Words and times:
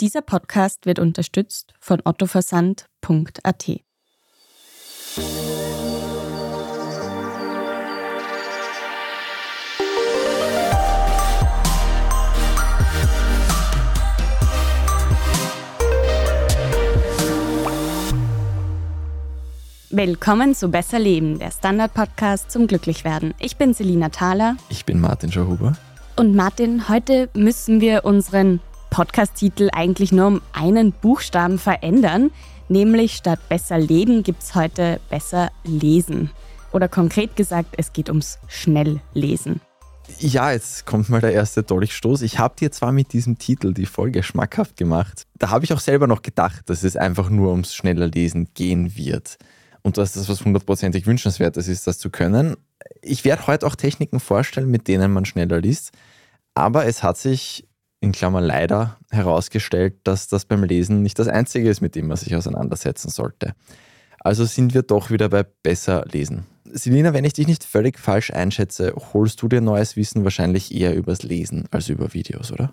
Dieser 0.00 0.22
Podcast 0.22 0.86
wird 0.86 1.00
unterstützt 1.00 1.74
von 1.80 2.00
ottoversand.at. 2.04 3.80
Willkommen 19.90 20.54
zu 20.54 20.68
Besser 20.68 21.00
Leben, 21.00 21.40
der 21.40 21.50
Standard-Podcast 21.50 22.52
zum 22.52 22.68
Glücklichwerden. 22.68 23.34
Ich 23.40 23.56
bin 23.56 23.74
Selina 23.74 24.10
Thaler. 24.10 24.56
Ich 24.68 24.84
bin 24.84 25.00
Martin 25.00 25.32
Schauhuber. 25.32 25.76
Und 26.14 26.36
Martin, 26.36 26.88
heute 26.88 27.28
müssen 27.34 27.80
wir 27.80 28.04
unseren 28.04 28.60
Podcast-Titel 28.90 29.68
eigentlich 29.72 30.12
nur 30.12 30.26
um 30.26 30.42
einen 30.52 30.92
Buchstaben 30.92 31.58
verändern. 31.58 32.30
Nämlich 32.68 33.14
statt 33.14 33.40
Besser 33.48 33.78
Leben 33.78 34.22
gibt 34.22 34.42
es 34.42 34.54
heute 34.54 35.00
Besser 35.10 35.50
Lesen. 35.64 36.30
Oder 36.72 36.88
konkret 36.88 37.36
gesagt, 37.36 37.74
es 37.78 37.92
geht 37.92 38.08
ums 38.08 38.38
Schnelllesen. 38.46 39.60
Ja, 40.18 40.52
jetzt 40.52 40.86
kommt 40.86 41.08
mal 41.10 41.20
der 41.20 41.32
erste 41.32 41.62
Dolchstoß. 41.62 42.22
Ich 42.22 42.38
habe 42.38 42.56
dir 42.58 42.72
zwar 42.72 42.92
mit 42.92 43.12
diesem 43.12 43.38
Titel 43.38 43.74
die 43.74 43.86
Folge 43.86 44.22
schmackhaft 44.22 44.76
gemacht. 44.76 45.26
Da 45.36 45.50
habe 45.50 45.64
ich 45.64 45.72
auch 45.72 45.80
selber 45.80 46.06
noch 46.06 46.22
gedacht, 46.22 46.68
dass 46.70 46.82
es 46.82 46.96
einfach 46.96 47.30
nur 47.30 47.50
ums 47.50 47.74
schneller 47.74 48.08
Lesen 48.08 48.48
gehen 48.54 48.96
wird 48.96 49.36
und 49.82 49.98
dass 49.98 50.12
das 50.12 50.28
was 50.28 50.44
hundertprozentig 50.44 51.06
wünschenswertes 51.06 51.68
ist, 51.68 51.86
das 51.86 51.98
zu 51.98 52.10
können. 52.10 52.56
Ich 53.02 53.24
werde 53.24 53.46
heute 53.46 53.66
auch 53.66 53.76
Techniken 53.76 54.18
vorstellen, 54.18 54.70
mit 54.70 54.88
denen 54.88 55.12
man 55.12 55.24
schneller 55.24 55.60
liest, 55.60 55.92
aber 56.54 56.86
es 56.86 57.02
hat 57.02 57.18
sich 57.18 57.67
in 58.00 58.12
Klammern 58.12 58.44
leider 58.44 58.96
herausgestellt, 59.10 59.96
dass 60.04 60.28
das 60.28 60.44
beim 60.44 60.64
Lesen 60.64 61.02
nicht 61.02 61.18
das 61.18 61.28
Einzige 61.28 61.68
ist, 61.68 61.80
mit 61.80 61.94
dem 61.94 62.06
man 62.06 62.16
sich 62.16 62.34
auseinandersetzen 62.36 63.10
sollte. 63.10 63.54
Also 64.20 64.44
sind 64.44 64.74
wir 64.74 64.82
doch 64.82 65.10
wieder 65.10 65.28
bei 65.28 65.42
besser 65.42 66.04
lesen. 66.10 66.46
Selina, 66.64 67.14
wenn 67.14 67.24
ich 67.24 67.32
dich 67.32 67.46
nicht 67.46 67.64
völlig 67.64 67.98
falsch 67.98 68.30
einschätze, 68.30 68.94
holst 69.14 69.40
du 69.42 69.48
dir 69.48 69.60
neues 69.60 69.96
Wissen 69.96 70.24
wahrscheinlich 70.24 70.74
eher 70.74 70.94
übers 70.94 71.22
Lesen 71.22 71.64
als 71.70 71.88
über 71.88 72.12
Videos, 72.12 72.52
oder? 72.52 72.72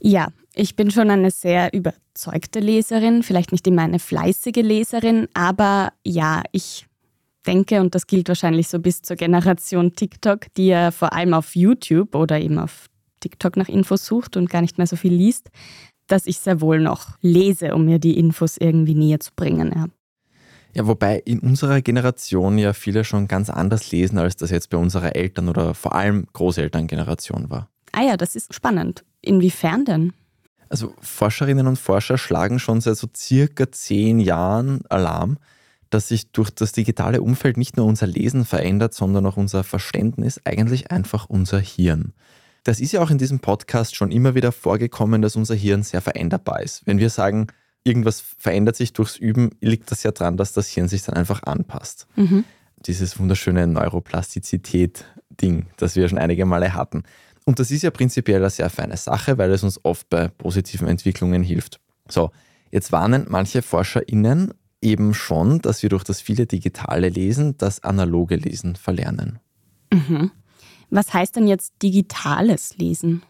Ja, 0.00 0.28
ich 0.54 0.76
bin 0.76 0.90
schon 0.90 1.10
eine 1.10 1.30
sehr 1.30 1.72
überzeugte 1.72 2.60
Leserin, 2.60 3.22
vielleicht 3.22 3.52
nicht 3.52 3.66
immer 3.66 3.82
eine 3.82 4.00
fleißige 4.00 4.56
Leserin, 4.56 5.28
aber 5.32 5.92
ja, 6.04 6.42
ich 6.50 6.86
denke, 7.46 7.80
und 7.80 7.94
das 7.94 8.06
gilt 8.06 8.28
wahrscheinlich 8.28 8.68
so 8.68 8.78
bis 8.78 9.02
zur 9.02 9.16
Generation 9.16 9.94
TikTok, 9.94 10.52
die 10.56 10.68
ja 10.68 10.90
vor 10.90 11.12
allem 11.12 11.34
auf 11.34 11.54
YouTube 11.54 12.14
oder 12.14 12.40
eben 12.40 12.58
auf 12.58 12.86
TikTok 13.22 13.56
nach 13.56 13.68
Infos 13.68 14.04
sucht 14.04 14.36
und 14.36 14.50
gar 14.50 14.60
nicht 14.60 14.76
mehr 14.76 14.86
so 14.86 14.96
viel 14.96 15.14
liest, 15.14 15.50
dass 16.06 16.26
ich 16.26 16.38
sehr 16.38 16.60
wohl 16.60 16.80
noch 16.80 17.16
lese, 17.22 17.74
um 17.74 17.86
mir 17.86 17.98
die 17.98 18.18
Infos 18.18 18.56
irgendwie 18.58 18.94
näher 18.94 19.20
zu 19.20 19.30
bringen. 19.34 19.72
Ja. 19.74 19.86
Ja, 20.74 20.86
wobei 20.86 21.18
in 21.18 21.40
unserer 21.40 21.82
Generation 21.82 22.56
ja 22.56 22.72
viele 22.72 23.04
schon 23.04 23.28
ganz 23.28 23.50
anders 23.50 23.90
lesen, 23.90 24.18
als 24.18 24.36
das 24.36 24.50
jetzt 24.50 24.70
bei 24.70 24.78
unserer 24.78 25.14
Eltern- 25.14 25.48
oder 25.48 25.74
vor 25.74 25.94
allem 25.94 26.26
Großelterngeneration 26.32 27.50
war. 27.50 27.68
Ah 27.92 28.02
ja, 28.02 28.16
das 28.16 28.34
ist 28.34 28.54
spannend. 28.54 29.04
Inwiefern 29.20 29.84
denn? 29.84 30.12
Also 30.70 30.94
Forscherinnen 31.00 31.66
und 31.66 31.78
Forscher 31.78 32.16
schlagen 32.16 32.58
schon 32.58 32.80
seit 32.80 32.96
so 32.96 33.06
circa 33.14 33.70
zehn 33.70 34.18
Jahren 34.18 34.80
Alarm, 34.88 35.36
dass 35.90 36.08
sich 36.08 36.32
durch 36.32 36.48
das 36.48 36.72
digitale 36.72 37.20
Umfeld 37.20 37.58
nicht 37.58 37.76
nur 37.76 37.84
unser 37.84 38.06
Lesen 38.06 38.46
verändert, 38.46 38.94
sondern 38.94 39.26
auch 39.26 39.36
unser 39.36 39.64
Verständnis, 39.64 40.40
eigentlich 40.44 40.90
einfach 40.90 41.26
unser 41.28 41.60
Hirn. 41.60 42.14
Das 42.64 42.80
ist 42.80 42.92
ja 42.92 43.02
auch 43.02 43.10
in 43.10 43.18
diesem 43.18 43.40
Podcast 43.40 43.96
schon 43.96 44.12
immer 44.12 44.34
wieder 44.34 44.52
vorgekommen, 44.52 45.22
dass 45.22 45.36
unser 45.36 45.54
Hirn 45.54 45.82
sehr 45.82 46.00
veränderbar 46.00 46.62
ist. 46.62 46.86
Wenn 46.86 46.98
wir 46.98 47.10
sagen, 47.10 47.48
irgendwas 47.84 48.22
verändert 48.38 48.76
sich 48.76 48.92
durchs 48.92 49.16
Üben, 49.16 49.50
liegt 49.60 49.90
das 49.90 50.04
ja 50.04 50.12
daran, 50.12 50.36
dass 50.36 50.52
das 50.52 50.68
Hirn 50.68 50.86
sich 50.88 51.02
dann 51.02 51.16
einfach 51.16 51.42
anpasst. 51.42 52.06
Mhm. 52.16 52.44
Dieses 52.86 53.18
wunderschöne 53.18 53.66
Neuroplastizität-Ding, 53.66 55.66
das 55.76 55.96
wir 55.96 56.08
schon 56.08 56.18
einige 56.18 56.46
Male 56.46 56.74
hatten. 56.74 57.02
Und 57.44 57.58
das 57.58 57.72
ist 57.72 57.82
ja 57.82 57.90
prinzipiell 57.90 58.38
eine 58.38 58.50
sehr 58.50 58.70
feine 58.70 58.96
Sache, 58.96 59.36
weil 59.38 59.50
es 59.50 59.64
uns 59.64 59.84
oft 59.84 60.08
bei 60.08 60.28
positiven 60.28 60.86
Entwicklungen 60.86 61.42
hilft. 61.42 61.80
So, 62.08 62.30
jetzt 62.70 62.92
warnen 62.92 63.26
manche 63.28 63.62
ForscherInnen 63.62 64.54
eben 64.80 65.14
schon, 65.14 65.60
dass 65.60 65.82
wir 65.82 65.90
durch 65.90 66.04
das 66.04 66.20
viele 66.20 66.46
digitale 66.46 67.08
Lesen 67.08 67.56
das 67.56 67.82
analoge 67.82 68.36
Lesen 68.36 68.76
verlernen. 68.76 69.40
Mhm. 69.92 70.30
Was 70.92 71.14
heißt 71.14 71.36
denn 71.36 71.46
jetzt 71.46 71.72
digitales 71.82 72.76
Lesen? 72.76 73.22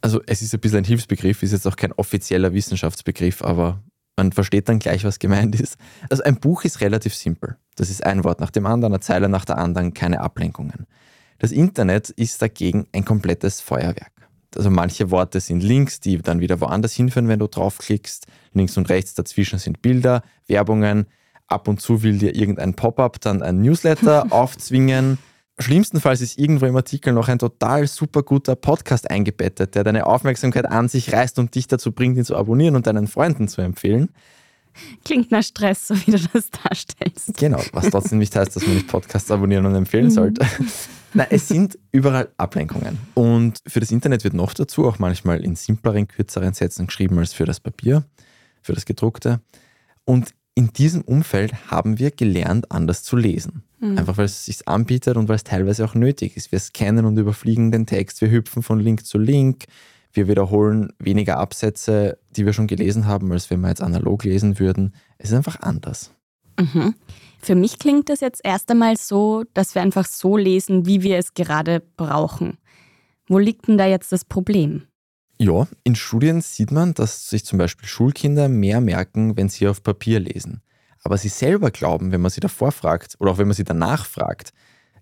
Also 0.00 0.22
es 0.26 0.40
ist 0.40 0.54
ein 0.54 0.60
bisschen 0.60 0.78
ein 0.78 0.84
Hilfsbegriff, 0.84 1.42
ist 1.42 1.52
jetzt 1.52 1.66
auch 1.66 1.76
kein 1.76 1.92
offizieller 1.92 2.54
Wissenschaftsbegriff, 2.54 3.42
aber 3.42 3.82
man 4.16 4.32
versteht 4.32 4.70
dann 4.70 4.78
gleich, 4.78 5.04
was 5.04 5.18
gemeint 5.18 5.60
ist. 5.60 5.76
Also 6.08 6.22
ein 6.22 6.40
Buch 6.40 6.64
ist 6.64 6.80
relativ 6.80 7.14
simpel. 7.14 7.58
Das 7.76 7.90
ist 7.90 8.02
ein 8.04 8.24
Wort 8.24 8.40
nach 8.40 8.50
dem 8.50 8.64
anderen, 8.64 8.94
eine 8.94 9.00
Zeile 9.00 9.28
nach 9.28 9.44
der 9.44 9.58
anderen, 9.58 9.92
keine 9.92 10.20
Ablenkungen. 10.20 10.86
Das 11.38 11.52
Internet 11.52 12.08
ist 12.08 12.40
dagegen 12.40 12.86
ein 12.92 13.04
komplettes 13.04 13.60
Feuerwerk. 13.60 14.12
Also 14.56 14.70
manche 14.70 15.10
Worte 15.10 15.40
sind 15.40 15.62
Links, 15.62 16.00
die 16.00 16.16
dann 16.16 16.40
wieder 16.40 16.62
woanders 16.62 16.94
hinführen, 16.94 17.28
wenn 17.28 17.40
du 17.40 17.46
draufklickst. 17.46 18.26
Links 18.54 18.78
und 18.78 18.88
rechts 18.88 19.12
dazwischen 19.12 19.58
sind 19.58 19.82
Bilder, 19.82 20.22
Werbungen. 20.46 21.06
Ab 21.46 21.68
und 21.68 21.82
zu 21.82 22.02
will 22.02 22.16
dir 22.16 22.34
irgendein 22.34 22.72
Pop-up 22.72 23.20
dann 23.20 23.42
ein 23.42 23.60
Newsletter 23.60 24.26
aufzwingen. 24.32 25.18
Schlimmstenfalls 25.58 26.20
ist 26.20 26.38
irgendwo 26.38 26.66
im 26.66 26.76
Artikel 26.76 27.12
noch 27.12 27.28
ein 27.28 27.38
total 27.38 27.86
super 27.86 28.22
guter 28.22 28.56
Podcast 28.56 29.10
eingebettet, 29.10 29.74
der 29.74 29.84
deine 29.84 30.06
Aufmerksamkeit 30.06 30.66
an 30.66 30.88
sich 30.88 31.12
reißt 31.12 31.38
und 31.38 31.54
dich 31.54 31.68
dazu 31.68 31.92
bringt, 31.92 32.16
ihn 32.16 32.24
zu 32.24 32.36
abonnieren 32.36 32.74
und 32.74 32.86
deinen 32.86 33.06
Freunden 33.06 33.48
zu 33.48 33.60
empfehlen. 33.60 34.08
Klingt 35.04 35.30
nach 35.30 35.42
Stress, 35.42 35.88
so 35.88 35.94
wie 36.06 36.12
du 36.12 36.18
das 36.32 36.50
darstellst. 36.50 37.36
Genau, 37.36 37.60
was 37.72 37.90
trotzdem 37.90 38.18
nicht 38.18 38.34
heißt, 38.34 38.56
dass 38.56 38.66
man 38.66 38.76
nicht 38.76 38.88
Podcasts 38.88 39.30
abonnieren 39.30 39.66
und 39.66 39.74
empfehlen 39.74 40.06
mhm. 40.06 40.10
sollte. 40.10 40.46
Nein, 41.14 41.26
es 41.28 41.48
sind 41.48 41.78
überall 41.90 42.30
Ablenkungen. 42.38 42.98
Und 43.12 43.60
für 43.66 43.80
das 43.80 43.90
Internet 43.90 44.24
wird 44.24 44.32
noch 44.32 44.54
dazu 44.54 44.86
auch 44.86 44.98
manchmal 44.98 45.44
in 45.44 45.56
simpleren, 45.56 46.08
kürzeren 46.08 46.54
Sätzen 46.54 46.86
geschrieben 46.86 47.18
als 47.18 47.34
für 47.34 47.44
das 47.44 47.60
Papier, 47.60 48.04
für 48.62 48.72
das 48.72 48.86
gedruckte. 48.86 49.42
Und 50.04 50.32
in 50.54 50.72
diesem 50.72 51.02
Umfeld 51.02 51.70
haben 51.70 51.98
wir 51.98 52.10
gelernt, 52.10 52.70
anders 52.70 53.02
zu 53.02 53.16
lesen. 53.16 53.62
Mhm. 53.80 53.98
Einfach 53.98 54.18
weil 54.18 54.26
es 54.26 54.44
sich 54.44 54.68
anbietet 54.68 55.16
und 55.16 55.28
weil 55.28 55.36
es 55.36 55.44
teilweise 55.44 55.84
auch 55.84 55.94
nötig 55.94 56.36
ist. 56.36 56.52
Wir 56.52 56.58
scannen 56.58 57.04
und 57.04 57.16
überfliegen 57.16 57.72
den 57.72 57.86
Text, 57.86 58.20
wir 58.20 58.30
hüpfen 58.30 58.62
von 58.62 58.78
Link 58.78 59.06
zu 59.06 59.18
Link, 59.18 59.64
wir 60.12 60.28
wiederholen 60.28 60.92
weniger 60.98 61.38
Absätze, 61.38 62.18
die 62.36 62.44
wir 62.44 62.52
schon 62.52 62.66
gelesen 62.66 63.06
haben, 63.06 63.32
als 63.32 63.50
wenn 63.50 63.60
wir 63.60 63.68
jetzt 63.68 63.82
analog 63.82 64.24
lesen 64.24 64.58
würden. 64.58 64.94
Es 65.16 65.30
ist 65.30 65.36
einfach 65.36 65.60
anders. 65.60 66.12
Mhm. 66.58 66.94
Für 67.40 67.54
mich 67.54 67.78
klingt 67.78 68.08
das 68.08 68.20
jetzt 68.20 68.42
erst 68.44 68.70
einmal 68.70 68.96
so, 68.96 69.44
dass 69.54 69.74
wir 69.74 69.82
einfach 69.82 70.06
so 70.06 70.36
lesen, 70.36 70.86
wie 70.86 71.02
wir 71.02 71.18
es 71.18 71.34
gerade 71.34 71.82
brauchen. 71.96 72.58
Wo 73.26 73.38
liegt 73.38 73.68
denn 73.68 73.78
da 73.78 73.86
jetzt 73.86 74.12
das 74.12 74.24
Problem? 74.24 74.82
Ja, 75.42 75.66
in 75.82 75.96
Studien 75.96 76.40
sieht 76.40 76.70
man, 76.70 76.94
dass 76.94 77.28
sich 77.28 77.44
zum 77.44 77.58
Beispiel 77.58 77.88
Schulkinder 77.88 78.48
mehr 78.48 78.80
merken, 78.80 79.36
wenn 79.36 79.48
sie 79.48 79.66
auf 79.66 79.82
Papier 79.82 80.20
lesen. 80.20 80.62
Aber 81.02 81.18
sie 81.18 81.30
selber 81.30 81.72
glauben, 81.72 82.12
wenn 82.12 82.20
man 82.20 82.30
sie 82.30 82.38
davor 82.38 82.70
fragt 82.70 83.16
oder 83.18 83.32
auch 83.32 83.38
wenn 83.38 83.48
man 83.48 83.56
sie 83.56 83.64
danach 83.64 84.06
fragt, 84.06 84.52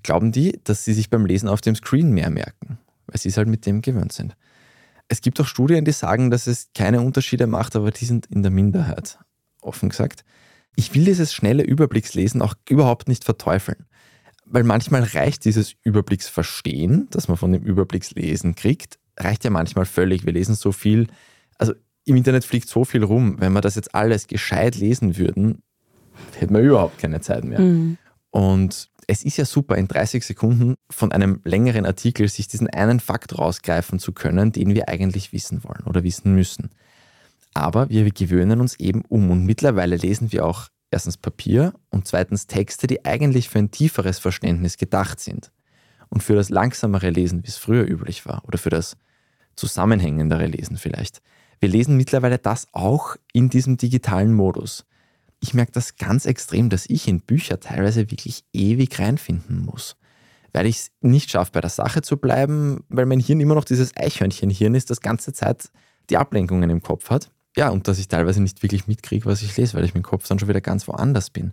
glauben 0.03 0.33
die, 0.33 0.59
dass 0.65 0.83
sie 0.83 0.95
sich 0.95 1.11
beim 1.11 1.27
Lesen 1.27 1.47
auf 1.47 1.61
dem 1.61 1.75
Screen 1.75 2.13
mehr 2.13 2.31
merken, 2.31 2.79
weil 3.07 3.19
sie 3.21 3.29
es 3.29 3.37
halt 3.37 3.49
mit 3.49 3.67
dem 3.67 3.83
gewöhnt 3.83 4.15
sind. 4.15 4.35
Es 5.09 5.21
gibt 5.21 5.39
auch 5.43 5.47
Studien, 5.47 5.85
die 5.85 5.93
sagen, 5.93 6.31
dass 6.31 6.47
es 6.47 6.71
keine 6.75 7.03
Unterschiede 7.03 7.47
macht, 7.47 7.77
aber 7.77 7.91
die 7.91 8.07
sind 8.07 8.25
in 8.31 8.41
der 8.41 8.51
Minderheit, 8.51 9.19
offen 9.61 9.91
gesagt. 9.91 10.25
Ich 10.75 10.95
will 10.95 11.05
dieses 11.05 11.35
schnelle 11.35 11.65
Überblickslesen 11.65 12.41
auch 12.41 12.55
überhaupt 12.67 13.09
nicht 13.09 13.27
verteufeln. 13.27 13.85
Weil 14.47 14.65
manchmal 14.65 15.03
reicht 15.03 15.45
dieses 15.45 15.75
Überblicksverstehen, 15.83 17.09
das 17.11 17.29
man 17.29 17.37
von 17.37 17.53
dem 17.53 17.63
Überblickslesen 17.63 18.55
kriegt, 18.55 19.00
reicht 19.21 19.45
ja 19.45 19.51
manchmal 19.51 19.87
völlig. 19.87 20.27
Wir 20.27 20.33
lesen 20.33 20.55
so 20.55 20.73
viel. 20.73 21.07
Also 21.59 21.75
im 22.05 22.17
Internet 22.17 22.45
fliegt 22.45 22.69
so 22.69 22.85
viel 22.85 23.05
rum. 23.05 23.37
Wenn 23.39 23.53
wir 23.53 23.61
das 23.61 23.75
jetzt 23.75 23.95
alles 23.95 24.27
gescheit 24.27 24.77
lesen 24.77 25.17
würden, 25.17 25.63
hätten 26.39 26.55
wir 26.55 26.63
überhaupt 26.63 26.99
keine 26.99 27.21
Zeit 27.21 27.45
mehr. 27.45 27.61
Mhm. 27.61 27.99
Und 28.31 28.91
es 29.07 29.25
ist 29.25 29.37
ja 29.37 29.45
super, 29.45 29.77
in 29.77 29.89
30 29.89 30.25
Sekunden 30.25 30.77
von 30.89 31.11
einem 31.11 31.41
längeren 31.45 31.85
Artikel 31.85 32.29
sich 32.29 32.47
diesen 32.47 32.69
einen 32.69 33.01
Fakt 33.01 33.37
rausgreifen 33.37 33.99
zu 33.99 34.13
können, 34.13 34.53
den 34.53 34.75
wir 34.75 34.89
eigentlich 34.89 35.33
wissen 35.33 35.65
wollen 35.65 35.85
oder 35.85 36.05
wissen 36.05 36.35
müssen. 36.35 36.71
Aber 37.55 37.89
wir 37.89 38.09
gewöhnen 38.11 38.61
uns 38.61 38.79
eben 38.79 39.03
um 39.09 39.31
und 39.31 39.45
mittlerweile 39.45 39.97
lesen 39.97 40.31
wir 40.31 40.47
auch 40.47 40.69
erstens 40.93 41.17
Papier 41.17 41.75
und 41.91 42.07
zweitens 42.07 42.47
Texte, 42.47 42.87
die 42.87 43.05
eigentlich 43.05 43.49
für 43.49 43.59
ein 43.59 43.73
tieferes 43.73 44.19
Verständnis 44.21 44.77
gedacht 44.77 45.19
sind. 45.21 45.51
Und 46.09 46.23
für 46.23 46.35
das 46.35 46.49
langsamere 46.49 47.11
Lesen, 47.11 47.43
wie 47.45 47.49
es 47.49 47.57
früher 47.57 47.89
üblich 47.89 48.27
war, 48.27 48.45
oder 48.47 48.59
für 48.59 48.71
das 48.71 48.97
zusammenhängendere 49.57 50.47
Lesen 50.47 50.77
vielleicht. 50.77 51.21
Wir 51.61 51.69
lesen 51.69 51.97
mittlerweile 51.97 52.39
das 52.39 52.69
auch 52.73 53.17
in 53.33 53.51
diesem 53.51 53.77
digitalen 53.77 54.33
Modus. 54.33 54.87
Ich 55.41 55.55
merke 55.55 55.73
das 55.73 55.97
ganz 55.97 56.27
extrem, 56.27 56.71
dass 56.71 56.87
ich 56.89 57.07
in 57.09 57.21
Bücher 57.21 57.61
teilweise 57.61 58.11
wirklich 58.11 58.45
ewig 58.53 58.99
reinfinden 58.99 59.65
muss. 59.65 59.97
Weil 60.53 60.67
ich 60.67 60.77
es 60.77 60.91
nicht 61.01 61.31
schaffe, 61.31 61.53
bei 61.53 61.61
der 61.61 61.71
Sache 61.71 62.03
zu 62.03 62.17
bleiben, 62.17 62.85
weil 62.89 63.07
mein 63.07 63.21
Hirn 63.21 63.41
immer 63.41 63.55
noch 63.55 63.65
dieses 63.65 63.97
Eichhörnchen-Hirn 63.97 64.75
ist, 64.75 64.91
das 64.91 65.01
ganze 65.01 65.33
Zeit 65.33 65.71
die 66.09 66.17
Ablenkungen 66.17 66.69
im 66.71 66.83
Kopf 66.83 67.11
hat. 67.11 67.31
ja, 67.57 67.69
und 67.69 67.89
dass 67.89 67.99
ich 67.99 68.09
teilweise 68.09 68.43
nicht 68.43 68.63
wirklich 68.63 68.87
mitkriege, 68.87 69.27
was 69.27 69.43
ich 69.43 69.57
lese, 69.57 69.75
weil 69.75 69.85
ich 69.85 69.95
mit 69.95 70.05
dem 70.05 70.09
Kopf 70.09 70.27
dann 70.27 70.39
schon 70.39 70.49
wieder 70.49 70.61
ganz 70.61 70.89
woanders 70.89 71.31
bin. 71.31 71.53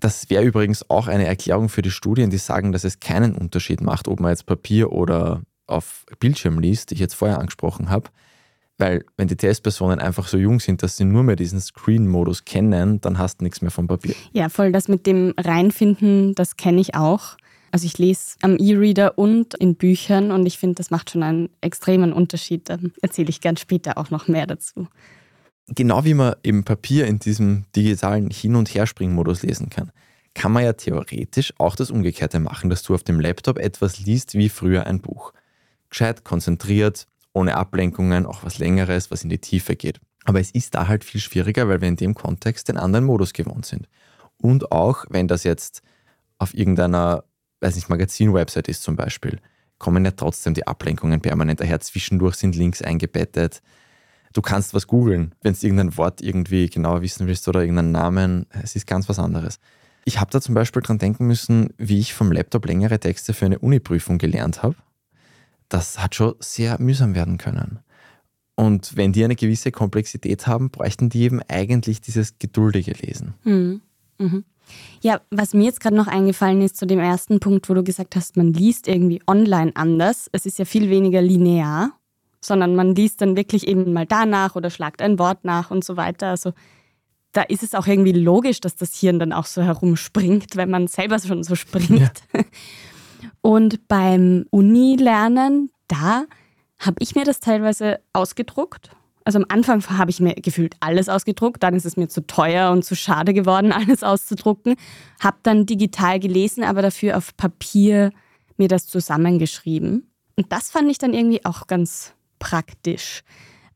Das 0.00 0.30
wäre 0.30 0.44
übrigens 0.44 0.88
auch 0.90 1.08
eine 1.08 1.26
Erklärung 1.26 1.68
für 1.68 1.82
die 1.82 1.90
Studien, 1.90 2.30
die 2.30 2.38
sagen, 2.38 2.72
dass 2.72 2.84
es 2.84 3.00
keinen 3.00 3.34
Unterschied 3.34 3.80
macht, 3.80 4.06
ob 4.06 4.20
man 4.20 4.30
jetzt 4.30 4.46
Papier 4.46 4.92
oder 4.92 5.42
auf 5.68 6.04
Bildschirm 6.18 6.58
liest, 6.58 6.90
die 6.90 6.94
ich 6.94 7.00
jetzt 7.00 7.14
vorher 7.14 7.38
angesprochen 7.38 7.90
habe. 7.90 8.10
Weil 8.78 9.04
wenn 9.16 9.26
die 9.26 9.36
Testpersonen 9.36 9.98
einfach 9.98 10.28
so 10.28 10.38
jung 10.38 10.60
sind, 10.60 10.82
dass 10.82 10.96
sie 10.96 11.04
nur 11.04 11.24
mehr 11.24 11.34
diesen 11.36 11.60
Screen-Modus 11.60 12.44
kennen, 12.44 13.00
dann 13.00 13.18
hast 13.18 13.40
du 13.40 13.44
nichts 13.44 13.60
mehr 13.60 13.72
vom 13.72 13.88
Papier. 13.88 14.14
Ja, 14.32 14.48
voll. 14.48 14.70
Das 14.70 14.86
mit 14.86 15.06
dem 15.06 15.34
Reinfinden, 15.36 16.34
das 16.36 16.56
kenne 16.56 16.80
ich 16.80 16.94
auch. 16.94 17.36
Also 17.70 17.86
ich 17.86 17.98
lese 17.98 18.36
am 18.40 18.56
E-Reader 18.56 19.18
und 19.18 19.54
in 19.54 19.74
Büchern 19.74 20.30
und 20.30 20.46
ich 20.46 20.58
finde, 20.58 20.76
das 20.76 20.90
macht 20.90 21.10
schon 21.10 21.22
einen 21.22 21.50
extremen 21.60 22.12
Unterschied. 22.12 22.68
Da 22.70 22.78
erzähle 23.02 23.28
ich 23.28 23.40
gern 23.40 23.56
später 23.56 23.98
auch 23.98 24.10
noch 24.10 24.28
mehr 24.28 24.46
dazu. 24.46 24.86
Genau 25.66 26.04
wie 26.04 26.14
man 26.14 26.36
im 26.42 26.64
Papier 26.64 27.06
in 27.06 27.18
diesem 27.18 27.64
digitalen 27.76 28.30
Hin- 28.30 28.56
und 28.56 28.72
Herspringmodus 28.72 29.42
lesen 29.42 29.68
kann, 29.68 29.90
kann 30.32 30.52
man 30.52 30.64
ja 30.64 30.72
theoretisch 30.72 31.52
auch 31.58 31.76
das 31.76 31.90
Umgekehrte 31.90 32.38
machen, 32.38 32.70
dass 32.70 32.82
du 32.84 32.94
auf 32.94 33.02
dem 33.02 33.20
Laptop 33.20 33.58
etwas 33.58 33.98
liest 33.98 34.34
wie 34.34 34.48
früher 34.48 34.86
ein 34.86 35.00
Buch. 35.00 35.32
Gescheit, 35.90 36.24
konzentriert, 36.24 37.06
ohne 37.32 37.56
Ablenkungen, 37.56 38.26
auch 38.26 38.44
was 38.44 38.58
Längeres, 38.58 39.10
was 39.10 39.22
in 39.22 39.30
die 39.30 39.38
Tiefe 39.38 39.76
geht. 39.76 40.00
Aber 40.24 40.40
es 40.40 40.50
ist 40.50 40.74
da 40.74 40.88
halt 40.88 41.04
viel 41.04 41.20
schwieriger, 41.20 41.68
weil 41.68 41.80
wir 41.80 41.88
in 41.88 41.96
dem 41.96 42.14
Kontext 42.14 42.68
den 42.68 42.76
anderen 42.76 43.04
Modus 43.04 43.32
gewohnt 43.32 43.64
sind. 43.64 43.88
Und 44.36 44.72
auch, 44.72 45.04
wenn 45.08 45.28
das 45.28 45.44
jetzt 45.44 45.82
auf 46.38 46.54
irgendeiner, 46.54 47.24
weiß 47.60 47.76
nicht, 47.76 47.88
Magazin-Website 47.88 48.68
ist 48.68 48.82
zum 48.82 48.96
Beispiel, 48.96 49.38
kommen 49.78 50.04
ja 50.04 50.10
trotzdem 50.10 50.54
die 50.54 50.66
Ablenkungen 50.66 51.20
permanent 51.20 51.60
daher. 51.60 51.80
Zwischendurch 51.80 52.36
sind 52.36 52.56
Links 52.56 52.82
eingebettet. 52.82 53.62
Du 54.32 54.42
kannst 54.42 54.74
was 54.74 54.86
googeln, 54.86 55.34
wenn 55.42 55.54
du 55.54 55.66
irgendein 55.66 55.96
Wort 55.96 56.20
irgendwie 56.20 56.68
genauer 56.68 57.00
wissen 57.00 57.26
willst 57.26 57.48
oder 57.48 57.60
irgendeinen 57.60 57.92
Namen. 57.92 58.46
Es 58.62 58.76
ist 58.76 58.86
ganz 58.86 59.08
was 59.08 59.18
anderes. 59.18 59.58
Ich 60.04 60.20
habe 60.20 60.30
da 60.30 60.40
zum 60.40 60.54
Beispiel 60.54 60.82
dran 60.82 60.98
denken 60.98 61.26
müssen, 61.26 61.72
wie 61.78 61.98
ich 61.98 62.14
vom 62.14 62.32
Laptop 62.32 62.66
längere 62.66 62.98
Texte 62.98 63.32
für 63.32 63.46
eine 63.46 63.58
Uni-Prüfung 63.58 64.18
gelernt 64.18 64.62
habe 64.62 64.76
das 65.68 65.98
hat 65.98 66.14
schon 66.14 66.34
sehr 66.40 66.80
mühsam 66.80 67.14
werden 67.14 67.38
können. 67.38 67.80
Und 68.54 68.96
wenn 68.96 69.12
die 69.12 69.24
eine 69.24 69.36
gewisse 69.36 69.70
Komplexität 69.70 70.46
haben, 70.46 70.70
bräuchten 70.70 71.10
die 71.10 71.22
eben 71.22 71.40
eigentlich 71.48 72.00
dieses 72.00 72.38
geduldige 72.38 72.92
Lesen. 72.92 73.34
Mhm. 73.44 73.82
Mhm. 74.18 74.44
Ja, 75.00 75.20
was 75.30 75.54
mir 75.54 75.64
jetzt 75.64 75.80
gerade 75.80 75.96
noch 75.96 76.08
eingefallen 76.08 76.60
ist 76.60 76.76
zu 76.76 76.86
dem 76.86 76.98
ersten 76.98 77.40
Punkt, 77.40 77.68
wo 77.68 77.74
du 77.74 77.84
gesagt 77.84 78.16
hast, 78.16 78.36
man 78.36 78.52
liest 78.52 78.88
irgendwie 78.88 79.22
online 79.26 79.72
anders. 79.74 80.28
Es 80.32 80.44
ist 80.44 80.58
ja 80.58 80.64
viel 80.64 80.90
weniger 80.90 81.22
linear, 81.22 81.92
sondern 82.40 82.74
man 82.74 82.94
liest 82.94 83.20
dann 83.20 83.36
wirklich 83.36 83.66
eben 83.66 83.92
mal 83.92 84.06
danach 84.06 84.56
oder 84.56 84.70
schlagt 84.70 85.02
ein 85.02 85.18
Wort 85.18 85.44
nach 85.44 85.70
und 85.70 85.84
so 85.84 85.96
weiter. 85.96 86.28
Also 86.28 86.52
da 87.32 87.42
ist 87.42 87.62
es 87.62 87.74
auch 87.74 87.86
irgendwie 87.86 88.12
logisch, 88.12 88.60
dass 88.60 88.76
das 88.76 88.94
Hirn 88.96 89.18
dann 89.18 89.32
auch 89.32 89.46
so 89.46 89.62
herumspringt, 89.62 90.56
wenn 90.56 90.70
man 90.70 90.88
selber 90.88 91.18
schon 91.18 91.44
so 91.44 91.54
springt. 91.54 92.00
Ja. 92.00 92.10
Und 93.48 93.88
beim 93.88 94.44
Uni-Lernen, 94.50 95.70
da 95.86 96.26
habe 96.78 96.96
ich 96.98 97.14
mir 97.14 97.24
das 97.24 97.40
teilweise 97.40 97.98
ausgedruckt. 98.12 98.90
Also 99.24 99.38
am 99.38 99.46
Anfang 99.48 99.82
habe 99.88 100.10
ich 100.10 100.20
mir 100.20 100.34
gefühlt 100.34 100.76
alles 100.80 101.08
ausgedruckt, 101.08 101.62
dann 101.62 101.72
ist 101.72 101.86
es 101.86 101.96
mir 101.96 102.10
zu 102.10 102.26
teuer 102.26 102.70
und 102.72 102.84
zu 102.84 102.94
schade 102.94 103.32
geworden, 103.32 103.72
alles 103.88 104.02
auszudrucken. 104.02 104.76
Habe 105.18 105.38
dann 105.44 105.64
digital 105.64 106.20
gelesen, 106.20 106.62
aber 106.62 106.82
dafür 106.82 107.16
auf 107.16 107.34
Papier 107.38 108.12
mir 108.58 108.68
das 108.68 108.86
zusammengeschrieben. 108.86 110.10
Und 110.36 110.52
das 110.52 110.68
fand 110.68 110.90
ich 110.90 110.98
dann 110.98 111.14
irgendwie 111.14 111.42
auch 111.46 111.68
ganz 111.68 112.12
praktisch. 112.38 113.22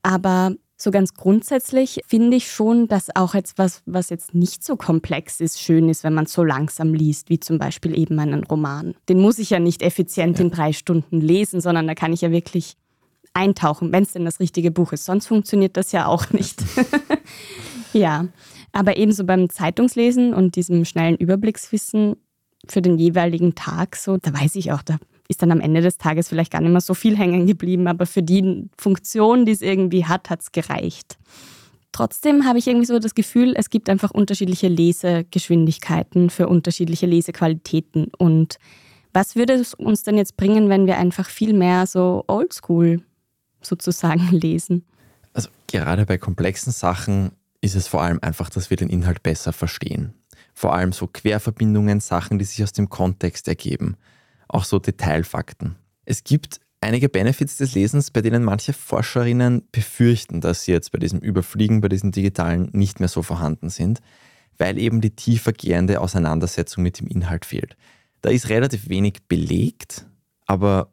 Aber 0.02 0.54
so 0.82 0.90
ganz 0.90 1.14
grundsätzlich 1.14 2.00
finde 2.06 2.36
ich 2.36 2.50
schon, 2.50 2.88
dass 2.88 3.14
auch 3.14 3.34
etwas, 3.34 3.82
was 3.86 4.10
jetzt 4.10 4.34
nicht 4.34 4.64
so 4.64 4.76
komplex 4.76 5.40
ist, 5.40 5.60
schön 5.60 5.88
ist, 5.88 6.02
wenn 6.02 6.12
man 6.12 6.26
so 6.26 6.42
langsam 6.42 6.92
liest, 6.92 7.30
wie 7.30 7.38
zum 7.38 7.58
Beispiel 7.58 7.96
eben 7.96 8.18
einen 8.18 8.42
Roman. 8.44 8.94
Den 9.08 9.20
muss 9.20 9.38
ich 9.38 9.50
ja 9.50 9.60
nicht 9.60 9.82
effizient 9.82 10.38
ja. 10.38 10.44
in 10.44 10.50
drei 10.50 10.72
Stunden 10.72 11.20
lesen, 11.20 11.60
sondern 11.60 11.86
da 11.86 11.94
kann 11.94 12.12
ich 12.12 12.22
ja 12.22 12.32
wirklich 12.32 12.76
eintauchen, 13.32 13.92
wenn 13.92 14.02
es 14.02 14.12
denn 14.12 14.24
das 14.24 14.40
richtige 14.40 14.70
Buch 14.70 14.92
ist. 14.92 15.04
Sonst 15.04 15.26
funktioniert 15.26 15.76
das 15.76 15.92
ja 15.92 16.06
auch 16.06 16.30
nicht. 16.30 16.62
ja, 17.92 18.26
aber 18.72 18.96
ebenso 18.96 19.24
beim 19.24 19.50
Zeitungslesen 19.50 20.34
und 20.34 20.56
diesem 20.56 20.84
schnellen 20.84 21.16
Überblickswissen 21.16 22.16
für 22.66 22.82
den 22.82 22.98
jeweiligen 22.98 23.54
Tag, 23.54 23.96
so, 23.96 24.16
da 24.16 24.32
weiß 24.32 24.56
ich 24.56 24.72
auch, 24.72 24.82
da 24.82 24.98
ist 25.32 25.42
dann 25.42 25.50
am 25.50 25.60
Ende 25.60 25.80
des 25.80 25.98
Tages 25.98 26.28
vielleicht 26.28 26.52
gar 26.52 26.60
nicht 26.60 26.70
mehr 26.70 26.80
so 26.80 26.94
viel 26.94 27.16
hängen 27.16 27.46
geblieben, 27.46 27.88
aber 27.88 28.06
für 28.06 28.22
die 28.22 28.68
Funktion, 28.78 29.44
die 29.44 29.52
es 29.52 29.62
irgendwie 29.62 30.04
hat, 30.04 30.30
hat 30.30 30.42
es 30.42 30.52
gereicht. 30.52 31.18
Trotzdem 31.90 32.46
habe 32.46 32.58
ich 32.58 32.66
irgendwie 32.66 32.86
so 32.86 32.98
das 32.98 33.14
Gefühl, 33.14 33.54
es 33.56 33.68
gibt 33.68 33.88
einfach 33.88 34.10
unterschiedliche 34.10 34.68
Lesegeschwindigkeiten 34.68 36.30
für 36.30 36.48
unterschiedliche 36.48 37.06
Lesequalitäten. 37.06 38.10
Und 38.16 38.58
was 39.12 39.36
würde 39.36 39.54
es 39.54 39.74
uns 39.74 40.02
denn 40.02 40.16
jetzt 40.16 40.36
bringen, 40.36 40.68
wenn 40.68 40.86
wir 40.86 40.96
einfach 40.96 41.28
viel 41.28 41.52
mehr 41.52 41.86
so 41.86 42.24
oldschool 42.28 43.02
sozusagen 43.60 44.28
lesen? 44.30 44.84
Also 45.32 45.48
gerade 45.66 46.06
bei 46.06 46.18
komplexen 46.18 46.72
Sachen 46.72 47.32
ist 47.60 47.74
es 47.74 47.88
vor 47.88 48.02
allem 48.02 48.18
einfach, 48.22 48.50
dass 48.50 48.70
wir 48.70 48.76
den 48.76 48.88
Inhalt 48.88 49.22
besser 49.22 49.52
verstehen. 49.52 50.14
Vor 50.54 50.74
allem 50.74 50.92
so 50.92 51.06
Querverbindungen, 51.06 52.00
Sachen, 52.00 52.38
die 52.38 52.44
sich 52.44 52.62
aus 52.62 52.72
dem 52.72 52.90
Kontext 52.90 53.48
ergeben 53.48 53.96
auch 54.52 54.64
so 54.64 54.78
Detailfakten. 54.78 55.76
Es 56.04 56.24
gibt 56.24 56.60
einige 56.80 57.08
Benefits 57.08 57.56
des 57.56 57.74
Lesens, 57.74 58.10
bei 58.10 58.20
denen 58.20 58.44
manche 58.44 58.72
Forscherinnen 58.72 59.62
befürchten, 59.72 60.40
dass 60.40 60.64
sie 60.64 60.72
jetzt 60.72 60.92
bei 60.92 60.98
diesem 60.98 61.20
Überfliegen, 61.20 61.80
bei 61.80 61.88
diesen 61.88 62.12
digitalen 62.12 62.68
nicht 62.72 63.00
mehr 63.00 63.08
so 63.08 63.22
vorhanden 63.22 63.70
sind, 63.70 64.00
weil 64.58 64.78
eben 64.78 65.00
die 65.00 65.10
tiefergehende 65.10 66.00
Auseinandersetzung 66.00 66.82
mit 66.82 67.00
dem 67.00 67.06
Inhalt 67.06 67.44
fehlt. 67.44 67.76
Da 68.20 68.30
ist 68.30 68.48
relativ 68.48 68.88
wenig 68.88 69.22
belegt, 69.28 70.06
aber 70.46 70.88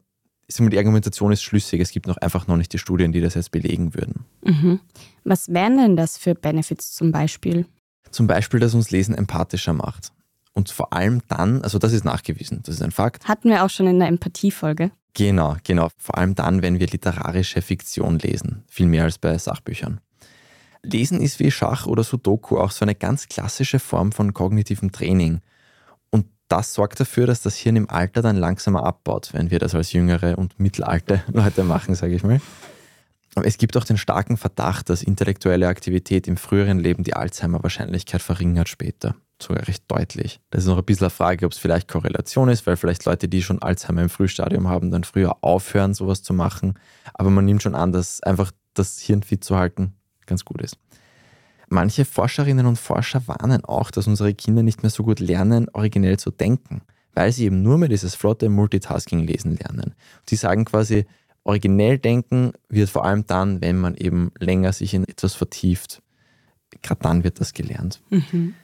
die 0.57 0.77
Argumentation 0.77 1.31
ist 1.31 1.43
schlüssig. 1.43 1.79
Es 1.79 1.91
gibt 1.91 2.07
noch 2.07 2.17
einfach 2.17 2.47
noch 2.47 2.57
nicht 2.57 2.73
die 2.73 2.79
Studien, 2.79 3.11
die 3.11 3.21
das 3.21 3.35
jetzt 3.35 3.51
belegen 3.51 3.93
würden. 3.93 4.25
Mhm. 4.43 4.79
Was 5.23 5.49
wären 5.49 5.77
denn 5.77 5.95
das 5.95 6.17
für 6.17 6.33
Benefits 6.33 6.93
zum 6.93 7.11
Beispiel? 7.11 7.67
Zum 8.09 8.25
Beispiel, 8.25 8.59
dass 8.59 8.73
uns 8.73 8.89
Lesen 8.89 9.13
empathischer 9.13 9.73
macht. 9.73 10.11
Und 10.59 10.71
vor 10.71 10.91
allem 10.91 11.21
dann, 11.29 11.61
also 11.61 11.79
das 11.79 11.93
ist 11.93 12.03
nachgewiesen, 12.03 12.59
das 12.63 12.75
ist 12.75 12.81
ein 12.81 12.91
Fakt. 12.91 13.29
Hatten 13.29 13.49
wir 13.49 13.63
auch 13.63 13.69
schon 13.69 13.87
in 13.87 13.97
der 13.97 14.09
Empathiefolge. 14.09 14.91
Genau, 15.13 15.55
genau. 15.63 15.87
Vor 15.97 16.17
allem 16.17 16.35
dann, 16.35 16.61
wenn 16.61 16.81
wir 16.81 16.87
literarische 16.87 17.61
Fiktion 17.61 18.19
lesen. 18.19 18.65
Viel 18.67 18.87
mehr 18.87 19.05
als 19.05 19.17
bei 19.17 19.37
Sachbüchern. 19.37 20.01
Lesen 20.83 21.21
ist 21.21 21.39
wie 21.39 21.49
Schach 21.49 21.85
oder 21.85 22.03
Sudoku 22.03 22.57
auch 22.57 22.71
so 22.71 22.83
eine 22.83 22.93
ganz 22.93 23.29
klassische 23.29 23.79
Form 23.79 24.11
von 24.11 24.33
kognitivem 24.33 24.91
Training. 24.91 25.39
Und 26.09 26.25
das 26.49 26.73
sorgt 26.73 26.99
dafür, 26.99 27.25
dass 27.25 27.41
das 27.41 27.55
Hirn 27.55 27.77
im 27.77 27.89
Alter 27.89 28.21
dann 28.21 28.35
langsamer 28.35 28.83
abbaut, 28.83 29.29
wenn 29.31 29.51
wir 29.51 29.59
das 29.59 29.75
als 29.75 29.93
jüngere 29.93 30.37
und 30.37 30.59
mittelalte 30.59 31.23
Leute 31.31 31.63
machen, 31.63 31.95
sage 31.95 32.15
ich 32.15 32.23
mal. 32.23 32.41
Aber 33.35 33.45
es 33.45 33.57
gibt 33.57 33.77
auch 33.77 33.85
den 33.85 33.97
starken 33.97 34.35
Verdacht, 34.35 34.89
dass 34.89 35.03
intellektuelle 35.03 35.69
Aktivität 35.69 36.27
im 36.27 36.35
früheren 36.35 36.79
Leben 36.79 37.05
die 37.05 37.13
Alzheimer-Wahrscheinlichkeit 37.13 38.21
verringert 38.21 38.67
später 38.67 39.15
sogar 39.41 39.67
recht 39.67 39.83
deutlich. 39.87 40.39
Das 40.49 40.63
ist 40.63 40.67
noch 40.67 40.77
ein 40.77 40.85
bisschen 40.85 41.05
eine 41.05 41.09
Frage, 41.11 41.45
ob 41.45 41.51
es 41.51 41.57
vielleicht 41.57 41.87
Korrelation 41.87 42.49
ist, 42.49 42.67
weil 42.67 42.77
vielleicht 42.77 43.05
Leute, 43.05 43.27
die 43.27 43.41
schon 43.41 43.61
Alzheimer 43.61 44.01
im 44.01 44.09
Frühstadium 44.09 44.67
haben, 44.67 44.91
dann 44.91 45.03
früher 45.03 45.37
aufhören, 45.41 45.93
sowas 45.93 46.23
zu 46.23 46.33
machen. 46.33 46.73
Aber 47.13 47.29
man 47.29 47.45
nimmt 47.45 47.63
schon 47.63 47.75
an, 47.75 47.91
dass 47.91 48.21
einfach 48.23 48.51
das 48.73 48.99
Hirn 48.99 49.23
fit 49.23 49.43
zu 49.43 49.57
halten 49.57 49.93
ganz 50.29 50.45
gut 50.45 50.61
ist. 50.61 50.77
Manche 51.67 52.05
Forscherinnen 52.05 52.65
und 52.65 52.77
Forscher 52.79 53.27
warnen 53.27 53.65
auch, 53.65 53.91
dass 53.91 54.07
unsere 54.07 54.33
Kinder 54.33 54.63
nicht 54.63 54.81
mehr 54.81 54.89
so 54.89 55.03
gut 55.03 55.19
lernen, 55.19 55.67
originell 55.73 56.17
zu 56.17 56.31
denken, 56.31 56.81
weil 57.13 57.31
sie 57.31 57.45
eben 57.45 57.61
nur 57.61 57.77
mehr 57.77 57.89
dieses 57.89 58.15
flotte 58.15 58.49
Multitasking-Lesen 58.49 59.57
lernen. 59.57 59.93
Sie 60.27 60.35
sagen 60.35 60.65
quasi, 60.65 61.05
originell 61.43 61.99
denken 61.99 62.53
wird 62.69 62.89
vor 62.89 63.05
allem 63.05 63.25
dann, 63.27 63.61
wenn 63.61 63.77
man 63.77 63.95
eben 63.95 64.31
länger 64.39 64.73
sich 64.73 64.93
in 64.93 65.03
etwas 65.07 65.35
vertieft. 65.35 66.01
Gerade 66.81 67.01
dann 67.01 67.23
wird 67.23 67.39
das 67.39 67.53
gelernt. 67.53 68.01
Mhm. 68.09 68.55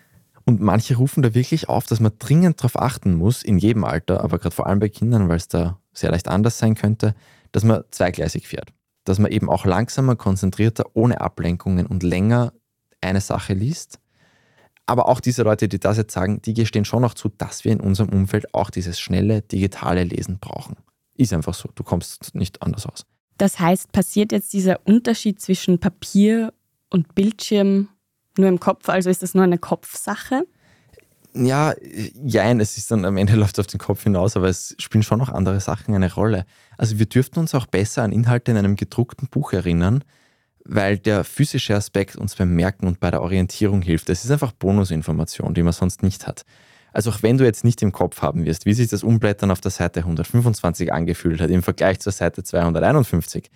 Und 0.45 0.61
manche 0.61 0.95
rufen 0.95 1.23
da 1.23 1.33
wirklich 1.33 1.69
auf, 1.69 1.87
dass 1.87 1.99
man 1.99 2.13
dringend 2.19 2.59
darauf 2.59 2.79
achten 2.79 3.15
muss, 3.15 3.41
in 3.41 3.57
jedem 3.57 3.83
Alter, 3.83 4.23
aber 4.23 4.37
gerade 4.37 4.55
vor 4.55 4.67
allem 4.67 4.79
bei 4.79 4.89
Kindern, 4.89 5.27
weil 5.27 5.37
es 5.37 5.47
da 5.47 5.79
sehr 5.91 6.11
leicht 6.11 6.27
anders 6.27 6.59
sein 6.59 6.75
könnte, 6.75 7.15
dass 7.51 7.63
man 7.63 7.83
zweigleisig 7.89 8.47
fährt. 8.47 8.71
Dass 9.05 9.17
man 9.17 9.31
eben 9.31 9.49
auch 9.49 9.65
langsamer, 9.65 10.15
konzentrierter, 10.15 10.85
ohne 10.93 11.19
Ablenkungen 11.21 11.87
und 11.87 12.03
länger 12.03 12.53
eine 13.01 13.21
Sache 13.21 13.53
liest. 13.53 13.99
Aber 14.85 15.07
auch 15.09 15.19
diese 15.19 15.41
Leute, 15.41 15.67
die 15.67 15.79
das 15.79 15.97
jetzt 15.97 16.13
sagen, 16.13 16.41
die 16.43 16.53
gestehen 16.53 16.85
schon 16.85 17.01
noch 17.01 17.15
zu, 17.15 17.29
dass 17.29 17.65
wir 17.65 17.71
in 17.71 17.79
unserem 17.79 18.09
Umfeld 18.09 18.53
auch 18.53 18.69
dieses 18.69 18.99
schnelle 18.99 19.41
digitale 19.41 20.03
Lesen 20.03 20.37
brauchen. 20.39 20.75
Ist 21.15 21.33
einfach 21.33 21.55
so, 21.55 21.69
du 21.73 21.83
kommst 21.83 22.35
nicht 22.35 22.61
anders 22.61 22.85
aus. 22.85 23.05
Das 23.37 23.59
heißt, 23.59 23.91
passiert 23.91 24.31
jetzt 24.31 24.53
dieser 24.53 24.79
Unterschied 24.85 25.41
zwischen 25.41 25.79
Papier 25.79 26.53
und 26.89 27.15
Bildschirm 27.15 27.89
nur 28.37 28.49
im 28.49 28.59
Kopf, 28.59 28.89
also 28.89 29.09
ist 29.09 29.23
das 29.23 29.33
nur 29.33 29.43
eine 29.43 29.57
Kopfsache? 29.57 30.45
Ja, 31.33 31.73
jein, 32.23 32.61
es 32.61 32.77
ist 32.77 32.91
dann 32.91 33.03
am 33.03 33.17
Ende 33.17 33.35
läuft 33.35 33.57
es 33.57 33.65
auf 33.65 33.67
den 33.67 33.79
Kopf 33.79 34.03
hinaus, 34.03 34.37
aber 34.37 34.47
es 34.47 34.75
spielen 34.79 35.03
schon 35.03 35.19
noch 35.19 35.29
andere 35.29 35.59
Sachen 35.59 35.93
eine 35.93 36.13
Rolle. 36.13 36.45
Also 36.77 36.97
wir 36.97 37.05
dürften 37.05 37.39
uns 37.39 37.53
auch 37.53 37.65
besser 37.65 38.03
an 38.03 38.11
Inhalte 38.11 38.51
in 38.51 38.57
einem 38.57 38.75
gedruckten 38.75 39.27
Buch 39.27 39.53
erinnern, 39.53 40.03
weil 40.63 40.97
der 40.97 41.23
physische 41.23 41.75
Aspekt 41.75 42.15
uns 42.15 42.35
beim 42.35 42.55
Merken 42.55 42.87
und 42.87 42.99
bei 42.99 43.11
der 43.11 43.21
Orientierung 43.21 43.81
hilft. 43.81 44.09
Das 44.09 44.23
ist 44.23 44.31
einfach 44.31 44.53
Bonusinformation, 44.53 45.53
die 45.53 45.63
man 45.63 45.73
sonst 45.73 46.03
nicht 46.03 46.25
hat. 46.25 46.45
Also 46.93 47.09
auch 47.09 47.21
wenn 47.23 47.37
du 47.37 47.43
jetzt 47.43 47.65
nicht 47.65 47.81
im 47.81 47.91
Kopf 47.91 48.21
haben 48.21 48.45
wirst, 48.45 48.65
wie 48.65 48.73
sich 48.73 48.87
das 48.87 49.03
Umblättern 49.03 49.51
auf 49.51 49.59
der 49.59 49.71
Seite 49.71 49.99
125 49.99 50.93
angefühlt 50.93 51.41
hat 51.41 51.49
im 51.49 51.61
Vergleich 51.61 51.99
zur 51.99 52.13
Seite 52.13 52.41
251, 52.41 53.51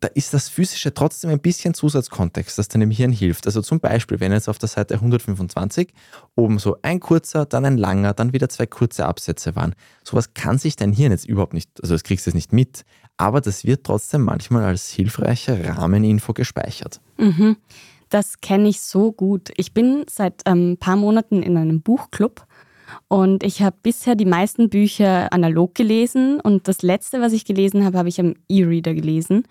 da 0.00 0.08
ist 0.08 0.32
das 0.32 0.48
Physische 0.48 0.94
trotzdem 0.94 1.30
ein 1.30 1.40
bisschen 1.40 1.74
Zusatzkontext, 1.74 2.58
das 2.58 2.68
deinem 2.68 2.90
Hirn 2.90 3.10
hilft. 3.10 3.46
Also 3.46 3.62
zum 3.62 3.80
Beispiel, 3.80 4.20
wenn 4.20 4.32
jetzt 4.32 4.48
auf 4.48 4.58
der 4.58 4.68
Seite 4.68 4.94
125 4.94 5.92
oben 6.36 6.58
so 6.58 6.76
ein 6.82 7.00
kurzer, 7.00 7.46
dann 7.46 7.64
ein 7.64 7.76
langer, 7.76 8.14
dann 8.14 8.32
wieder 8.32 8.48
zwei 8.48 8.66
kurze 8.66 9.06
Absätze 9.06 9.56
waren. 9.56 9.74
Sowas 10.04 10.34
kann 10.34 10.58
sich 10.58 10.76
dein 10.76 10.92
Hirn 10.92 11.12
jetzt 11.12 11.26
überhaupt 11.26 11.54
nicht, 11.54 11.70
also 11.82 11.94
das 11.94 12.04
kriegst 12.04 12.26
du 12.26 12.30
jetzt 12.30 12.36
nicht 12.36 12.52
mit, 12.52 12.84
aber 13.16 13.40
das 13.40 13.64
wird 13.64 13.84
trotzdem 13.84 14.22
manchmal 14.22 14.64
als 14.64 14.90
hilfreiche 14.90 15.76
Rahmeninfo 15.76 16.32
gespeichert. 16.32 17.00
Mhm. 17.16 17.56
Das 18.08 18.40
kenne 18.40 18.68
ich 18.68 18.80
so 18.80 19.12
gut. 19.12 19.50
Ich 19.56 19.74
bin 19.74 20.04
seit 20.08 20.46
ein 20.46 20.70
ähm, 20.70 20.76
paar 20.78 20.96
Monaten 20.96 21.42
in 21.42 21.56
einem 21.56 21.82
Buchclub 21.82 22.46
und 23.08 23.42
ich 23.42 23.62
habe 23.62 23.76
bisher 23.82 24.14
die 24.14 24.24
meisten 24.24 24.70
Bücher 24.70 25.32
analog 25.32 25.74
gelesen 25.74 26.40
und 26.40 26.68
das 26.68 26.82
letzte, 26.82 27.20
was 27.20 27.32
ich 27.32 27.44
gelesen 27.44 27.84
habe, 27.84 27.98
habe 27.98 28.08
ich 28.08 28.20
am 28.20 28.34
E-Reader 28.48 28.94
gelesen. 28.94 29.44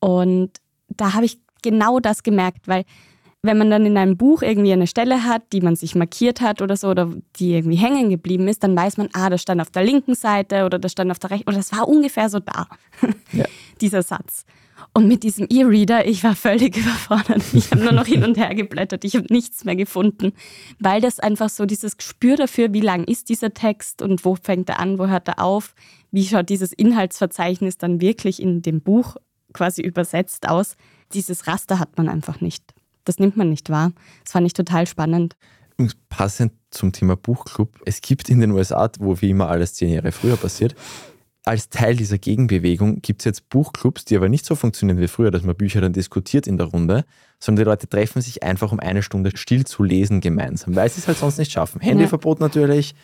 Und 0.00 0.52
da 0.88 1.14
habe 1.14 1.24
ich 1.24 1.38
genau 1.62 2.00
das 2.00 2.22
gemerkt, 2.22 2.68
weil 2.68 2.84
wenn 3.42 3.58
man 3.58 3.70
dann 3.70 3.86
in 3.86 3.96
einem 3.96 4.16
Buch 4.16 4.42
irgendwie 4.42 4.72
eine 4.72 4.88
Stelle 4.88 5.24
hat, 5.24 5.52
die 5.52 5.60
man 5.60 5.76
sich 5.76 5.94
markiert 5.94 6.40
hat 6.40 6.60
oder 6.60 6.76
so, 6.76 6.88
oder 6.88 7.12
die 7.36 7.52
irgendwie 7.54 7.76
hängen 7.76 8.10
geblieben 8.10 8.48
ist, 8.48 8.64
dann 8.64 8.76
weiß 8.76 8.96
man, 8.96 9.08
ah, 9.12 9.30
das 9.30 9.42
stand 9.42 9.60
auf 9.60 9.70
der 9.70 9.84
linken 9.84 10.14
Seite 10.14 10.64
oder 10.64 10.78
das 10.78 10.92
stand 10.92 11.10
auf 11.10 11.20
der 11.20 11.30
rechten, 11.30 11.48
oder 11.48 11.58
das 11.58 11.72
war 11.72 11.88
ungefähr 11.88 12.28
so 12.28 12.40
da, 12.40 12.66
ja. 13.32 13.44
dieser 13.80 14.02
Satz. 14.02 14.44
Und 14.92 15.06
mit 15.06 15.22
diesem 15.22 15.46
E-Reader, 15.48 16.06
ich 16.06 16.24
war 16.24 16.34
völlig 16.34 16.76
überfordert. 16.78 17.42
Ich 17.52 17.70
habe 17.70 17.82
nur 17.82 17.92
noch 17.92 18.06
hin 18.06 18.24
und 18.24 18.36
her 18.36 18.54
geblättert. 18.54 19.04
Ich 19.04 19.14
habe 19.14 19.26
nichts 19.30 19.64
mehr 19.64 19.76
gefunden, 19.76 20.32
weil 20.80 21.00
das 21.00 21.20
einfach 21.20 21.48
so 21.48 21.66
dieses 21.66 21.96
Gespür 21.96 22.36
dafür, 22.36 22.72
wie 22.72 22.80
lang 22.80 23.04
ist 23.04 23.28
dieser 23.28 23.54
Text 23.54 24.02
und 24.02 24.24
wo 24.24 24.36
fängt 24.36 24.68
er 24.68 24.80
an, 24.80 24.98
wo 24.98 25.06
hört 25.06 25.28
er 25.28 25.40
auf, 25.40 25.74
wie 26.10 26.24
schaut 26.24 26.48
dieses 26.48 26.72
Inhaltsverzeichnis 26.72 27.78
dann 27.78 28.00
wirklich 28.00 28.42
in 28.42 28.62
dem 28.62 28.80
Buch 28.80 29.16
quasi 29.52 29.82
übersetzt 29.82 30.48
aus. 30.48 30.76
Dieses 31.12 31.46
Raster 31.46 31.78
hat 31.78 31.96
man 31.96 32.08
einfach 32.08 32.40
nicht. 32.40 32.64
Das 33.04 33.18
nimmt 33.18 33.36
man 33.36 33.48
nicht 33.48 33.70
wahr. 33.70 33.92
Das 34.24 34.32
fand 34.32 34.46
ich 34.46 34.52
total 34.52 34.86
spannend. 34.86 35.36
Passend 36.08 36.52
zum 36.70 36.92
Thema 36.92 37.16
Buchclub. 37.16 37.80
Es 37.84 38.00
gibt 38.00 38.28
in 38.28 38.40
den 38.40 38.50
USA, 38.50 38.90
wo 38.98 39.20
wie 39.20 39.30
immer 39.30 39.48
alles 39.48 39.74
zehn 39.74 39.90
Jahre 39.90 40.12
früher 40.12 40.36
passiert, 40.36 40.74
als 41.48 41.70
Teil 41.70 41.96
dieser 41.96 42.18
Gegenbewegung 42.18 43.00
gibt 43.00 43.22
es 43.22 43.24
jetzt 43.24 43.48
Buchclubs, 43.48 44.04
die 44.04 44.16
aber 44.16 44.28
nicht 44.28 44.44
so 44.44 44.54
funktionieren 44.54 44.98
wie 44.98 45.08
früher, 45.08 45.30
dass 45.30 45.44
man 45.44 45.56
Bücher 45.56 45.80
dann 45.80 45.94
diskutiert 45.94 46.46
in 46.46 46.58
der 46.58 46.66
Runde, 46.66 47.06
sondern 47.40 47.64
die 47.64 47.70
Leute 47.70 47.88
treffen 47.88 48.20
sich 48.20 48.42
einfach, 48.42 48.70
um 48.70 48.80
eine 48.80 49.02
Stunde 49.02 49.30
still 49.34 49.64
zu 49.64 49.82
lesen 49.82 50.20
gemeinsam, 50.20 50.76
weil 50.76 50.90
sie 50.90 51.00
es 51.00 51.08
halt 51.08 51.16
sonst 51.16 51.38
nicht 51.38 51.50
schaffen. 51.50 51.80
Handyverbot 51.80 52.40
natürlich, 52.40 52.94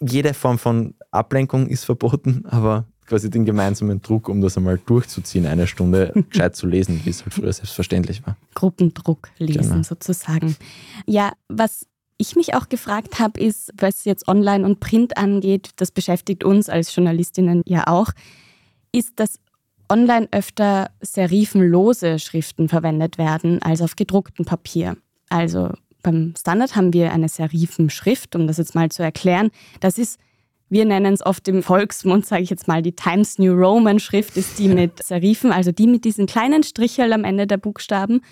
jede 0.00 0.34
Form 0.34 0.58
von 0.58 0.94
Ablenkung 1.12 1.66
ist 1.66 1.84
verboten, 1.84 2.44
aber 2.46 2.84
quasi 3.06 3.30
den 3.30 3.44
gemeinsamen 3.44 4.02
Druck, 4.02 4.28
um 4.28 4.40
das 4.40 4.56
einmal 4.56 4.78
durchzuziehen, 4.78 5.46
eine 5.46 5.66
Stunde 5.66 6.12
gescheit 6.30 6.56
zu 6.56 6.66
lesen, 6.66 7.00
wie 7.04 7.10
es 7.10 7.22
halt 7.24 7.34
früher 7.34 7.52
selbstverständlich 7.52 8.26
war. 8.26 8.36
Gruppendruck 8.54 9.30
lesen 9.38 9.62
genau. 9.62 9.82
sozusagen. 9.82 10.56
Ja, 11.06 11.32
was 11.48 11.86
ich 12.16 12.36
mich 12.36 12.54
auch 12.54 12.68
gefragt 12.68 13.18
habe, 13.18 13.40
ist, 13.40 13.72
was 13.76 14.04
jetzt 14.04 14.28
Online 14.28 14.64
und 14.64 14.80
Print 14.80 15.16
angeht, 15.16 15.70
das 15.76 15.90
beschäftigt 15.90 16.44
uns 16.44 16.68
als 16.68 16.94
Journalistinnen 16.94 17.62
ja 17.66 17.86
auch, 17.86 18.10
ist, 18.92 19.12
dass 19.16 19.40
online 19.90 20.28
öfter 20.30 20.90
serifenlose 21.00 22.18
Schriften 22.18 22.68
verwendet 22.68 23.18
werden 23.18 23.60
als 23.62 23.82
auf 23.82 23.96
gedrucktem 23.96 24.44
Papier. 24.44 24.96
Also 25.28 25.72
beim 26.02 26.34
Standard 26.38 26.76
haben 26.76 26.92
wir 26.92 27.12
eine 27.12 27.28
Serifenschrift, 27.28 28.36
um 28.36 28.46
das 28.46 28.58
jetzt 28.58 28.74
mal 28.74 28.90
zu 28.90 29.02
erklären. 29.02 29.50
Das 29.80 29.98
ist 29.98 30.18
wir 30.74 30.84
nennen 30.84 31.14
es 31.14 31.24
oft 31.24 31.46
im 31.46 31.62
Volksmund, 31.62 32.26
sage 32.26 32.42
ich 32.42 32.50
jetzt 32.50 32.66
mal, 32.66 32.82
die 32.82 32.96
Times 32.96 33.38
New 33.38 33.54
Roman 33.54 34.00
Schrift 34.00 34.36
ist 34.36 34.58
die 34.58 34.68
mit 34.68 35.04
Serifen, 35.04 35.52
also 35.52 35.70
die 35.70 35.86
mit 35.86 36.04
diesen 36.04 36.26
kleinen 36.26 36.64
Strichel 36.64 37.12
am 37.12 37.22
Ende 37.22 37.46
der 37.46 37.58
Buchstaben. 37.58 38.22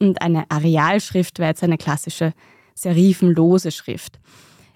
Und 0.00 0.20
eine 0.20 0.50
Arealschrift 0.50 1.38
wäre 1.38 1.50
jetzt 1.50 1.62
eine 1.62 1.78
klassische 1.78 2.32
serifenlose 2.74 3.70
Schrift. 3.70 4.18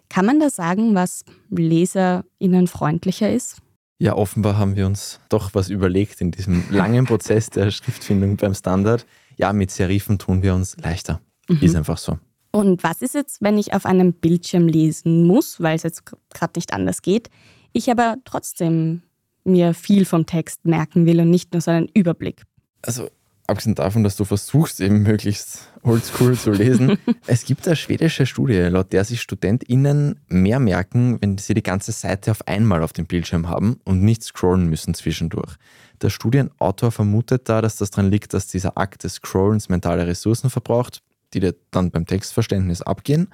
Kann 0.08 0.24
man 0.24 0.38
da 0.38 0.50
sagen, 0.50 0.94
was 0.94 1.24
LeserInnen 1.50 2.68
freundlicher 2.68 3.32
ist? 3.32 3.56
Ja, 3.98 4.14
offenbar 4.14 4.56
haben 4.56 4.76
wir 4.76 4.86
uns 4.86 5.18
doch 5.28 5.52
was 5.52 5.68
überlegt 5.68 6.20
in 6.20 6.30
diesem 6.30 6.62
langen 6.70 7.06
Prozess 7.06 7.50
der 7.50 7.72
Schriftfindung 7.72 8.36
beim 8.36 8.54
Standard. 8.54 9.04
Ja, 9.36 9.52
mit 9.52 9.72
Serifen 9.72 10.20
tun 10.20 10.44
wir 10.44 10.54
uns 10.54 10.76
leichter. 10.76 11.20
Mhm. 11.48 11.58
Ist 11.60 11.74
einfach 11.74 11.98
so. 11.98 12.20
Und 12.56 12.82
was 12.82 13.02
ist 13.02 13.14
jetzt, 13.14 13.42
wenn 13.42 13.58
ich 13.58 13.74
auf 13.74 13.84
einem 13.84 14.14
Bildschirm 14.14 14.66
lesen 14.66 15.26
muss, 15.26 15.60
weil 15.60 15.76
es 15.76 15.82
jetzt 15.82 16.04
gerade 16.06 16.52
nicht 16.56 16.72
anders 16.72 17.02
geht, 17.02 17.28
ich 17.74 17.90
aber 17.90 18.16
trotzdem 18.24 19.02
mir 19.44 19.74
viel 19.74 20.06
vom 20.06 20.24
Text 20.24 20.64
merken 20.64 21.04
will 21.04 21.20
und 21.20 21.28
nicht 21.28 21.52
nur 21.52 21.60
so 21.60 21.70
einen 21.70 21.90
Überblick? 21.92 22.44
Also 22.80 23.10
abgesehen 23.46 23.74
davon, 23.74 24.04
dass 24.04 24.16
du 24.16 24.24
versuchst, 24.24 24.80
eben 24.80 25.02
möglichst 25.02 25.70
oldschool 25.82 26.34
zu 26.34 26.50
lesen, 26.50 26.96
es 27.26 27.44
gibt 27.44 27.66
eine 27.66 27.76
schwedische 27.76 28.24
Studie, 28.24 28.54
laut 28.54 28.90
der 28.94 29.04
sich 29.04 29.20
StudentInnen 29.20 30.18
mehr 30.28 30.58
merken, 30.58 31.20
wenn 31.20 31.36
sie 31.36 31.52
die 31.52 31.62
ganze 31.62 31.92
Seite 31.92 32.30
auf 32.30 32.48
einmal 32.48 32.82
auf 32.82 32.94
dem 32.94 33.04
Bildschirm 33.04 33.50
haben 33.50 33.80
und 33.84 34.02
nicht 34.02 34.22
scrollen 34.22 34.70
müssen 34.70 34.94
zwischendurch. 34.94 35.56
Der 36.00 36.08
Studienautor 36.08 36.90
vermutet 36.90 37.50
da, 37.50 37.60
dass 37.60 37.76
das 37.76 37.90
daran 37.90 38.10
liegt, 38.10 38.32
dass 38.32 38.46
dieser 38.46 38.78
Akt 38.78 39.04
des 39.04 39.16
Scrollens 39.16 39.68
mentale 39.68 40.06
Ressourcen 40.06 40.48
verbraucht, 40.48 41.02
die 41.36 41.40
dir 41.40 41.54
dann 41.70 41.90
beim 41.90 42.06
Textverständnis 42.06 42.82
abgehen. 42.82 43.28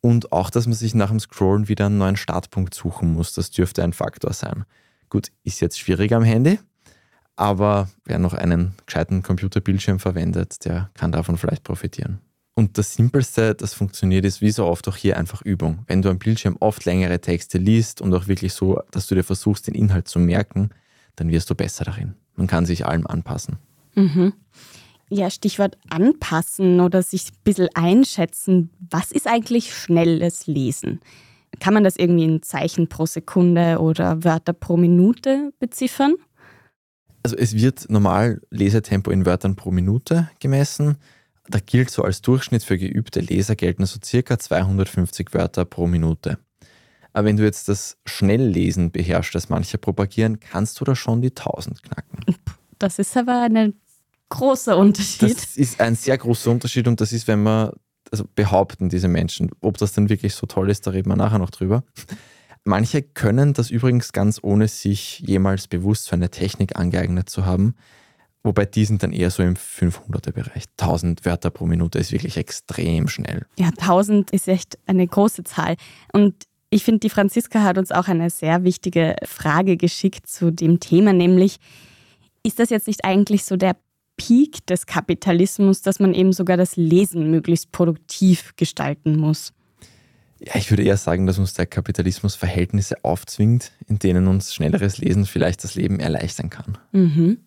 Und 0.00 0.30
auch, 0.30 0.50
dass 0.50 0.66
man 0.66 0.74
sich 0.74 0.94
nach 0.94 1.08
dem 1.08 1.18
Scrollen 1.18 1.68
wieder 1.68 1.86
einen 1.86 1.98
neuen 1.98 2.16
Startpunkt 2.16 2.74
suchen 2.74 3.12
muss. 3.12 3.32
Das 3.32 3.50
dürfte 3.50 3.82
ein 3.82 3.92
Faktor 3.92 4.32
sein. 4.32 4.64
Gut, 5.08 5.32
ist 5.42 5.60
jetzt 5.60 5.78
schwierig 5.78 6.12
am 6.12 6.22
Handy, 6.22 6.58
aber 7.36 7.88
wer 8.04 8.18
noch 8.18 8.34
einen 8.34 8.74
gescheiten 8.86 9.22
Computerbildschirm 9.22 9.98
verwendet, 9.98 10.64
der 10.64 10.90
kann 10.94 11.12
davon 11.12 11.36
vielleicht 11.36 11.62
profitieren. 11.62 12.20
Und 12.54 12.78
das 12.78 12.94
Simpelste, 12.94 13.54
das 13.54 13.74
funktioniert, 13.74 14.24
ist 14.24 14.40
wie 14.40 14.50
so 14.50 14.64
oft 14.64 14.88
auch 14.88 14.96
hier 14.96 15.18
einfach 15.18 15.42
Übung. 15.42 15.84
Wenn 15.86 16.00
du 16.00 16.08
am 16.08 16.18
Bildschirm 16.18 16.56
oft 16.58 16.86
längere 16.86 17.20
Texte 17.20 17.58
liest 17.58 18.00
und 18.00 18.14
auch 18.14 18.28
wirklich 18.28 18.54
so, 18.54 18.80
dass 18.90 19.06
du 19.06 19.14
dir 19.14 19.24
versuchst, 19.24 19.66
den 19.66 19.74
Inhalt 19.74 20.08
zu 20.08 20.18
merken, 20.18 20.70
dann 21.16 21.30
wirst 21.30 21.50
du 21.50 21.54
besser 21.54 21.84
darin. 21.84 22.14
Man 22.34 22.46
kann 22.46 22.64
sich 22.64 22.86
allem 22.86 23.06
anpassen. 23.06 23.58
Mhm. 23.94 24.32
Ja, 25.08 25.30
Stichwort 25.30 25.78
anpassen 25.88 26.80
oder 26.80 27.02
sich 27.02 27.28
ein 27.28 27.42
bisschen 27.44 27.68
einschätzen. 27.74 28.70
Was 28.90 29.12
ist 29.12 29.26
eigentlich 29.26 29.72
schnelles 29.74 30.46
Lesen? 30.46 31.00
Kann 31.60 31.74
man 31.74 31.84
das 31.84 31.96
irgendwie 31.96 32.24
in 32.24 32.42
Zeichen 32.42 32.88
pro 32.88 33.06
Sekunde 33.06 33.78
oder 33.78 34.24
Wörter 34.24 34.52
pro 34.52 34.76
Minute 34.76 35.52
beziffern? 35.60 36.14
Also 37.22 37.36
es 37.36 37.54
wird 37.54 37.88
normal 37.88 38.40
Lesetempo 38.50 39.10
in 39.10 39.26
Wörtern 39.26 39.56
pro 39.56 39.70
Minute 39.70 40.30
gemessen. 40.40 40.96
Da 41.48 41.60
gilt 41.60 41.90
so 41.90 42.02
als 42.02 42.20
Durchschnitt 42.22 42.64
für 42.64 42.76
geübte 42.76 43.20
Leser 43.20 43.54
gelten 43.54 43.86
so 43.86 43.98
circa 44.04 44.38
250 44.38 45.32
Wörter 45.32 45.64
pro 45.64 45.86
Minute. 45.86 46.38
Aber 47.12 47.26
wenn 47.26 47.36
du 47.36 47.44
jetzt 47.44 47.68
das 47.68 47.96
Schnelllesen 48.04 48.90
beherrschst, 48.90 49.34
das 49.34 49.48
manche 49.48 49.78
propagieren, 49.78 50.38
kannst 50.38 50.78
du 50.80 50.84
da 50.84 50.94
schon 50.94 51.22
die 51.22 51.30
1000 51.30 51.82
knacken. 51.82 52.36
Das 52.78 52.98
ist 52.98 53.16
aber 53.16 53.40
eine 53.40 53.72
großer 54.28 54.76
Unterschied. 54.76 55.36
Das 55.36 55.56
ist 55.56 55.80
ein 55.80 55.94
sehr 55.94 56.18
großer 56.18 56.50
Unterschied 56.50 56.88
und 56.88 57.00
das 57.00 57.12
ist, 57.12 57.28
wenn 57.28 57.42
man, 57.42 57.70
also 58.10 58.24
behaupten 58.34 58.88
diese 58.88 59.08
Menschen, 59.08 59.50
ob 59.60 59.78
das 59.78 59.92
dann 59.92 60.08
wirklich 60.08 60.34
so 60.34 60.46
toll 60.46 60.70
ist, 60.70 60.86
da 60.86 60.90
reden 60.90 61.08
wir 61.08 61.16
nachher 61.16 61.38
noch 61.38 61.50
drüber. 61.50 61.84
Manche 62.64 63.02
können 63.02 63.52
das 63.52 63.70
übrigens 63.70 64.12
ganz 64.12 64.40
ohne 64.42 64.66
sich 64.66 65.20
jemals 65.20 65.68
bewusst 65.68 66.08
für 66.08 66.16
eine 66.16 66.30
Technik 66.30 66.76
angeeignet 66.76 67.30
zu 67.30 67.46
haben. 67.46 67.76
Wobei 68.42 68.64
die 68.64 68.84
sind 68.84 69.02
dann 69.02 69.12
eher 69.12 69.30
so 69.30 69.42
im 69.42 69.54
500er-Bereich. 69.54 70.64
1000 70.78 71.24
Wörter 71.24 71.50
pro 71.50 71.66
Minute 71.66 71.98
ist 71.98 72.12
wirklich 72.12 72.36
extrem 72.36 73.08
schnell. 73.08 73.46
Ja, 73.58 73.68
1000 73.68 74.30
ist 74.30 74.48
echt 74.48 74.78
eine 74.86 75.06
große 75.06 75.44
Zahl. 75.44 75.76
Und 76.12 76.34
ich 76.70 76.84
finde, 76.84 77.00
die 77.00 77.10
Franziska 77.10 77.62
hat 77.62 77.78
uns 77.78 77.92
auch 77.92 78.08
eine 78.08 78.30
sehr 78.30 78.64
wichtige 78.64 79.16
Frage 79.24 79.76
geschickt 79.76 80.28
zu 80.28 80.50
dem 80.50 80.80
Thema, 80.80 81.12
nämlich, 81.12 81.58
ist 82.42 82.58
das 82.58 82.70
jetzt 82.70 82.86
nicht 82.86 83.04
eigentlich 83.04 83.44
so 83.44 83.56
der 83.56 83.76
Peak 84.16 84.66
des 84.66 84.86
Kapitalismus, 84.86 85.82
dass 85.82 86.00
man 86.00 86.14
eben 86.14 86.32
sogar 86.32 86.56
das 86.56 86.76
Lesen 86.76 87.30
möglichst 87.30 87.72
produktiv 87.72 88.54
gestalten 88.56 89.18
muss? 89.18 89.52
Ja, 90.38 90.56
ich 90.56 90.70
würde 90.70 90.82
eher 90.82 90.96
sagen, 90.96 91.26
dass 91.26 91.38
uns 91.38 91.54
der 91.54 91.66
Kapitalismus 91.66 92.34
Verhältnisse 92.34 93.02
aufzwingt, 93.04 93.72
in 93.88 93.98
denen 93.98 94.26
uns 94.26 94.54
schnelleres 94.54 94.98
Lesen 94.98 95.24
vielleicht 95.24 95.64
das 95.64 95.74
Leben 95.74 95.98
erleichtern 95.98 96.50
kann. 96.50 96.78
Mhm. 96.92 97.38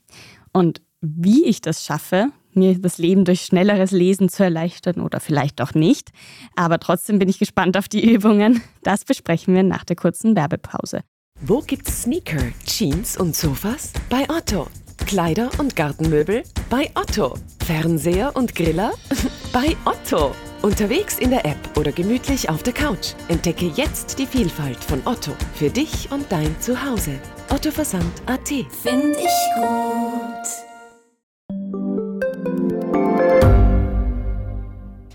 Und 0.53 0.81
wie 1.01 1.45
ich 1.45 1.61
das 1.61 1.85
schaffe, 1.85 2.29
mir 2.53 2.79
das 2.79 2.97
Leben 2.97 3.25
durch 3.25 3.41
schnelleres 3.41 3.91
Lesen 3.91 4.27
zu 4.27 4.43
erleichtern 4.43 5.01
oder 5.01 5.19
vielleicht 5.19 5.61
auch 5.61 5.73
nicht, 5.73 6.09
aber 6.55 6.79
trotzdem 6.79 7.19
bin 7.19 7.29
ich 7.29 7.37
gespannt 7.37 7.77
auf 7.77 7.87
die 7.87 8.11
Übungen. 8.11 8.61
Das 8.83 9.05
besprechen 9.05 9.53
wir 9.53 9.63
nach 9.63 9.83
der 9.83 9.95
kurzen 9.95 10.35
Werbepause. 10.35 11.01
Wo 11.41 11.61
gibt's 11.61 12.03
Sneaker, 12.03 12.41
Jeans 12.65 13.17
und 13.17 13.35
Sofas? 13.35 13.93
Bei 14.09 14.27
Otto. 14.29 14.67
Kleider 15.05 15.49
und 15.57 15.75
Gartenmöbel? 15.75 16.43
Bei 16.69 16.89
Otto. 16.95 17.35
Fernseher 17.65 18.35
und 18.35 18.55
Griller? 18.55 18.93
Bei 19.53 19.75
Otto. 19.85 20.35
Unterwegs 20.61 21.17
in 21.19 21.29
der 21.29 21.45
App 21.45 21.57
oder 21.77 21.91
gemütlich 21.91 22.49
auf 22.49 22.63
der 22.63 22.73
Couch. 22.73 23.13
Entdecke 23.27 23.67
jetzt 23.75 24.19
die 24.19 24.25
Vielfalt 24.25 24.83
von 24.83 25.01
Otto. 25.05 25.31
Für 25.55 25.69
dich 25.69 26.11
und 26.11 26.31
dein 26.31 26.59
Zuhause. 26.59 27.19
Otto 27.49 27.71
Versand 27.71 28.21
AT. 28.25 28.47
Find 28.47 29.15
ich 29.17 29.39
gut. 29.55 30.69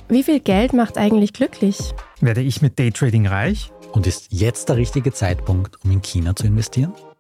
Wie 0.09 0.23
viel 0.23 0.41
Geld 0.41 0.73
macht 0.73 0.97
eigentlich 0.97 1.33
glücklich? 1.33 1.77
Werde 2.21 2.41
ich 2.41 2.63
mit 2.63 2.79
Daytrading 2.79 3.27
reich? 3.27 3.73
Und 3.93 4.07
ist 4.07 4.29
jetzt 4.31 4.69
der 4.69 4.77
richtige 4.77 5.13
Zeitpunkt, 5.13 5.83
um 5.85 5.91
in 5.91 6.03
China 6.03 6.35
zu 6.35 6.47
investieren? 6.47 6.93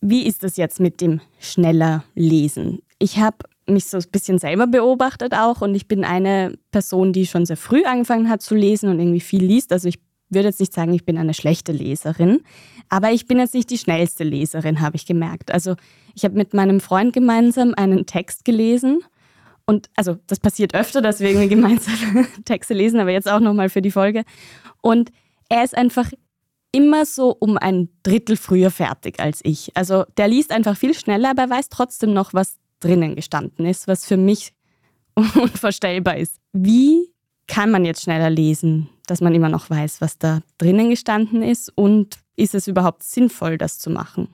wie 0.00 0.26
ist 0.26 0.42
das 0.42 0.56
jetzt 0.56 0.80
mit 0.80 1.00
dem 1.00 1.20
schneller 1.38 2.04
Lesen? 2.14 2.80
Ich 2.98 3.18
habe 3.18 3.38
mich 3.66 3.86
so 3.86 3.98
ein 3.98 4.04
bisschen 4.10 4.38
selber 4.38 4.66
beobachtet 4.66 5.34
auch 5.34 5.60
und 5.60 5.74
ich 5.74 5.88
bin 5.88 6.04
eine 6.04 6.58
Person, 6.70 7.12
die 7.12 7.26
schon 7.26 7.46
sehr 7.46 7.56
früh 7.56 7.84
angefangen 7.84 8.28
hat 8.28 8.42
zu 8.42 8.54
lesen 8.54 8.88
und 8.88 8.98
irgendwie 8.98 9.20
viel 9.20 9.44
liest. 9.44 9.72
Also 9.72 9.88
ich 9.88 9.98
würde 10.30 10.48
jetzt 10.48 10.60
nicht 10.60 10.72
sagen, 10.72 10.92
ich 10.92 11.04
bin 11.04 11.18
eine 11.18 11.34
schlechte 11.34 11.72
Leserin, 11.72 12.40
aber 12.88 13.12
ich 13.12 13.26
bin 13.26 13.38
jetzt 13.38 13.54
nicht 13.54 13.70
die 13.70 13.78
schnellste 13.78 14.24
Leserin, 14.24 14.80
habe 14.80 14.96
ich 14.96 15.06
gemerkt. 15.06 15.52
Also 15.52 15.74
ich 16.14 16.24
habe 16.24 16.34
mit 16.34 16.54
meinem 16.54 16.80
Freund 16.80 17.12
gemeinsam 17.12 17.74
einen 17.76 18.06
Text 18.06 18.44
gelesen 18.44 19.00
und 19.66 19.90
also 19.96 20.16
das 20.26 20.40
passiert 20.40 20.74
öfter, 20.74 21.02
dass 21.02 21.20
wir 21.20 21.28
irgendwie 21.28 21.48
gemeinsam 21.54 22.26
Texte 22.44 22.74
lesen, 22.74 23.00
aber 23.00 23.10
jetzt 23.10 23.30
auch 23.30 23.40
nochmal 23.40 23.68
für 23.68 23.82
die 23.82 23.90
Folge. 23.90 24.24
Und 24.80 25.10
er 25.48 25.64
ist 25.64 25.76
einfach 25.76 26.10
immer 26.72 27.06
so 27.06 27.36
um 27.38 27.56
ein 27.56 27.88
Drittel 28.02 28.36
früher 28.36 28.70
fertig 28.70 29.20
als 29.20 29.40
ich. 29.42 29.76
Also 29.76 30.04
der 30.16 30.28
liest 30.28 30.52
einfach 30.52 30.76
viel 30.76 30.94
schneller, 30.94 31.30
aber 31.30 31.48
weiß 31.48 31.68
trotzdem 31.68 32.12
noch, 32.12 32.34
was 32.34 32.58
drinnen 32.80 33.16
gestanden 33.16 33.66
ist, 33.66 33.88
was 33.88 34.04
für 34.04 34.16
mich 34.16 34.52
unvorstellbar 35.14 36.16
ist. 36.16 36.36
Wie 36.52 37.12
kann 37.46 37.70
man 37.70 37.84
jetzt 37.84 38.02
schneller 38.02 38.30
lesen, 38.30 38.88
dass 39.06 39.20
man 39.20 39.34
immer 39.34 39.48
noch 39.48 39.70
weiß, 39.70 40.00
was 40.00 40.18
da 40.18 40.42
drinnen 40.58 40.90
gestanden 40.90 41.42
ist 41.42 41.72
und 41.74 42.18
ist 42.36 42.54
es 42.54 42.68
überhaupt 42.68 43.02
sinnvoll, 43.02 43.58
das 43.58 43.78
zu 43.78 43.90
machen? 43.90 44.28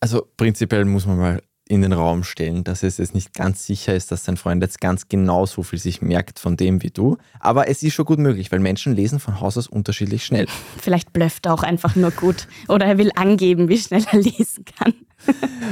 Also 0.00 0.28
prinzipiell 0.36 0.84
muss 0.84 1.06
man 1.06 1.18
mal 1.18 1.42
in 1.68 1.82
den 1.82 1.92
Raum 1.92 2.24
stellen, 2.24 2.64
dass 2.64 2.82
es 2.82 2.98
jetzt 2.98 3.14
nicht 3.14 3.34
ganz 3.34 3.64
sicher 3.64 3.94
ist, 3.94 4.10
dass 4.10 4.24
dein 4.24 4.36
Freund 4.36 4.62
jetzt 4.62 4.80
ganz 4.80 5.08
genau 5.08 5.46
so 5.46 5.62
viel 5.62 5.78
sich 5.78 6.02
merkt 6.02 6.38
von 6.38 6.56
dem 6.56 6.82
wie 6.82 6.90
du. 6.90 7.18
Aber 7.40 7.68
es 7.68 7.82
ist 7.82 7.94
schon 7.94 8.06
gut 8.06 8.18
möglich, 8.18 8.50
weil 8.50 8.58
Menschen 8.58 8.96
lesen 8.96 9.20
von 9.20 9.40
Haus 9.40 9.58
aus 9.58 9.66
unterschiedlich 9.66 10.24
schnell. 10.24 10.46
Vielleicht 10.80 11.12
blöfft 11.12 11.46
er 11.46 11.54
auch 11.54 11.62
einfach 11.62 11.94
nur 11.94 12.10
gut 12.10 12.48
oder 12.68 12.86
er 12.86 12.98
will 12.98 13.10
angeben, 13.14 13.68
wie 13.68 13.78
schnell 13.78 14.04
er 14.10 14.18
lesen 14.18 14.64
kann. 14.64 14.94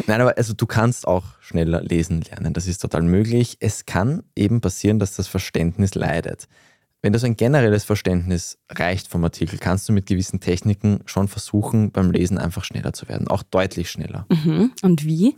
Nein, 0.07 0.21
aber 0.21 0.37
also 0.37 0.53
du 0.53 0.67
kannst 0.67 1.07
auch 1.09 1.25
schneller 1.41 1.83
lesen 1.83 2.21
lernen. 2.21 2.53
Das 2.53 2.67
ist 2.67 2.79
total 2.79 3.03
möglich. 3.03 3.57
Es 3.61 3.87
kann 3.87 4.23
eben 4.35 4.61
passieren, 4.61 4.99
dass 4.99 5.17
das 5.17 5.29
Verständnis 5.29 5.95
leidet. 5.95 6.47
Wenn 7.03 7.13
das 7.13 7.25
ein 7.25 7.37
generelles 7.37 7.85
Verständnis 7.85 8.59
reicht 8.69 9.09
vom 9.09 9.23
Artikel, 9.23 9.59
kannst 9.59 9.89
du 9.89 9.93
mit 9.93 10.07
gewissen 10.07 10.41
Techniken 10.41 11.01
schon 11.07 11.29
versuchen, 11.29 11.93
beim 11.93 12.11
Lesen 12.11 12.39
einfach 12.39 12.65
schneller 12.65 12.93
zu 12.93 13.09
werden. 13.09 13.29
Auch 13.29 13.43
deutlich 13.45 13.91
schneller. 13.91 14.27
Mhm. 14.29 14.73
Und 14.83 15.05
wie? 15.05 15.37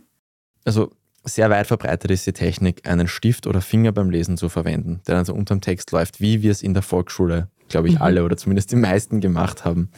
Also 0.65 0.91
sehr 1.23 1.49
weit 1.49 1.67
verbreitet 1.67 2.11
ist 2.11 2.25
die 2.25 2.33
Technik, 2.33 2.87
einen 2.87 3.07
Stift 3.07 3.47
oder 3.47 3.61
Finger 3.61 3.91
beim 3.91 4.09
Lesen 4.09 4.37
zu 4.37 4.49
verwenden, 4.49 5.01
der 5.07 5.15
dann 5.15 5.25
so 5.25 5.33
unterm 5.33 5.61
Text 5.61 5.91
läuft, 5.91 6.21
wie 6.21 6.41
wir 6.41 6.51
es 6.51 6.63
in 6.63 6.73
der 6.73 6.83
Volksschule, 6.83 7.49
glaube 7.67 7.87
ich, 7.87 7.95
mhm. 7.95 8.01
alle 8.01 8.23
oder 8.23 8.37
zumindest 8.37 8.71
die 8.71 8.77
meisten 8.77 9.19
gemacht 9.19 9.65
haben. 9.65 9.89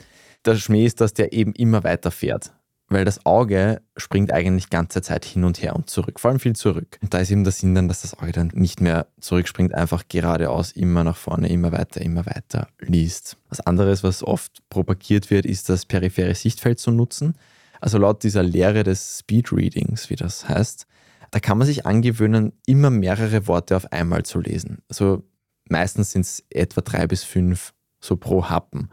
Der 0.45 0.56
Schmäh 0.56 0.86
ist, 0.86 1.02
dass 1.02 1.13
der 1.13 1.34
eben 1.34 1.54
immer 1.54 1.84
weiter 1.84 2.10
fährt, 2.10 2.52
weil 2.89 3.06
das 3.06 3.26
Auge 3.26 3.82
springt 3.95 4.34
eigentlich 4.34 4.69
ganze 4.69 5.02
Zeit 5.02 5.24
hin 5.24 5.43
und 5.43 5.62
her 5.62 5.76
und 5.76 5.89
zurück, 5.89 6.19
vor 6.19 6.32
allem 6.32 6.39
viel 6.39 6.56
zurück. 6.56 6.97
Und 7.02 7.13
da 7.13 7.19
ist 7.19 7.30
eben 7.30 7.43
der 7.43 7.54
Sinn 7.54 7.76
dann, 7.76 7.88
dass 7.88 8.02
das 8.02 8.17
Auge 8.17 8.32
dann 8.32 8.52
nicht 8.54 8.82
mehr 8.82 9.08
zurückspringt, 9.19 9.76
einfach 9.76 10.04
geradeaus 10.10 10.71
immer 10.71 11.04
nach 11.04 11.17
vorne, 11.17 11.50
immer 11.50 11.71
weiter, 11.71 12.02
immer 12.02 12.26
weiter 12.26 12.67
liest. 12.80 13.38
Was 13.50 13.62
anderes, 13.62 14.04
was 14.04 14.24
oft 14.24 14.67
propagiert 14.69 15.30
wird, 15.30 15.45
ist 15.45 15.69
das 15.69 15.86
periphere 15.86 16.34
Sichtfeld 16.34 16.80
zu 16.80 16.91
nutzen. 16.91 17.36
Also 17.81 17.97
laut 17.97 18.23
dieser 18.23 18.43
Lehre 18.43 18.83
des 18.83 19.19
Speedreadings, 19.19 20.09
wie 20.09 20.15
das 20.15 20.47
heißt, 20.47 20.85
da 21.31 21.39
kann 21.39 21.57
man 21.57 21.65
sich 21.65 21.85
angewöhnen, 21.85 22.53
immer 22.65 22.89
mehrere 22.89 23.47
Worte 23.47 23.75
auf 23.75 23.91
einmal 23.91 24.23
zu 24.23 24.39
lesen. 24.39 24.79
Also 24.87 25.23
meistens 25.67 26.11
sind 26.11 26.21
es 26.21 26.45
etwa 26.49 26.81
drei 26.81 27.07
bis 27.07 27.23
fünf 27.23 27.73
so 27.99 28.17
pro 28.17 28.49
Happen. 28.49 28.89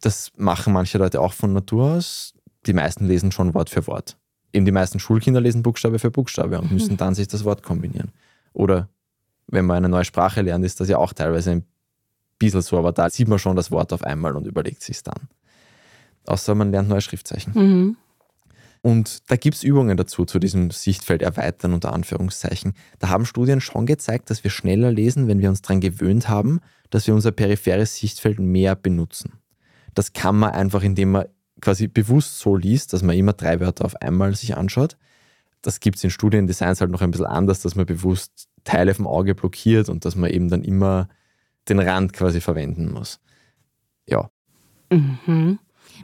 Das 0.00 0.32
machen 0.36 0.72
manche 0.72 0.98
Leute 0.98 1.20
auch 1.20 1.32
von 1.32 1.52
Natur 1.52 1.92
aus. 1.92 2.34
Die 2.66 2.72
meisten 2.72 3.06
lesen 3.06 3.32
schon 3.32 3.54
Wort 3.54 3.70
für 3.70 3.86
Wort. 3.86 4.16
Eben 4.52 4.64
die 4.64 4.72
meisten 4.72 4.98
Schulkinder 4.98 5.40
lesen 5.40 5.62
Buchstabe 5.62 5.98
für 5.98 6.10
Buchstabe 6.10 6.60
und 6.60 6.72
müssen 6.72 6.96
dann 6.96 7.14
sich 7.14 7.28
das 7.28 7.44
Wort 7.44 7.62
kombinieren. 7.62 8.12
Oder 8.52 8.88
wenn 9.46 9.66
man 9.66 9.78
eine 9.78 9.88
neue 9.88 10.04
Sprache 10.04 10.42
lernt, 10.42 10.64
ist 10.64 10.80
das 10.80 10.88
ja 10.88 10.98
auch 10.98 11.12
teilweise 11.12 11.50
ein 11.50 11.64
bisschen 12.38 12.62
so, 12.62 12.78
aber 12.78 12.92
da 12.92 13.10
sieht 13.10 13.28
man 13.28 13.38
schon 13.38 13.56
das 13.56 13.70
Wort 13.70 13.92
auf 13.92 14.02
einmal 14.02 14.36
und 14.36 14.46
überlegt 14.46 14.82
sich 14.82 15.02
dann. 15.02 15.28
Außer 16.26 16.54
man 16.54 16.70
lernt 16.70 16.88
neue 16.88 17.00
Schriftzeichen. 17.00 17.52
Mhm. 17.54 17.96
Und 18.84 19.30
da 19.30 19.36
gibt 19.36 19.56
es 19.56 19.62
Übungen 19.62 19.96
dazu, 19.96 20.26
zu 20.26 20.38
diesem 20.38 20.70
Sichtfeld 20.70 21.22
erweitern 21.22 21.72
unter 21.72 21.94
Anführungszeichen. 21.94 22.74
Da 22.98 23.08
haben 23.08 23.24
Studien 23.24 23.62
schon 23.62 23.86
gezeigt, 23.86 24.28
dass 24.28 24.44
wir 24.44 24.50
schneller 24.50 24.92
lesen, 24.92 25.26
wenn 25.26 25.38
wir 25.40 25.48
uns 25.48 25.62
daran 25.62 25.80
gewöhnt 25.80 26.28
haben, 26.28 26.60
dass 26.90 27.06
wir 27.06 27.14
unser 27.14 27.32
peripheres 27.32 27.96
Sichtfeld 27.96 28.40
mehr 28.40 28.76
benutzen. 28.76 29.40
Das 29.94 30.12
kann 30.12 30.38
man 30.38 30.50
einfach, 30.50 30.82
indem 30.82 31.12
man 31.12 31.24
quasi 31.62 31.88
bewusst 31.88 32.38
so 32.40 32.56
liest, 32.56 32.92
dass 32.92 33.02
man 33.02 33.16
immer 33.16 33.32
drei 33.32 33.58
Wörter 33.58 33.86
auf 33.86 33.96
einmal 34.02 34.36
sich 34.36 34.54
anschaut. 34.54 34.98
Das 35.62 35.80
gibt 35.80 35.96
es 35.96 36.04
in 36.04 36.10
Studiendesigns 36.10 36.82
halt 36.82 36.90
noch 36.90 37.00
ein 37.00 37.10
bisschen 37.10 37.24
anders, 37.24 37.62
dass 37.62 37.76
man 37.76 37.86
bewusst 37.86 38.48
Teile 38.64 38.92
vom 38.92 39.06
Auge 39.06 39.34
blockiert 39.34 39.88
und 39.88 40.04
dass 40.04 40.14
man 40.14 40.28
eben 40.28 40.50
dann 40.50 40.62
immer 40.62 41.08
den 41.70 41.78
Rand 41.78 42.12
quasi 42.12 42.42
verwenden 42.42 42.92
muss. 42.92 43.18
Ja. 44.06 44.28
Mhm. 44.90 45.58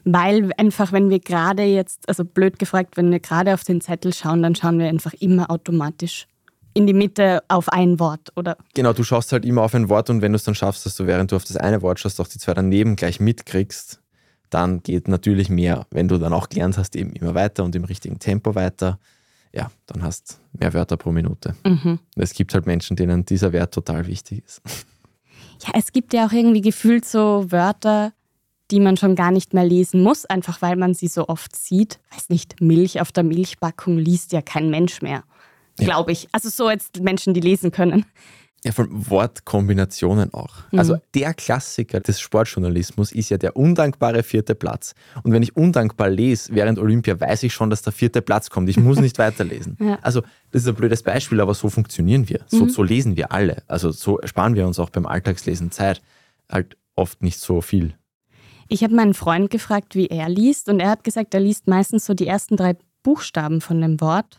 Weil 0.04 0.50
einfach, 0.56 0.92
wenn 0.92 1.10
wir 1.10 1.20
gerade 1.20 1.64
jetzt, 1.64 2.08
also 2.08 2.24
blöd 2.24 2.58
gefragt, 2.58 2.96
wenn 2.96 3.10
wir 3.10 3.20
gerade 3.20 3.54
auf 3.54 3.64
den 3.64 3.80
Zettel 3.80 4.12
schauen, 4.12 4.42
dann 4.42 4.54
schauen 4.54 4.78
wir 4.78 4.88
einfach 4.88 5.12
immer 5.14 5.50
automatisch 5.50 6.26
in 6.74 6.86
die 6.86 6.92
Mitte 6.92 7.42
auf 7.48 7.68
ein 7.68 7.98
Wort, 7.98 8.32
oder? 8.36 8.56
Genau, 8.74 8.92
du 8.92 9.02
schaust 9.02 9.32
halt 9.32 9.44
immer 9.44 9.62
auf 9.62 9.74
ein 9.74 9.88
Wort 9.88 10.08
und 10.08 10.22
wenn 10.22 10.32
du 10.32 10.36
es 10.36 10.44
dann 10.44 10.54
schaffst, 10.54 10.86
dass 10.86 10.94
du 10.94 11.06
während 11.06 11.32
du 11.32 11.36
auf 11.36 11.44
das 11.44 11.56
eine 11.56 11.82
Wort 11.82 11.98
schaust, 11.98 12.20
auch 12.20 12.28
die 12.28 12.38
zwei 12.38 12.54
daneben 12.54 12.96
gleich 12.96 13.18
mitkriegst, 13.18 14.00
dann 14.50 14.82
geht 14.82 15.08
natürlich 15.08 15.48
mehr. 15.48 15.86
Wenn 15.90 16.08
du 16.08 16.18
dann 16.18 16.32
auch 16.32 16.48
gelernt 16.48 16.78
hast, 16.78 16.96
eben 16.96 17.12
immer 17.12 17.34
weiter 17.34 17.64
und 17.64 17.74
im 17.74 17.84
richtigen 17.84 18.18
Tempo 18.18 18.54
weiter, 18.54 18.98
ja, 19.52 19.70
dann 19.86 20.02
hast 20.02 20.40
mehr 20.52 20.72
Wörter 20.74 20.96
pro 20.96 21.10
Minute. 21.10 21.56
Mhm. 21.64 21.98
Es 22.14 22.34
gibt 22.34 22.54
halt 22.54 22.66
Menschen, 22.66 22.96
denen 22.96 23.24
dieser 23.24 23.52
Wert 23.52 23.74
total 23.74 24.06
wichtig 24.06 24.44
ist. 24.44 24.62
Ja, 25.66 25.72
es 25.74 25.92
gibt 25.92 26.14
ja 26.14 26.26
auch 26.26 26.32
irgendwie 26.32 26.62
gefühlt 26.62 27.04
so 27.04 27.44
Wörter, 27.50 28.12
die 28.70 28.80
man 28.80 28.96
schon 28.96 29.14
gar 29.14 29.30
nicht 29.30 29.54
mehr 29.54 29.64
lesen 29.64 30.02
muss, 30.02 30.26
einfach 30.26 30.62
weil 30.62 30.76
man 30.76 30.94
sie 30.94 31.08
so 31.08 31.28
oft 31.28 31.56
sieht. 31.56 31.98
Weiß 32.12 32.28
nicht, 32.28 32.60
Milch 32.60 33.00
auf 33.00 33.12
der 33.12 33.24
Milchpackung 33.24 33.98
liest 33.98 34.32
ja 34.32 34.42
kein 34.42 34.70
Mensch 34.70 35.02
mehr, 35.02 35.24
ja. 35.78 35.84
glaube 35.86 36.12
ich. 36.12 36.28
Also 36.32 36.48
so 36.48 36.70
jetzt 36.70 37.00
Menschen, 37.00 37.34
die 37.34 37.40
lesen 37.40 37.70
können. 37.70 38.04
Ja, 38.62 38.72
von 38.72 38.88
Wortkombinationen 38.90 40.34
auch. 40.34 40.70
Mhm. 40.70 40.78
Also 40.78 40.98
der 41.14 41.32
Klassiker 41.32 42.00
des 42.00 42.20
Sportjournalismus 42.20 43.10
ist 43.10 43.30
ja 43.30 43.38
der 43.38 43.56
undankbare 43.56 44.22
vierte 44.22 44.54
Platz. 44.54 44.94
Und 45.22 45.32
wenn 45.32 45.42
ich 45.42 45.56
undankbar 45.56 46.10
lese 46.10 46.54
während 46.54 46.78
Olympia, 46.78 47.18
weiß 47.18 47.42
ich 47.44 47.54
schon, 47.54 47.70
dass 47.70 47.80
der 47.80 47.94
vierte 47.94 48.20
Platz 48.20 48.50
kommt. 48.50 48.68
Ich 48.68 48.76
muss 48.76 49.00
nicht 49.00 49.18
weiterlesen. 49.18 49.78
Ja. 49.80 49.98
Also 50.02 50.20
das 50.50 50.62
ist 50.62 50.68
ein 50.68 50.74
blödes 50.74 51.02
Beispiel, 51.02 51.40
aber 51.40 51.54
so 51.54 51.70
funktionieren 51.70 52.28
wir. 52.28 52.40
So, 52.48 52.64
mhm. 52.64 52.68
so 52.68 52.82
lesen 52.82 53.16
wir 53.16 53.32
alle. 53.32 53.62
Also 53.66 53.92
so 53.92 54.20
sparen 54.24 54.54
wir 54.54 54.66
uns 54.66 54.78
auch 54.78 54.90
beim 54.90 55.06
Alltagslesen 55.06 55.70
Zeit. 55.70 56.02
Halt 56.50 56.76
oft 56.96 57.22
nicht 57.22 57.40
so 57.40 57.62
viel. 57.62 57.94
Ich 58.72 58.84
habe 58.84 58.94
meinen 58.94 59.14
Freund 59.14 59.50
gefragt, 59.50 59.96
wie 59.96 60.06
er 60.06 60.28
liest, 60.28 60.68
und 60.68 60.78
er 60.78 60.90
hat 60.90 61.02
gesagt, 61.02 61.34
er 61.34 61.40
liest 61.40 61.66
meistens 61.66 62.06
so 62.06 62.14
die 62.14 62.28
ersten 62.28 62.56
drei 62.56 62.76
Buchstaben 63.02 63.60
von 63.60 63.80
dem 63.80 64.00
Wort 64.00 64.38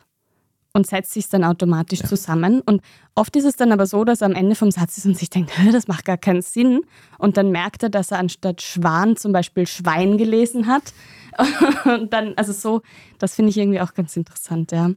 und 0.74 0.88
setzt 0.88 1.12
sich 1.12 1.28
dann 1.28 1.44
automatisch 1.44 2.00
ja. 2.00 2.08
zusammen. 2.08 2.62
Und 2.62 2.82
oft 3.14 3.36
ist 3.36 3.44
es 3.44 3.58
dann 3.58 3.74
aber 3.74 3.86
so, 3.86 4.06
dass 4.06 4.22
er 4.22 4.28
am 4.28 4.34
Ende 4.34 4.56
vom 4.56 4.72
Satz 4.72 4.98
ist 4.98 5.06
und 5.06 5.18
sich 5.18 5.30
denkt, 5.30 5.52
das 5.74 5.90
macht 5.90 6.06
gar 6.06 6.18
keinen 6.18 6.42
Sinn. 6.42 6.86
Und 7.18 7.36
dann 7.36 7.52
merkt 7.52 7.84
er, 7.84 7.90
dass 7.90 8.12
er 8.12 8.20
anstatt 8.20 8.62
Schwan 8.62 9.18
zum 9.18 9.34
Beispiel 9.34 9.68
Schwein 9.68 10.18
gelesen 10.18 10.68
hat. 10.68 10.94
Und 11.86 12.14
dann, 12.14 12.34
also 12.38 12.54
so, 12.54 12.82
das 13.20 13.36
finde 13.36 13.50
ich 13.50 13.58
irgendwie 13.58 13.82
auch 13.82 13.94
ganz 13.94 14.16
interessant, 14.16 14.72
ja. 14.72 14.92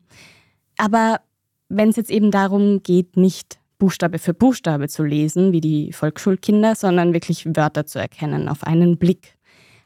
Aber 0.76 1.20
wenn 1.68 1.88
es 1.88 1.96
jetzt 1.96 2.10
eben 2.10 2.30
darum 2.30 2.82
geht, 2.82 3.16
nicht 3.16 3.58
Buchstabe 3.78 4.18
für 4.18 4.34
Buchstabe 4.34 4.88
zu 4.88 5.04
lesen, 5.04 5.52
wie 5.52 5.60
die 5.60 5.92
Volksschulkinder, 5.92 6.74
sondern 6.74 7.12
wirklich 7.12 7.46
Wörter 7.56 7.86
zu 7.86 7.98
erkennen 7.98 8.48
auf 8.48 8.64
einen 8.64 8.98
Blick. 8.98 9.36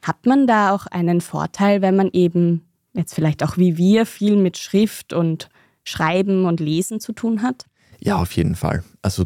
Hat 0.01 0.25
man 0.25 0.47
da 0.47 0.73
auch 0.73 0.85
einen 0.87 1.21
Vorteil, 1.21 1.81
wenn 1.81 1.95
man 1.95 2.09
eben 2.11 2.65
jetzt 2.93 3.13
vielleicht 3.13 3.43
auch 3.43 3.57
wie 3.57 3.77
wir 3.77 4.05
viel 4.05 4.35
mit 4.35 4.57
Schrift 4.57 5.13
und 5.13 5.49
Schreiben 5.83 6.45
und 6.45 6.59
Lesen 6.59 6.99
zu 6.99 7.13
tun 7.13 7.41
hat? 7.41 7.65
Ja, 7.99 8.17
auf 8.17 8.31
jeden 8.33 8.55
Fall. 8.55 8.83
Also 9.01 9.25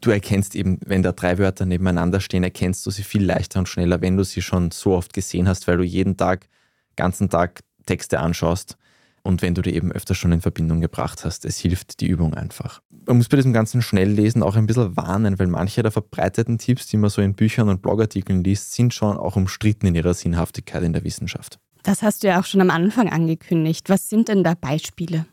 du 0.00 0.10
erkennst 0.10 0.54
eben, 0.54 0.78
wenn 0.84 1.02
da 1.02 1.12
drei 1.12 1.38
Wörter 1.38 1.66
nebeneinander 1.66 2.20
stehen, 2.20 2.44
erkennst 2.44 2.84
du 2.86 2.90
sie 2.90 3.02
viel 3.02 3.24
leichter 3.24 3.58
und 3.58 3.68
schneller, 3.68 4.00
wenn 4.00 4.16
du 4.16 4.24
sie 4.24 4.42
schon 4.42 4.70
so 4.70 4.94
oft 4.94 5.12
gesehen 5.12 5.48
hast, 5.48 5.66
weil 5.68 5.76
du 5.76 5.84
jeden 5.84 6.16
Tag, 6.16 6.48
ganzen 6.96 7.28
Tag 7.28 7.60
Texte 7.86 8.20
anschaust 8.20 8.78
und 9.24 9.42
wenn 9.42 9.54
du 9.54 9.62
die 9.62 9.74
eben 9.74 9.90
öfter 9.90 10.14
schon 10.14 10.32
in 10.32 10.42
Verbindung 10.42 10.80
gebracht 10.80 11.24
hast. 11.24 11.44
Es 11.44 11.58
hilft 11.58 12.00
die 12.00 12.06
Übung 12.06 12.34
einfach. 12.34 12.82
Man 13.06 13.16
muss 13.16 13.28
bei 13.28 13.36
diesem 13.36 13.54
ganzen 13.54 13.82
Schnelllesen 13.82 14.42
auch 14.42 14.54
ein 14.54 14.66
bisschen 14.66 14.96
warnen, 14.96 15.38
weil 15.38 15.46
manche 15.46 15.82
der 15.82 15.90
verbreiteten 15.90 16.58
Tipps, 16.58 16.86
die 16.86 16.98
man 16.98 17.10
so 17.10 17.22
in 17.22 17.34
Büchern 17.34 17.70
und 17.70 17.82
Blogartikeln 17.82 18.44
liest, 18.44 18.72
sind 18.72 18.92
schon 18.94 19.16
auch 19.16 19.36
umstritten 19.36 19.86
in 19.86 19.94
ihrer 19.94 20.14
Sinnhaftigkeit 20.14 20.82
in 20.82 20.92
der 20.92 21.04
Wissenschaft. 21.04 21.58
Das 21.82 22.02
hast 22.02 22.22
du 22.22 22.28
ja 22.28 22.40
auch 22.40 22.44
schon 22.44 22.60
am 22.60 22.70
Anfang 22.70 23.08
angekündigt. 23.10 23.88
Was 23.88 24.08
sind 24.08 24.28
denn 24.28 24.44
da 24.44 24.54
Beispiele? 24.54 25.26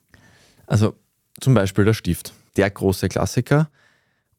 Also 0.67 0.95
zum 1.39 1.53
Beispiel 1.53 1.83
der 1.85 1.93
Stift, 1.93 2.33
der 2.55 2.69
große 2.69 3.09
Klassiker 3.09 3.69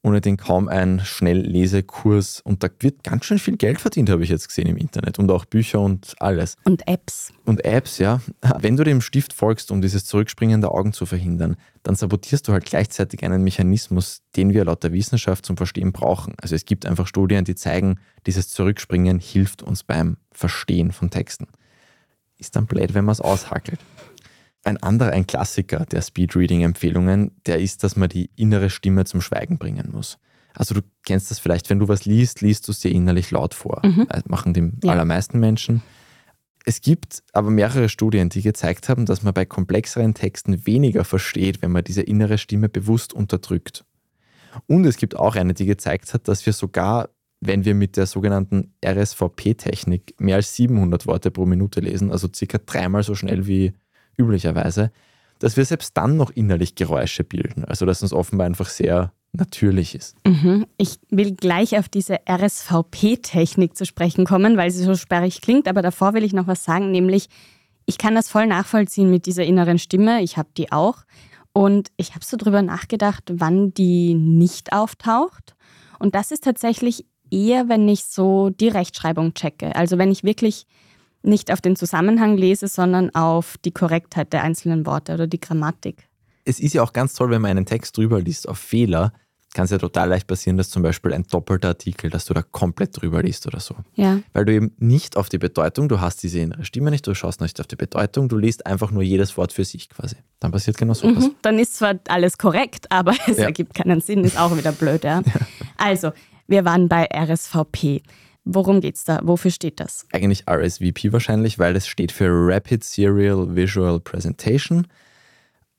ohne 0.02 0.20
den 0.20 0.36
kaum 0.36 0.68
ein 0.68 1.00
Schnelllesekurs. 1.00 2.40
Und 2.40 2.62
da 2.62 2.68
wird 2.80 3.04
ganz 3.04 3.24
schön 3.24 3.38
viel 3.38 3.56
Geld 3.56 3.80
verdient, 3.80 4.10
habe 4.10 4.24
ich 4.24 4.30
jetzt 4.30 4.48
gesehen 4.48 4.66
im 4.66 4.76
Internet. 4.76 5.18
Und 5.18 5.30
auch 5.30 5.44
Bücher 5.44 5.80
und 5.80 6.14
alles. 6.18 6.56
Und 6.64 6.86
Apps. 6.88 7.32
Und 7.44 7.64
Apps, 7.64 7.98
ja. 7.98 8.20
Wenn 8.58 8.76
du 8.76 8.84
dem 8.84 9.00
Stift 9.00 9.32
folgst, 9.32 9.70
um 9.70 9.80
dieses 9.80 10.04
Zurückspringen 10.04 10.60
der 10.60 10.72
Augen 10.72 10.92
zu 10.92 11.06
verhindern, 11.06 11.56
dann 11.84 11.94
sabotierst 11.94 12.48
du 12.48 12.52
halt 12.52 12.64
gleichzeitig 12.64 13.22
einen 13.24 13.44
Mechanismus, 13.44 14.22
den 14.36 14.52
wir 14.52 14.64
laut 14.64 14.82
der 14.82 14.92
Wissenschaft 14.92 15.46
zum 15.46 15.56
Verstehen 15.56 15.92
brauchen. 15.92 16.34
Also 16.40 16.56
es 16.56 16.64
gibt 16.64 16.84
einfach 16.84 17.06
Studien, 17.06 17.44
die 17.44 17.54
zeigen, 17.54 18.00
dieses 18.26 18.48
Zurückspringen 18.48 19.20
hilft 19.20 19.62
uns 19.62 19.84
beim 19.84 20.16
Verstehen 20.32 20.90
von 20.90 21.10
Texten. 21.10 21.46
Ist 22.38 22.56
dann 22.56 22.66
blöd, 22.66 22.94
wenn 22.94 23.04
man 23.04 23.12
es 23.12 23.20
aushackelt. 23.20 23.78
Ein 24.64 24.76
anderer, 24.76 25.10
ein 25.10 25.26
Klassiker 25.26 25.84
der 25.86 26.02
Speedreading-Empfehlungen, 26.02 27.32
der 27.46 27.58
ist, 27.58 27.82
dass 27.82 27.96
man 27.96 28.08
die 28.08 28.30
innere 28.36 28.70
Stimme 28.70 29.04
zum 29.04 29.20
Schweigen 29.20 29.58
bringen 29.58 29.90
muss. 29.92 30.18
Also 30.54 30.74
du 30.74 30.82
kennst 31.04 31.30
das 31.30 31.38
vielleicht, 31.38 31.70
wenn 31.70 31.78
du 31.78 31.88
was 31.88 32.04
liest, 32.04 32.40
liest 32.42 32.68
du 32.68 32.72
es 32.72 32.80
dir 32.80 32.90
innerlich 32.90 33.30
laut 33.30 33.54
vor. 33.54 33.80
Mhm. 33.84 34.06
Das 34.08 34.26
machen 34.26 34.54
die 34.54 34.70
ja. 34.84 34.92
allermeisten 34.92 35.40
Menschen. 35.40 35.82
Es 36.64 36.80
gibt 36.80 37.22
aber 37.32 37.50
mehrere 37.50 37.88
Studien, 37.88 38.28
die 38.28 38.42
gezeigt 38.42 38.88
haben, 38.88 39.06
dass 39.06 39.22
man 39.22 39.34
bei 39.34 39.44
komplexeren 39.44 40.14
Texten 40.14 40.66
weniger 40.66 41.04
versteht, 41.04 41.60
wenn 41.60 41.72
man 41.72 41.82
diese 41.82 42.02
innere 42.02 42.38
Stimme 42.38 42.68
bewusst 42.68 43.12
unterdrückt. 43.12 43.84
Und 44.66 44.84
es 44.84 44.96
gibt 44.96 45.16
auch 45.16 45.34
eine, 45.34 45.54
die 45.54 45.66
gezeigt 45.66 46.14
hat, 46.14 46.28
dass 46.28 46.46
wir 46.46 46.52
sogar, 46.52 47.08
wenn 47.40 47.64
wir 47.64 47.74
mit 47.74 47.96
der 47.96 48.06
sogenannten 48.06 48.74
RSVP-Technik 48.84 50.14
mehr 50.20 50.36
als 50.36 50.54
700 50.54 51.06
Worte 51.06 51.30
pro 51.30 51.46
Minute 51.46 51.80
lesen, 51.80 52.12
also 52.12 52.28
circa 52.32 52.58
dreimal 52.58 53.02
so 53.02 53.14
schnell 53.14 53.46
wie 53.46 53.72
üblicherweise, 54.16 54.92
dass 55.38 55.56
wir 55.56 55.64
selbst 55.64 55.96
dann 55.96 56.16
noch 56.16 56.30
innerlich 56.30 56.74
Geräusche 56.74 57.24
bilden. 57.24 57.64
Also 57.64 57.86
dass 57.86 58.02
uns 58.02 58.12
offenbar 58.12 58.46
einfach 58.46 58.68
sehr 58.68 59.12
natürlich 59.32 59.94
ist. 59.94 60.16
Mhm. 60.26 60.66
Ich 60.76 60.98
will 61.10 61.34
gleich 61.34 61.78
auf 61.78 61.88
diese 61.88 62.18
RSVP-Technik 62.28 63.76
zu 63.76 63.86
sprechen 63.86 64.24
kommen, 64.26 64.56
weil 64.56 64.70
sie 64.70 64.84
so 64.84 64.94
sperrig 64.94 65.40
klingt, 65.40 65.68
aber 65.68 65.82
davor 65.82 66.14
will 66.14 66.24
ich 66.24 66.32
noch 66.32 66.46
was 66.46 66.64
sagen, 66.64 66.90
nämlich 66.90 67.28
ich 67.86 67.98
kann 67.98 68.14
das 68.14 68.28
voll 68.28 68.46
nachvollziehen 68.46 69.10
mit 69.10 69.26
dieser 69.26 69.44
inneren 69.44 69.78
Stimme, 69.78 70.22
ich 70.22 70.36
habe 70.36 70.50
die 70.56 70.70
auch 70.70 70.98
und 71.52 71.90
ich 71.96 72.14
habe 72.14 72.24
so 72.24 72.36
drüber 72.36 72.62
nachgedacht, 72.62 73.24
wann 73.32 73.72
die 73.72 74.14
nicht 74.14 74.72
auftaucht 74.72 75.56
und 75.98 76.14
das 76.14 76.30
ist 76.30 76.44
tatsächlich 76.44 77.06
eher, 77.30 77.68
wenn 77.68 77.88
ich 77.88 78.04
so 78.04 78.50
die 78.50 78.68
Rechtschreibung 78.68 79.32
checke, 79.32 79.74
also 79.74 79.96
wenn 79.96 80.12
ich 80.12 80.24
wirklich 80.24 80.66
nicht 81.22 81.52
auf 81.52 81.60
den 81.60 81.76
Zusammenhang 81.76 82.36
lese, 82.36 82.68
sondern 82.68 83.14
auf 83.14 83.56
die 83.64 83.72
Korrektheit 83.72 84.32
der 84.32 84.42
einzelnen 84.42 84.86
Worte 84.86 85.14
oder 85.14 85.26
die 85.26 85.40
Grammatik. 85.40 86.08
Es 86.44 86.58
ist 86.58 86.74
ja 86.74 86.82
auch 86.82 86.92
ganz 86.92 87.14
toll, 87.14 87.30
wenn 87.30 87.42
man 87.42 87.52
einen 87.52 87.66
Text 87.66 87.96
drüber 87.96 88.20
liest 88.20 88.48
auf 88.48 88.58
Fehler, 88.58 89.12
kann 89.54 89.66
es 89.66 89.70
ja 89.70 89.78
total 89.78 90.08
leicht 90.08 90.26
passieren, 90.26 90.56
dass 90.56 90.70
zum 90.70 90.82
Beispiel 90.82 91.12
ein 91.12 91.24
doppelter 91.24 91.68
Artikel, 91.68 92.10
dass 92.10 92.24
du 92.24 92.34
da 92.34 92.42
komplett 92.42 93.00
drüber 93.00 93.22
liest 93.22 93.46
oder 93.46 93.60
so. 93.60 93.76
Ja. 93.94 94.20
Weil 94.32 94.46
du 94.46 94.54
eben 94.54 94.72
nicht 94.78 95.16
auf 95.16 95.28
die 95.28 95.38
Bedeutung, 95.38 95.88
du 95.88 96.00
hast 96.00 96.22
diese 96.22 96.40
innere 96.40 96.64
Stimme 96.64 96.90
nicht, 96.90 97.06
du 97.06 97.14
schaust 97.14 97.40
nicht 97.40 97.60
auf 97.60 97.66
die 97.66 97.76
Bedeutung, 97.76 98.28
du 98.28 98.38
liest 98.38 98.66
einfach 98.66 98.90
nur 98.90 99.02
jedes 99.02 99.36
Wort 99.36 99.52
für 99.52 99.64
sich 99.64 99.90
quasi. 99.90 100.16
Dann 100.40 100.52
passiert 100.52 100.78
genau 100.78 100.94
so 100.94 101.06
mhm, 101.06 101.32
Dann 101.42 101.58
ist 101.58 101.76
zwar 101.76 101.94
alles 102.08 102.38
korrekt, 102.38 102.90
aber 102.90 103.14
es 103.26 103.36
ja. 103.36 103.44
ergibt 103.44 103.74
keinen 103.74 104.00
Sinn, 104.00 104.24
ist 104.24 104.38
auch 104.38 104.56
wieder 104.56 104.72
blöd, 104.72 105.04
ja. 105.04 105.20
ja. 105.24 105.32
Also, 105.76 106.12
wir 106.46 106.64
waren 106.64 106.88
bei 106.88 107.06
RSVP. 107.14 108.02
Worum 108.44 108.80
geht 108.80 108.96
es 108.96 109.04
da? 109.04 109.20
Wofür 109.22 109.50
steht 109.50 109.78
das? 109.78 110.06
Eigentlich 110.12 110.48
RSVP 110.48 111.12
wahrscheinlich, 111.12 111.58
weil 111.58 111.76
es 111.76 111.86
steht 111.86 112.10
für 112.10 112.28
Rapid 112.28 112.82
Serial 112.82 113.54
Visual 113.54 114.00
Presentation. 114.00 114.88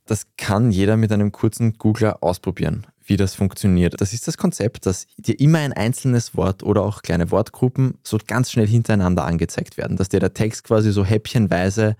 Das 0.05 0.27
kann 0.37 0.71
jeder 0.71 0.97
mit 0.97 1.11
einem 1.11 1.31
kurzen 1.31 1.77
Googler 1.77 2.23
ausprobieren, 2.23 2.87
wie 3.05 3.17
das 3.17 3.35
funktioniert. 3.35 3.99
Das 3.99 4.13
ist 4.13 4.27
das 4.27 4.37
Konzept, 4.37 4.85
dass 4.85 5.07
dir 5.17 5.39
immer 5.39 5.59
ein 5.59 5.73
einzelnes 5.73 6.35
Wort 6.35 6.63
oder 6.63 6.83
auch 6.83 7.01
kleine 7.01 7.31
Wortgruppen 7.31 7.97
so 8.03 8.17
ganz 8.25 8.51
schnell 8.51 8.67
hintereinander 8.67 9.25
angezeigt 9.25 9.77
werden, 9.77 9.97
dass 9.97 10.09
dir 10.09 10.19
der 10.19 10.33
Text 10.33 10.63
quasi 10.63 10.91
so 10.91 11.03
häppchenweise 11.05 11.95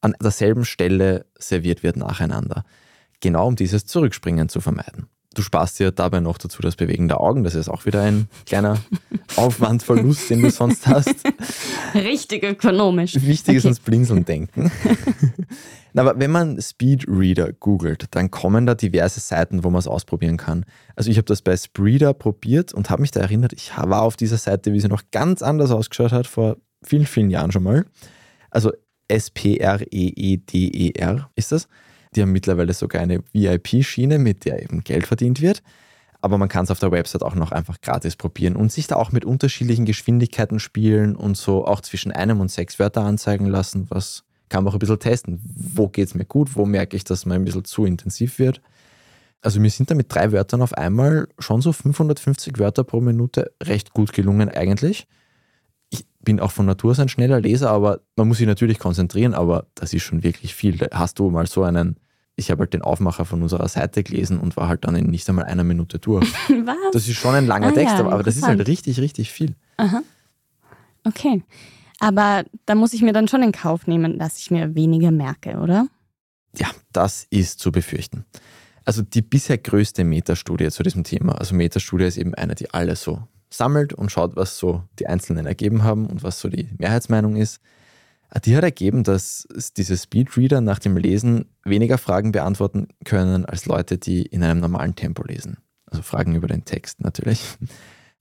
an 0.00 0.14
derselben 0.22 0.66
Stelle 0.66 1.26
serviert 1.38 1.82
wird 1.82 1.96
nacheinander. 1.96 2.64
Genau 3.20 3.46
um 3.46 3.56
dieses 3.56 3.86
Zurückspringen 3.86 4.50
zu 4.50 4.60
vermeiden. 4.60 5.08
Du 5.34 5.42
sparst 5.42 5.78
dir 5.78 5.90
dabei 5.90 6.20
noch 6.20 6.38
dazu 6.38 6.62
das 6.62 6.76
Bewegen 6.76 7.08
der 7.08 7.20
Augen. 7.20 7.44
Das 7.44 7.54
ist 7.54 7.68
auch 7.68 7.86
wieder 7.86 8.02
ein 8.02 8.28
kleiner 8.46 8.78
Aufwandverlust, 9.36 10.30
den 10.30 10.42
du 10.42 10.50
sonst 10.50 10.86
hast. 10.86 11.14
Richtig 11.94 12.44
ökonomisch. 12.44 13.14
Wichtig 13.20 13.56
ist 13.56 13.64
ans 13.64 13.80
Blinzeln 13.80 14.24
denken. 14.24 14.70
Aber 15.96 16.18
wenn 16.18 16.30
man 16.30 16.60
Speedreader 16.60 17.52
googelt, 17.52 18.06
dann 18.10 18.30
kommen 18.30 18.66
da 18.66 18.74
diverse 18.74 19.20
Seiten, 19.20 19.62
wo 19.62 19.70
man 19.70 19.78
es 19.78 19.86
ausprobieren 19.86 20.36
kann. 20.36 20.64
Also 20.96 21.10
ich 21.10 21.18
habe 21.18 21.26
das 21.26 21.42
bei 21.42 21.56
Spreeder 21.56 22.14
probiert 22.14 22.74
und 22.74 22.90
habe 22.90 23.02
mich 23.02 23.12
da 23.12 23.20
erinnert, 23.20 23.52
ich 23.52 23.70
war 23.76 24.02
auf 24.02 24.16
dieser 24.16 24.38
Seite, 24.38 24.72
wie 24.72 24.80
sie 24.80 24.88
noch 24.88 25.02
ganz 25.12 25.42
anders 25.42 25.70
ausgeschaut 25.70 26.12
hat, 26.12 26.26
vor 26.26 26.56
vielen, 26.82 27.06
vielen 27.06 27.30
Jahren 27.30 27.52
schon 27.52 27.62
mal. 27.62 27.86
Also 28.50 28.72
S-P-R-E-E-D-E-R 29.08 31.14
-E 31.14 31.20
-E 31.20 31.26
ist 31.36 31.52
das. 31.52 31.68
Die 32.14 32.22
haben 32.22 32.32
mittlerweile 32.32 32.72
sogar 32.72 33.02
eine 33.02 33.22
VIP-Schiene, 33.32 34.18
mit 34.18 34.44
der 34.44 34.62
eben 34.62 34.84
Geld 34.84 35.06
verdient 35.06 35.40
wird. 35.40 35.62
Aber 36.20 36.38
man 36.38 36.48
kann 36.48 36.64
es 36.64 36.70
auf 36.70 36.78
der 36.78 36.90
Website 36.90 37.22
auch 37.22 37.34
noch 37.34 37.52
einfach 37.52 37.80
gratis 37.82 38.16
probieren 38.16 38.56
und 38.56 38.72
sich 38.72 38.86
da 38.86 38.96
auch 38.96 39.12
mit 39.12 39.26
unterschiedlichen 39.26 39.84
Geschwindigkeiten 39.84 40.58
spielen 40.58 41.16
und 41.16 41.36
so 41.36 41.66
auch 41.66 41.82
zwischen 41.82 42.12
einem 42.12 42.40
und 42.40 42.50
sechs 42.50 42.78
Wörter 42.78 43.02
anzeigen 43.02 43.46
lassen, 43.46 43.86
was 43.90 44.24
kann 44.48 44.64
man 44.64 44.70
auch 44.70 44.76
ein 44.76 44.78
bisschen 44.78 44.98
testen. 44.98 45.40
Wo 45.44 45.88
geht 45.88 46.08
es 46.08 46.14
mir 46.14 46.24
gut? 46.24 46.56
Wo 46.56 46.64
merke 46.64 46.96
ich, 46.96 47.04
dass 47.04 47.26
man 47.26 47.36
ein 47.36 47.44
bisschen 47.44 47.64
zu 47.64 47.84
intensiv 47.84 48.38
wird? 48.38 48.62
Also 49.42 49.60
mir 49.60 49.68
sind 49.68 49.90
da 49.90 49.94
mit 49.94 50.12
drei 50.14 50.32
Wörtern 50.32 50.62
auf 50.62 50.72
einmal 50.72 51.28
schon 51.38 51.60
so 51.60 51.72
550 51.72 52.58
Wörter 52.58 52.84
pro 52.84 53.02
Minute 53.02 53.52
recht 53.62 53.92
gut 53.92 54.14
gelungen 54.14 54.48
eigentlich. 54.48 55.06
Ich 55.90 56.06
bin 56.20 56.40
auch 56.40 56.52
von 56.52 56.64
Natur 56.64 56.92
aus 56.92 57.00
ein 57.00 57.10
schneller 57.10 57.40
Leser, 57.40 57.70
aber 57.70 58.00
man 58.16 58.28
muss 58.28 58.38
sich 58.38 58.46
natürlich 58.46 58.78
konzentrieren, 58.78 59.34
aber 59.34 59.66
das 59.74 59.92
ist 59.92 60.04
schon 60.04 60.22
wirklich 60.22 60.54
viel. 60.54 60.78
Hast 60.90 61.18
du 61.18 61.28
mal 61.28 61.46
so 61.46 61.64
einen 61.64 61.96
ich 62.36 62.50
habe 62.50 62.60
halt 62.60 62.74
den 62.74 62.82
Aufmacher 62.82 63.24
von 63.24 63.42
unserer 63.42 63.68
Seite 63.68 64.02
gelesen 64.02 64.38
und 64.38 64.56
war 64.56 64.68
halt 64.68 64.84
dann 64.84 64.96
in 64.96 65.06
nicht 65.06 65.28
einmal 65.28 65.44
einer 65.44 65.64
Minute 65.64 65.98
durch. 65.98 66.32
Was? 66.48 66.76
Das 66.92 67.08
ist 67.08 67.16
schon 67.16 67.34
ein 67.34 67.46
langer 67.46 67.68
ah, 67.68 67.72
Text, 67.72 67.94
ja, 67.98 68.06
aber 68.06 68.22
das 68.22 68.36
ist 68.36 68.46
halt 68.46 68.66
richtig, 68.66 69.00
richtig 69.00 69.30
viel. 69.30 69.54
Aha. 69.76 70.02
Okay. 71.04 71.42
Aber 72.00 72.44
da 72.66 72.74
muss 72.74 72.92
ich 72.92 73.02
mir 73.02 73.12
dann 73.12 73.28
schon 73.28 73.42
in 73.42 73.52
Kauf 73.52 73.86
nehmen, 73.86 74.18
dass 74.18 74.38
ich 74.38 74.50
mir 74.50 74.74
weniger 74.74 75.10
merke, 75.10 75.58
oder? 75.58 75.86
Ja, 76.56 76.68
das 76.92 77.26
ist 77.30 77.60
zu 77.60 77.72
befürchten. 77.72 78.24
Also 78.84 79.02
die 79.02 79.22
bisher 79.22 79.58
größte 79.58 80.04
Metastudie 80.04 80.70
zu 80.70 80.82
diesem 80.82 81.04
Thema, 81.04 81.32
also 81.38 81.54
Metastudie 81.54 82.04
ist 82.04 82.18
eben 82.18 82.34
eine, 82.34 82.54
die 82.54 82.72
alles 82.72 83.02
so 83.02 83.22
sammelt 83.48 83.92
und 83.92 84.10
schaut, 84.10 84.36
was 84.36 84.58
so 84.58 84.82
die 84.98 85.06
Einzelnen 85.06 85.46
ergeben 85.46 85.84
haben 85.84 86.06
und 86.06 86.22
was 86.22 86.40
so 86.40 86.48
die 86.48 86.68
Mehrheitsmeinung 86.78 87.36
ist. 87.36 87.60
Die 88.44 88.56
hat 88.56 88.64
ergeben, 88.64 89.04
dass 89.04 89.46
diese 89.76 89.96
Speedreader 89.96 90.60
nach 90.60 90.80
dem 90.80 90.96
Lesen 90.96 91.46
weniger 91.64 91.98
Fragen 91.98 92.32
beantworten 92.32 92.88
können 93.04 93.44
als 93.44 93.66
Leute, 93.66 93.96
die 93.96 94.22
in 94.22 94.42
einem 94.42 94.60
normalen 94.60 94.96
Tempo 94.96 95.22
lesen. 95.22 95.58
Also 95.86 96.02
Fragen 96.02 96.34
über 96.34 96.48
den 96.48 96.64
Text 96.64 97.00
natürlich. 97.00 97.42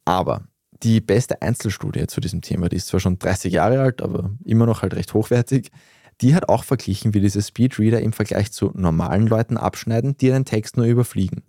Aber 0.05 0.43
die 0.83 1.01
beste 1.01 1.41
Einzelstudie 1.41 2.07
zu 2.07 2.21
diesem 2.21 2.41
Thema, 2.41 2.69
die 2.69 2.75
ist 2.75 2.87
zwar 2.87 2.99
schon 2.99 3.17
30 3.17 3.53
Jahre 3.53 3.81
alt, 3.81 4.01
aber 4.01 4.31
immer 4.43 4.65
noch 4.65 4.81
halt 4.81 4.93
recht 4.93 5.13
hochwertig, 5.13 5.71
die 6.21 6.35
hat 6.35 6.49
auch 6.49 6.63
verglichen, 6.63 7.13
wie 7.13 7.21
diese 7.21 7.41
Speedreader 7.41 8.01
im 8.01 8.13
Vergleich 8.13 8.51
zu 8.51 8.71
normalen 8.75 9.27
Leuten 9.27 9.57
abschneiden, 9.57 10.15
die 10.17 10.31
einen 10.31 10.45
Text 10.45 10.77
nur 10.77 10.85
überfliegen. 10.85 11.43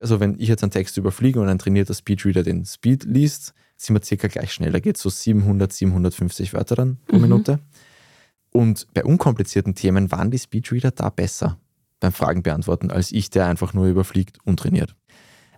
Also 0.00 0.20
wenn 0.20 0.38
ich 0.38 0.48
jetzt 0.48 0.62
einen 0.62 0.72
Text 0.72 0.96
überfliege 0.96 1.40
und 1.40 1.48
ein 1.48 1.58
trainierter 1.58 1.94
Speedreader 1.94 2.42
den 2.42 2.64
Speed 2.64 3.04
liest, 3.04 3.54
sind 3.76 3.94
wir 3.94 4.02
circa 4.02 4.28
gleich 4.28 4.52
schnell. 4.52 4.72
Da 4.72 4.80
geht 4.80 4.96
es 4.96 5.02
so 5.02 5.08
700, 5.08 5.72
750 5.72 6.52
Wörter 6.52 6.74
dann 6.74 6.98
pro 7.06 7.16
mhm. 7.16 7.22
Minute. 7.22 7.60
Und 8.56 8.86
bei 8.94 9.04
unkomplizierten 9.04 9.74
Themen 9.74 10.12
waren 10.12 10.30
die 10.30 10.38
Speedreader 10.38 10.92
da 10.92 11.10
besser 11.10 11.58
beim 11.98 12.12
Fragen 12.12 12.44
beantworten 12.44 12.90
als 12.90 13.10
ich, 13.10 13.28
der 13.28 13.46
einfach 13.46 13.74
nur 13.74 13.86
überfliegt 13.86 14.38
und 14.44 14.60
trainiert. 14.60 14.94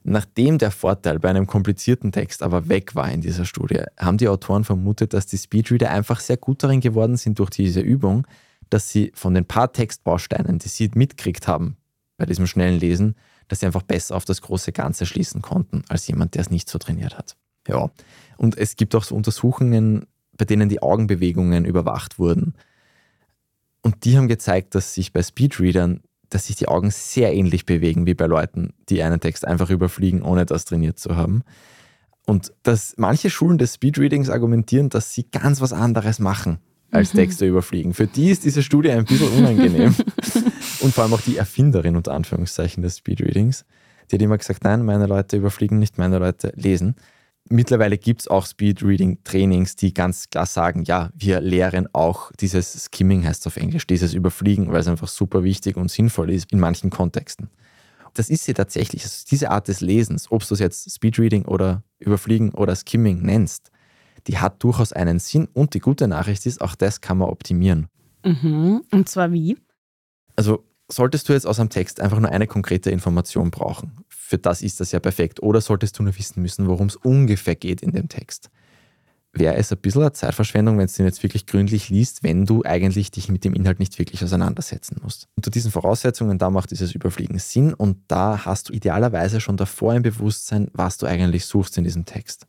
Nachdem 0.03 0.57
der 0.57 0.71
Vorteil 0.71 1.19
bei 1.19 1.29
einem 1.29 1.47
komplizierten 1.47 2.11
Text 2.11 2.43
aber 2.43 2.69
weg 2.69 2.95
war 2.95 3.11
in 3.11 3.21
dieser 3.21 3.45
Studie, 3.45 3.83
haben 3.99 4.17
die 4.17 4.29
Autoren 4.29 4.65
vermutet, 4.65 5.13
dass 5.13 5.27
die 5.27 5.37
Speedreader 5.37 5.91
einfach 5.91 6.21
sehr 6.21 6.39
gut 6.39 6.63
darin 6.63 6.81
geworden 6.81 7.17
sind 7.17 7.39
durch 7.39 7.51
diese 7.51 7.81
Übung, 7.81 8.27
dass 8.71 8.89
sie 8.89 9.13
von 9.15 9.35
den 9.35 9.45
paar 9.45 9.73
Textbausteinen, 9.73 10.59
die 10.59 10.69
sie 10.69 10.91
mitkriegt 10.95 11.49
haben 11.49 11.77
bei 12.17 12.25
diesem 12.25 12.47
schnellen 12.47 12.81
Lesen, 12.81 13.17
dass 13.49 13.61
sie 13.61 13.67
einfach 13.67 13.83
besser 13.83 14.17
auf 14.17 14.25
das 14.25 14.41
große 14.41 14.73
Ganze 14.73 15.05
schließen 15.05 15.43
konnten, 15.43 15.83
als 15.89 16.07
jemand, 16.07 16.35
der 16.35 16.43
es 16.43 16.51
nicht 16.51 16.71
so 16.71 16.79
trainiert 16.79 17.19
hat. 17.19 17.37
Ja, 17.69 17.91
und 18.39 18.57
es 18.57 18.77
gibt 18.77 18.95
auch 18.95 19.05
so 19.05 19.15
Untersuchungen, 19.15 20.07
bei 20.39 20.47
denen 20.47 20.69
die 20.69 20.81
Augenbewegungen 20.81 21.67
überwacht 21.67 22.19
wurden. 22.19 22.55
Und 23.87 24.05
die 24.05 24.17
haben 24.17 24.27
gezeigt, 24.27 24.75
dass 24.75 24.95
sich 24.95 25.13
bei 25.13 25.23
Speedreadern, 25.23 26.01
dass 26.29 26.49
sich 26.49 26.57
die 26.57 26.67
Augen 26.67 26.91
sehr 26.91 27.33
ähnlich 27.33 27.67
bewegen 27.67 28.05
wie 28.05 28.15
bei 28.15 28.27
Leuten, 28.27 28.73
die 28.89 29.01
einen 29.01 29.21
Text 29.21 29.47
einfach 29.47 29.71
überfliegen, 29.71 30.23
ohne 30.23 30.45
das 30.45 30.65
trainiert 30.65 30.99
zu 30.99 31.15
haben. 31.15 31.45
Und 32.27 32.53
dass 32.65 32.95
manche 32.97 33.31
Schulen 33.31 33.59
des 33.59 33.75
Speedreadings 33.75 34.29
argumentieren, 34.29 34.89
dass 34.89 35.15
sie 35.15 35.31
ganz 35.31 35.61
was 35.61 35.73
anderes 35.73 36.19
machen 36.19 36.59
als 36.91 37.15
mhm. 37.15 37.19
Texte 37.19 37.47
überfliegen. 37.47 37.95
Für 37.95 38.09
die 38.09 38.31
ist 38.31 38.45
diese 38.45 38.65
Studie 38.65 38.91
ein 38.91 39.05
bisschen 39.05 39.29
unangenehm. 39.29 39.95
Und 40.81 40.93
vor 40.93 41.05
allem 41.05 41.15
auch 41.15 41.21
die 41.21 41.37
Erfinderin 41.37 41.95
unter 41.95 42.13
Anführungszeichen 42.13 42.83
des 42.83 42.99
Speedreadings. 42.99 43.65
Die 44.11 44.17
hat 44.17 44.23
immer 44.23 44.37
gesagt, 44.37 44.65
nein, 44.65 44.85
meine 44.85 45.07
Leute 45.07 45.37
überfliegen 45.37 45.79
nicht, 45.79 45.97
meine 45.97 46.19
Leute 46.19 46.53
lesen. 46.57 46.97
Mittlerweile 47.49 47.97
gibt 47.97 48.23
es 48.23 48.29
auch 48.29 48.45
Speedreading-Trainings, 48.45 49.77
die 49.77 49.95
ganz 49.95 50.29
klar 50.31 50.47
sagen, 50.47 50.83
ja, 50.83 51.11
wir 51.15 51.41
lehren 51.41 51.89
auch 51.93 52.33
dieses 52.41 52.87
Skimming 52.87 53.25
heißt 53.25 53.43
es 53.43 53.47
auf 53.47 53.57
Englisch, 53.57 53.87
dieses 53.87 54.15
Überfliegen, 54.15 54.73
weil 54.73 54.81
es 54.81 54.89
einfach 54.89 55.09
super 55.09 55.45
wichtig 55.45 55.77
und 55.77 55.91
sinnvoll 55.91 56.31
ist 56.31 56.51
in 56.53 56.59
manchen 56.59 56.91
Kontexten. 56.91 57.49
Das 58.15 58.31
ist 58.31 58.45
sie 58.45 58.55
tatsächlich. 58.55 59.05
Also 59.05 59.25
diese 59.31 59.51
Art 59.51 59.69
des 59.69 59.81
Lesens, 59.81 60.31
ob 60.33 60.47
du 60.47 60.55
es 60.55 60.61
jetzt 60.61 60.91
Speedreading 60.91 61.45
oder 61.45 61.85
Überfliegen 61.99 62.51
oder 62.51 62.75
Skimming 62.75 63.23
nennst, 63.23 63.71
die 64.27 64.39
hat 64.39 64.63
durchaus 64.65 64.93
einen 64.93 65.19
Sinn 65.19 65.49
und 65.53 65.75
die 65.75 65.81
gute 65.81 66.09
Nachricht 66.09 66.47
ist, 66.47 66.61
auch 66.61 66.75
das 66.75 67.01
kann 67.01 67.19
man 67.19 67.29
optimieren. 67.29 67.89
Mhm. 68.25 68.83
Und 68.91 69.09
zwar 69.09 69.33
wie? 69.33 69.57
Also 70.35 70.65
solltest 70.89 71.29
du 71.29 71.33
jetzt 71.33 71.47
aus 71.47 71.61
einem 71.61 71.71
Text 71.71 72.01
einfach 72.01 72.19
nur 72.19 72.31
eine 72.31 72.47
konkrete 72.47 72.91
Information 72.91 73.51
brauchen, 73.51 73.93
für 74.27 74.39
das 74.39 74.61
ist 74.61 74.81
das 74.81 74.93
ja 74.93 74.99
perfekt, 74.99 75.43
oder 75.43 75.61
solltest 75.61 75.99
du 75.99 76.03
nur 76.03 76.17
wissen 76.19 76.43
müssen, 76.43 76.67
worum 76.67 76.89
es 76.89 76.97
ungefähr 76.97 77.55
geht 77.55 77.81
in 77.81 77.93
dem 77.93 78.09
Text, 78.09 78.51
wäre 79.33 79.55
es 79.55 79.71
ein 79.71 79.79
bisschen 79.79 80.03
eine 80.03 80.13
Zeitverschwendung, 80.13 80.79
wenn 80.79 80.89
du 80.89 80.93
den 80.93 81.07
jetzt 81.07 81.23
wirklich 81.23 81.47
gründlich 81.47 81.91
liest, 81.91 82.25
wenn 82.25 82.45
du 82.45 82.65
eigentlich 82.65 83.11
dich 83.13 83.29
mit 83.29 83.45
dem 83.45 83.55
Inhalt 83.55 83.79
nicht 83.79 83.99
wirklich 83.99 84.25
auseinandersetzen 84.25 84.97
musst. 85.03 85.29
Unter 85.37 85.51
diesen 85.51 85.71
Voraussetzungen, 85.71 86.39
da 86.39 86.51
macht 86.51 86.73
dieses 86.73 86.95
Überfliegen 86.95 87.39
Sinn 87.39 87.73
und 87.73 87.99
da 88.09 88.45
hast 88.45 88.69
du 88.69 88.73
idealerweise 88.73 89.41
schon 89.41 89.57
davor 89.57 89.93
ein 89.93 90.03
Bewusstsein, 90.03 90.69
was 90.73 90.99
du 90.99 91.07
eigentlich 91.07 91.47
suchst 91.47 91.79
in 91.79 91.85
diesem 91.85 92.05
Text. 92.05 92.47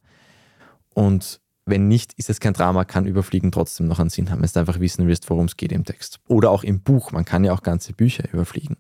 Und 0.96 1.42
wenn 1.66 1.88
nicht, 1.88 2.14
ist 2.14 2.30
es 2.30 2.40
kein 2.40 2.54
Drama, 2.54 2.86
kann 2.86 3.06
Überfliegen 3.06 3.52
trotzdem 3.52 3.88
noch 3.88 4.00
einen 4.00 4.10
Sinn 4.10 4.32
haben, 4.32 4.42
wenn 4.42 4.50
du 4.52 4.60
einfach 4.60 4.80
wissen 4.80 5.06
willst, 5.06 5.30
worum 5.30 5.46
es 5.46 5.58
geht 5.58 5.72
im 5.72 5.84
Text. 5.84 6.20
Oder 6.28 6.50
auch 6.50 6.64
im 6.64 6.82
Buch. 6.82 7.12
Man 7.12 7.26
kann 7.26 7.44
ja 7.44 7.54
auch 7.54 7.62
ganze 7.62 7.94
Bücher 7.94 8.24
überfliegen. 8.32 8.78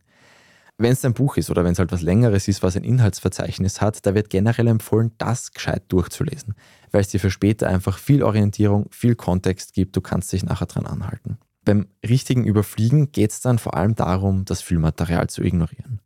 Wenn 0.79 0.91
es 0.91 1.03
ein 1.03 1.13
Buch 1.13 1.37
ist 1.37 1.49
oder 1.49 1.63
wenn 1.63 1.71
es 1.71 1.79
halt 1.79 1.91
was 1.91 2.03
Längeres 2.03 2.47
ist, 2.47 2.61
was 2.61 2.75
ein 2.75 2.83
Inhaltsverzeichnis 2.83 3.81
hat, 3.81 4.05
da 4.05 4.13
wird 4.13 4.29
generell 4.29 4.67
empfohlen, 4.67 5.11
das 5.17 5.51
gescheit 5.51 5.83
durchzulesen, 5.87 6.53
weil 6.91 7.01
es 7.01 7.07
dir 7.07 7.19
für 7.19 7.31
später 7.31 7.67
einfach 7.67 7.97
viel 7.97 8.21
Orientierung, 8.21 8.87
viel 8.91 9.15
Kontext 9.15 9.73
gibt. 9.73 9.95
Du 9.95 10.01
kannst 10.01 10.31
dich 10.31 10.43
nachher 10.43 10.67
dran 10.67 10.85
anhalten. 10.85 11.39
Beim 11.65 11.87
richtigen 12.07 12.45
Überfliegen 12.45 13.11
geht 13.11 13.31
es 13.31 13.41
dann 13.41 13.57
vor 13.57 13.75
allem 13.75 13.95
darum, 13.95 14.45
das 14.45 14.61
Füllmaterial 14.61 15.27
zu 15.27 15.43
ignorieren. 15.43 15.99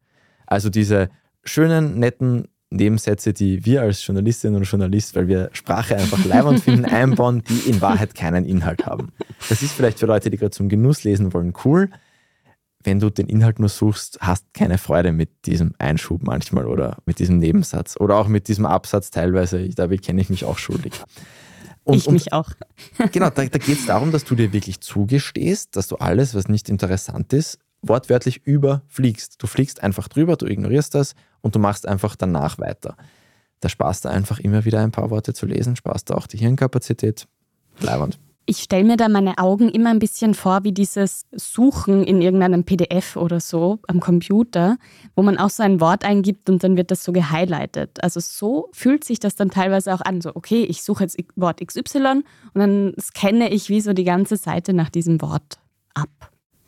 Also 0.48 0.70
diese 0.70 1.10
schönen, 1.44 2.00
netten 2.00 2.48
Nebensätze, 2.70 3.34
die 3.34 3.66
wir 3.66 3.82
als 3.82 4.06
Journalistinnen 4.06 4.56
und 4.56 4.64
Journalist, 4.64 5.16
weil 5.16 5.28
wir 5.28 5.50
Sprache 5.52 5.98
einfach 5.98 6.24
leibend 6.24 6.62
finden, 6.62 6.86
einbauen, 6.92 7.44
die 7.44 7.70
in 7.70 7.82
Wahrheit 7.82 8.16
keinen 8.16 8.46
Inhalt 8.46 8.86
haben. 8.86 9.12
Das 9.50 9.62
ist 9.62 9.74
vielleicht 9.74 10.00
für 10.00 10.06
Leute, 10.06 10.30
die 10.30 10.38
gerade 10.38 10.52
zum 10.52 10.70
Genuss 10.70 11.04
lesen 11.04 11.34
wollen, 11.34 11.54
cool. 11.66 11.90
Wenn 12.84 13.00
du 13.00 13.10
den 13.10 13.28
Inhalt 13.28 13.60
nur 13.60 13.70
suchst, 13.70 14.20
hast 14.22 14.54
keine 14.54 14.78
Freude 14.78 15.12
mit 15.12 15.46
diesem 15.46 15.74
Einschub 15.78 16.24
manchmal 16.24 16.66
oder 16.66 16.98
mit 17.06 17.20
diesem 17.20 17.38
Nebensatz 17.38 17.96
oder 18.00 18.18
auch 18.18 18.28
mit 18.28 18.48
diesem 18.48 18.66
Absatz 18.66 19.12
teilweise. 19.12 19.70
Da 19.70 19.88
kenne 19.88 20.22
ich 20.22 20.30
mich 20.30 20.46
auch 20.46 20.58
schuldig. 20.58 20.94
Und, 21.84 21.98
ich 21.98 22.10
mich 22.10 22.34
auch. 22.34 22.50
Genau, 23.12 23.30
da, 23.30 23.46
da 23.46 23.58
geht 23.58 23.80
es 23.80 23.86
darum, 23.86 24.12
dass 24.12 24.24
du 24.24 24.36
dir 24.36 24.54
wirklich 24.54 24.82
zugestehst, 24.82 25.76
dass 25.76 25.88
du 25.88 25.96
alles, 25.98 26.36
was 26.36 26.48
nicht 26.48 26.70
interessant 26.70 27.34
ist, 27.34 27.60
wortwörtlich 27.82 28.46
überfliegst. 28.46 29.42
Du 29.42 29.48
fliegst 29.48 29.82
einfach 29.82 30.08
drüber, 30.08 30.36
du 30.36 30.46
ignorierst 30.46 30.96
das 30.96 31.16
und 31.42 31.56
du 31.56 31.60
machst 31.60 31.88
einfach 31.88 32.16
danach 32.16 32.60
weiter. 32.60 32.96
Da 33.60 33.70
sparst 33.70 34.06
du 34.06 34.10
einfach 34.10 34.40
immer 34.40 34.66
wieder 34.66 34.82
ein 34.82 34.92
paar 34.92 35.10
Worte 35.10 35.34
zu 35.34 35.46
lesen, 35.46 35.76
sparst 35.76 36.10
du 36.10 36.16
auch 36.16 36.28
die 36.28 36.38
Hirnkapazität. 36.38 37.28
Bleibend. 37.80 38.20
Ich 38.46 38.58
stelle 38.58 38.84
mir 38.84 38.98
da 38.98 39.08
meine 39.08 39.38
Augen 39.38 39.70
immer 39.70 39.92
ein 39.92 40.00
bisschen 40.00 40.34
vor 40.34 40.64
wie 40.64 40.72
dieses 40.72 41.26
Suchen 41.32 42.04
in 42.04 42.22
irgendeinem 42.22 42.64
PDF 42.64 43.16
oder 43.16 43.40
so 43.40 43.80
am 43.88 44.00
Computer, 44.00 44.78
wo 45.16 45.22
man 45.22 45.38
auch 45.38 45.52
so 45.52 45.64
ein 45.64 45.80
Wort 45.80 46.04
eingibt 46.04 46.50
und 46.50 46.64
dann 46.64 46.76
wird 46.76 46.92
das 46.92 47.04
so 47.04 47.14
gehighlightet. 47.14 48.04
Also 48.04 48.20
so 48.20 48.70
fühlt 48.74 49.04
sich 49.04 49.20
das 49.20 49.36
dann 49.36 49.52
teilweise 49.52 49.94
auch 49.94 50.02
an. 50.02 50.22
So, 50.22 50.32
okay, 50.36 50.64
ich 50.64 50.84
suche 50.84 51.04
jetzt 51.04 51.18
Wort 51.36 51.66
XY 51.66 52.24
und 52.54 52.60
dann 52.60 52.94
scanne 53.00 53.50
ich 53.50 53.70
wie 53.70 53.80
so 53.80 53.94
die 53.94 54.04
ganze 54.04 54.38
Seite 54.38 54.74
nach 54.74 54.90
diesem 54.90 55.22
Wort 55.22 55.60
ab. 55.94 56.10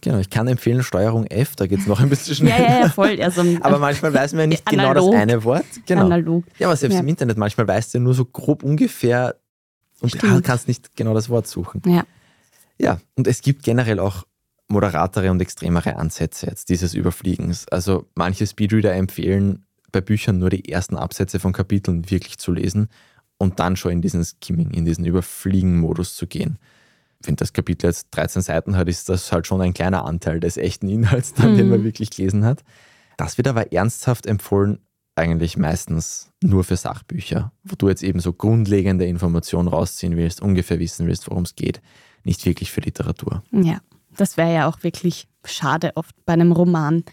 Genau, 0.03 0.17
ich 0.17 0.29
kann 0.29 0.47
empfehlen 0.47 0.83
Steuerung 0.83 1.25
F, 1.27 1.55
da 1.55 1.65
geht 1.65 1.79
es 1.79 1.87
noch 1.87 2.01
ein 2.01 2.09
bisschen 2.09 2.35
schneller. 2.35 2.59
ja, 2.59 2.79
ja, 2.81 2.89
voll. 2.89 3.21
Also, 3.21 3.41
aber 3.61 3.79
manchmal 3.79 4.13
weiß 4.13 4.33
man 4.33 4.41
ja 4.41 4.47
nicht 4.47 4.67
analog, 4.67 4.95
genau 4.95 5.11
das 5.11 5.21
eine 5.21 5.43
Wort. 5.45 5.65
Genau. 5.85 6.01
Analog. 6.01 6.43
Ja, 6.59 6.67
aber 6.67 6.75
selbst 6.75 6.95
ja. 6.95 6.99
im 6.99 7.07
Internet, 7.07 7.37
manchmal 7.37 7.67
weißt 7.67 7.93
du 7.93 7.99
nur 7.99 8.13
so 8.13 8.25
grob 8.25 8.63
ungefähr 8.63 9.35
und 10.03 10.09
Stimmt. 10.09 10.43
kannst 10.43 10.67
nicht 10.67 10.95
genau 10.95 11.15
das 11.15 11.29
Wort 11.29 11.47
suchen. 11.47 11.81
Ja. 11.87 12.03
Ja, 12.79 12.99
und 13.15 13.27
es 13.27 13.41
gibt 13.41 13.63
generell 13.63 13.99
auch 13.99 14.25
moderatere 14.67 15.31
und 15.31 15.41
extremere 15.41 15.95
Ansätze 15.95 16.45
jetzt 16.47 16.69
dieses 16.69 16.93
Überfliegens. 16.93 17.67
Also 17.69 18.07
manche 18.13 18.45
Speedreader 18.45 18.93
empfehlen 18.93 19.65
bei 19.91 20.01
Büchern 20.01 20.37
nur 20.37 20.51
die 20.51 20.69
ersten 20.69 20.97
Absätze 20.97 21.39
von 21.39 21.53
Kapiteln 21.53 22.09
wirklich 22.11 22.37
zu 22.37 22.51
lesen 22.51 22.89
und 23.37 23.59
dann 23.59 23.75
schon 23.75 23.91
in 23.91 24.01
diesen 24.01 24.23
Skimming, 24.23 24.71
in 24.71 24.85
diesen 24.85 25.05
Überfliegen-Modus 25.05 26.15
zu 26.15 26.27
gehen 26.27 26.59
wenn 27.27 27.35
das 27.35 27.53
Kapitel 27.53 27.87
jetzt 27.87 28.07
13 28.11 28.41
Seiten 28.41 28.75
hat, 28.75 28.87
ist 28.87 29.09
das 29.09 29.31
halt 29.31 29.47
schon 29.47 29.61
ein 29.61 29.73
kleiner 29.73 30.05
Anteil 30.05 30.39
des 30.39 30.57
echten 30.57 30.87
Inhalts, 30.87 31.33
dann, 31.35 31.53
mhm. 31.53 31.57
den 31.57 31.69
man 31.69 31.83
wirklich 31.83 32.09
gelesen 32.09 32.45
hat. 32.45 32.63
Das 33.17 33.37
wird 33.37 33.47
aber 33.47 33.71
ernsthaft 33.71 34.25
empfohlen, 34.25 34.79
eigentlich 35.15 35.57
meistens 35.57 36.31
nur 36.41 36.63
für 36.63 36.75
Sachbücher, 36.75 37.51
wo 37.63 37.75
du 37.75 37.89
jetzt 37.89 38.03
eben 38.03 38.19
so 38.19 38.33
grundlegende 38.33 39.05
Informationen 39.05 39.67
rausziehen 39.67 40.17
willst, 40.17 40.41
ungefähr 40.41 40.79
wissen 40.79 41.07
willst, 41.07 41.29
worum 41.29 41.43
es 41.43 41.55
geht, 41.55 41.81
nicht 42.23 42.45
wirklich 42.45 42.71
für 42.71 42.81
Literatur. 42.81 43.43
Ja, 43.51 43.79
das 44.17 44.37
wäre 44.37 44.53
ja 44.53 44.67
auch 44.67 44.83
wirklich 44.83 45.27
schade 45.45 45.91
oft 45.95 46.15
bei 46.25 46.33
einem 46.33 46.51
Roman. 46.51 47.03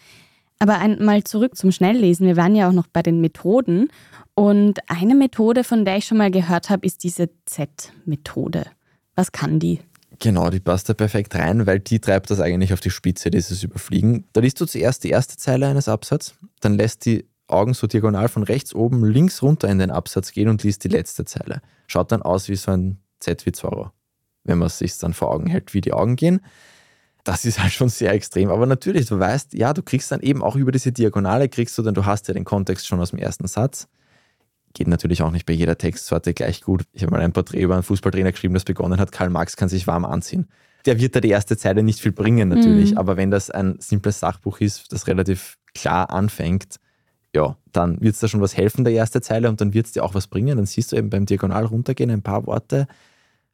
Aber 0.58 0.78
einmal 0.78 1.24
zurück 1.24 1.56
zum 1.56 1.72
Schnelllesen. 1.72 2.26
Wir 2.26 2.36
waren 2.36 2.54
ja 2.54 2.68
auch 2.68 2.72
noch 2.72 2.86
bei 2.86 3.02
den 3.02 3.20
Methoden. 3.20 3.88
Und 4.34 4.78
eine 4.90 5.14
Methode, 5.14 5.64
von 5.64 5.84
der 5.84 5.96
ich 5.96 6.04
schon 6.04 6.18
mal 6.18 6.30
gehört 6.30 6.68
habe, 6.70 6.86
ist 6.86 7.02
diese 7.02 7.30
Z-Methode. 7.46 8.66
Was 9.14 9.32
kann 9.32 9.58
die? 9.58 9.80
Genau, 10.18 10.50
die 10.50 10.60
passt 10.60 10.88
da 10.88 10.94
perfekt 10.94 11.34
rein, 11.34 11.66
weil 11.66 11.80
die 11.80 11.98
treibt 11.98 12.30
das 12.30 12.40
eigentlich 12.40 12.74
auf 12.74 12.80
die 12.80 12.90
Spitze, 12.90 13.30
dieses 13.30 13.62
Überfliegen. 13.62 14.26
Da 14.34 14.42
liest 14.42 14.60
du 14.60 14.66
zuerst 14.66 15.02
die 15.02 15.08
erste 15.08 15.38
Zeile 15.38 15.66
eines 15.66 15.88
Absatzes, 15.88 16.34
dann 16.60 16.74
lässt 16.74 17.06
die 17.06 17.24
Augen 17.50 17.74
so 17.74 17.86
diagonal 17.86 18.28
von 18.28 18.42
rechts 18.42 18.74
oben 18.74 19.04
links 19.04 19.42
runter 19.42 19.68
in 19.68 19.78
den 19.78 19.90
Absatz 19.90 20.32
gehen 20.32 20.48
und 20.48 20.62
liest 20.62 20.84
die 20.84 20.88
letzte 20.88 21.24
Zeile. 21.24 21.60
Schaut 21.86 22.12
dann 22.12 22.22
aus 22.22 22.48
wie 22.48 22.56
so 22.56 22.70
ein 22.70 22.98
Z 23.20 23.44
wie 23.46 23.52
Zorro, 23.52 23.90
wenn 24.44 24.58
man 24.58 24.66
es 24.66 24.78
sich 24.78 24.96
dann 24.98 25.14
vor 25.14 25.30
Augen 25.30 25.46
hält, 25.46 25.74
wie 25.74 25.80
die 25.80 25.92
Augen 25.92 26.16
gehen. 26.16 26.40
Das 27.24 27.44
ist 27.44 27.62
halt 27.62 27.72
schon 27.72 27.90
sehr 27.90 28.12
extrem. 28.12 28.50
Aber 28.50 28.66
natürlich, 28.66 29.06
du 29.06 29.18
weißt, 29.18 29.52
ja, 29.54 29.74
du 29.74 29.82
kriegst 29.82 30.10
dann 30.10 30.20
eben 30.20 30.42
auch 30.42 30.56
über 30.56 30.72
diese 30.72 30.92
Diagonale, 30.92 31.48
kriegst 31.48 31.76
du 31.76 31.82
dann, 31.82 31.94
du 31.94 32.06
hast 32.06 32.28
ja 32.28 32.34
den 32.34 32.44
Kontext 32.44 32.86
schon 32.86 33.00
aus 33.00 33.10
dem 33.10 33.18
ersten 33.18 33.46
Satz 33.46 33.88
Geht 34.72 34.86
natürlich 34.86 35.22
auch 35.22 35.32
nicht 35.32 35.46
bei 35.46 35.52
jeder 35.52 35.76
Textsorte 35.76 36.32
gleich 36.32 36.60
gut. 36.60 36.84
Ich 36.92 37.02
habe 37.02 37.12
mal 37.12 37.20
ein 37.20 37.32
Porträt 37.32 37.60
über 37.60 37.74
einen 37.74 37.82
Fußballtrainer 37.82 38.30
geschrieben, 38.30 38.54
das 38.54 38.64
begonnen 38.64 39.00
hat, 39.00 39.10
Karl 39.10 39.30
Marx 39.30 39.56
kann 39.56 39.68
sich 39.68 39.86
warm 39.86 40.04
anziehen. 40.04 40.46
Der 40.86 41.00
wird 41.00 41.16
da 41.16 41.20
die 41.20 41.28
erste 41.28 41.56
Zeile 41.56 41.82
nicht 41.82 42.00
viel 42.00 42.12
bringen 42.12 42.48
natürlich, 42.48 42.92
mhm. 42.92 42.98
aber 42.98 43.16
wenn 43.16 43.30
das 43.30 43.50
ein 43.50 43.76
simples 43.80 44.20
Sachbuch 44.20 44.60
ist, 44.60 44.92
das 44.92 45.08
relativ 45.08 45.58
klar 45.74 46.10
anfängt, 46.10 46.76
ja, 47.34 47.56
dann 47.72 48.00
wird 48.00 48.14
es 48.14 48.20
da 48.20 48.28
schon 48.28 48.40
was 48.40 48.56
helfen, 48.56 48.84
der 48.84 48.92
erste 48.92 49.20
Zeile, 49.20 49.48
und 49.48 49.60
dann 49.60 49.74
wird 49.74 49.86
es 49.86 49.92
dir 49.92 50.04
auch 50.04 50.14
was 50.14 50.26
bringen. 50.26 50.56
Dann 50.56 50.66
siehst 50.66 50.92
du 50.92 50.96
eben 50.96 51.10
beim 51.10 51.26
Diagonal 51.26 51.64
runtergehen, 51.64 52.10
ein 52.10 52.22
paar 52.22 52.46
Worte 52.46 52.86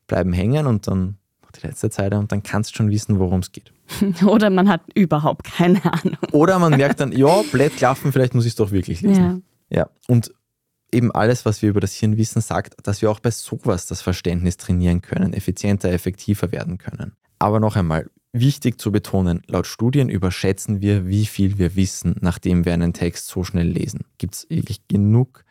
bleiben 0.06 0.32
hängen 0.32 0.66
und 0.66 0.86
dann 0.86 1.18
die 1.56 1.66
letzte 1.66 1.90
Zeile 1.90 2.18
und 2.18 2.32
dann 2.32 2.42
kannst 2.42 2.70
du 2.70 2.76
schon 2.76 2.90
wissen, 2.90 3.18
worum 3.18 3.40
es 3.40 3.52
geht. 3.52 3.72
Oder 4.26 4.50
man 4.50 4.68
hat 4.68 4.82
überhaupt 4.94 5.44
keine 5.44 5.82
Ahnung. 5.84 6.18
Oder 6.32 6.58
man 6.58 6.76
merkt 6.76 7.00
dann, 7.00 7.12
ja, 7.12 7.42
blöd 7.50 7.76
klaffen, 7.76 8.12
vielleicht 8.12 8.34
muss 8.34 8.44
ich 8.44 8.52
es 8.52 8.56
doch 8.56 8.70
wirklich 8.70 9.00
lesen. 9.00 9.44
Ja. 9.70 9.78
ja. 9.78 9.90
Und 10.08 10.32
eben 10.92 11.12
alles, 11.12 11.44
was 11.44 11.62
wir 11.62 11.70
über 11.70 11.80
das 11.80 11.94
Hirn 11.94 12.16
wissen, 12.16 12.40
sagt, 12.40 12.74
dass 12.86 13.02
wir 13.02 13.10
auch 13.10 13.20
bei 13.20 13.30
sowas 13.30 13.86
das 13.86 14.02
Verständnis 14.02 14.56
trainieren 14.56 15.02
können, 15.02 15.32
effizienter, 15.32 15.90
effektiver 15.90 16.52
werden 16.52 16.78
können. 16.78 17.12
Aber 17.38 17.60
noch 17.60 17.76
einmal, 17.76 18.10
wichtig 18.40 18.81
zu 18.81 18.92
betonen, 18.92 19.42
laut 19.46 19.66
Studien 19.66 20.09
überschätzen 20.09 20.81
wir, 20.81 21.07
wie 21.07 21.27
viel 21.27 21.59
wir 21.59 21.77
wissen, 21.77 22.16
nachdem 22.20 22.64
wir 22.64 22.75
einen 22.75 22.92
Text 22.92 23.29
so 23.29 23.44
schnell 23.44 23.68
lesen. 23.68 24.05
Gibt 24.18 24.35
es 24.35 24.51
wirklich 24.51 24.87
genug, 24.88 25.44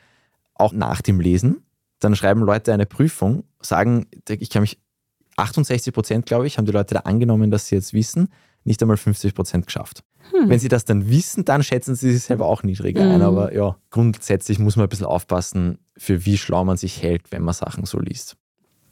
auch 0.53 0.73
nach 0.73 1.01
dem 1.01 1.19
Lesen. 1.19 1.63
Dann 1.99 2.15
schreiben 2.15 2.41
Leute 2.41 2.73
eine 2.73 2.85
Prüfung, 2.85 3.43
sagen, 3.59 4.07
ich 4.27 4.49
kann 4.49 4.61
mich, 4.61 4.79
68 5.37 5.93
Prozent, 5.93 6.25
glaube 6.25 6.47
ich, 6.47 6.57
haben 6.57 6.65
die 6.65 6.71
Leute 6.71 6.95
da 6.95 7.01
angenommen, 7.01 7.51
dass 7.51 7.67
sie 7.67 7.75
jetzt 7.75 7.93
wissen, 7.93 8.29
nicht 8.63 8.81
einmal 8.81 8.97
50 8.97 9.35
Prozent 9.35 9.65
geschafft. 9.65 10.03
Hm. 10.31 10.49
Wenn 10.49 10.59
sie 10.59 10.69
das 10.69 10.85
dann 10.85 11.09
wissen, 11.09 11.45
dann 11.45 11.61
schätzen 11.63 11.95
sie 11.95 12.11
sich 12.11 12.23
selber 12.23 12.45
auch 12.45 12.63
niedriger 12.63 13.03
mhm. 13.03 13.11
ein. 13.11 13.21
Aber 13.21 13.53
ja, 13.53 13.77
grundsätzlich 13.91 14.59
muss 14.59 14.75
man 14.75 14.85
ein 14.85 14.89
bisschen 14.89 15.05
aufpassen, 15.05 15.77
für 15.97 16.25
wie 16.25 16.37
schlau 16.37 16.63
man 16.65 16.77
sich 16.77 17.01
hält, 17.01 17.31
wenn 17.31 17.43
man 17.43 17.53
Sachen 17.53 17.85
so 17.85 17.99
liest. 17.99 18.37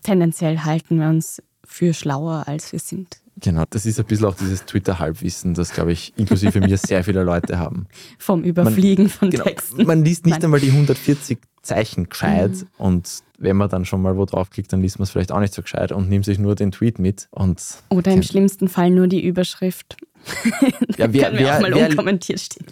Tendenziell 0.03 0.59
halten 0.59 0.99
wir 0.99 1.07
uns 1.07 1.41
für 1.63 1.93
schlauer, 1.93 2.43
als 2.45 2.71
wir 2.71 2.79
sind. 2.79 3.22
Genau, 3.43 3.65
das 3.69 3.85
ist 3.85 3.99
ein 3.99 4.05
bisschen 4.05 4.25
auch 4.25 4.35
dieses 4.35 4.65
Twitter-Halbwissen, 4.65 5.53
das, 5.53 5.73
glaube 5.73 5.91
ich, 5.91 6.13
inklusive 6.15 6.61
mir 6.61 6.77
sehr 6.77 7.03
viele 7.03 7.23
Leute 7.23 7.59
haben. 7.59 7.87
Vom 8.17 8.41
Überfliegen 8.41 9.05
man, 9.05 9.11
von 9.11 9.29
genau, 9.29 9.43
Texten. 9.43 9.85
Man 9.85 10.05
liest 10.05 10.25
nicht 10.25 10.35
Nein. 10.35 10.45
einmal 10.45 10.61
die 10.61 10.71
140 10.71 11.39
Zeichen 11.61 12.07
gescheit 12.07 12.51
mhm. 12.51 12.67
und 12.77 13.09
wenn 13.37 13.57
man 13.57 13.69
dann 13.69 13.83
schon 13.83 14.01
mal 14.01 14.15
wo 14.15 14.25
draufklickt, 14.25 14.71
dann 14.71 14.81
liest 14.81 14.97
man 14.97 15.03
es 15.03 15.11
vielleicht 15.11 15.33
auch 15.33 15.41
nicht 15.41 15.53
so 15.53 15.61
gescheit 15.61 15.91
und 15.91 16.09
nimmt 16.09 16.23
sich 16.23 16.39
nur 16.39 16.55
den 16.55 16.71
Tweet 16.71 16.99
mit. 16.99 17.27
Und 17.31 17.61
Oder 17.89 18.13
im 18.13 18.23
schlimmsten 18.23 18.69
Fall 18.69 18.89
nur 18.89 19.07
die 19.07 19.21
Überschrift. 19.25 19.97
ja, 20.97 21.11
wer, 21.11 21.33
wer, 21.33 21.61
wer, 21.61 21.97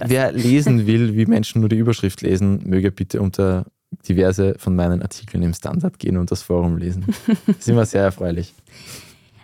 wer 0.06 0.32
lesen 0.32 0.88
will, 0.88 1.16
wie 1.18 1.26
Menschen 1.26 1.60
nur 1.60 1.68
die 1.68 1.78
Überschrift 1.78 2.22
lesen, 2.22 2.62
möge 2.66 2.92
bitte 2.92 3.22
unter 3.22 3.66
diverse 4.08 4.56
von 4.58 4.74
meinen 4.74 5.02
Artikeln 5.02 5.44
im 5.44 5.54
Standard 5.54 6.00
gehen 6.00 6.16
und 6.16 6.32
das 6.32 6.44
Forum 6.44 6.78
lesen. 6.78 7.06
Das 7.46 7.58
ist 7.60 7.68
immer 7.68 7.86
sehr 7.86 8.04
erfreulich. 8.04 8.54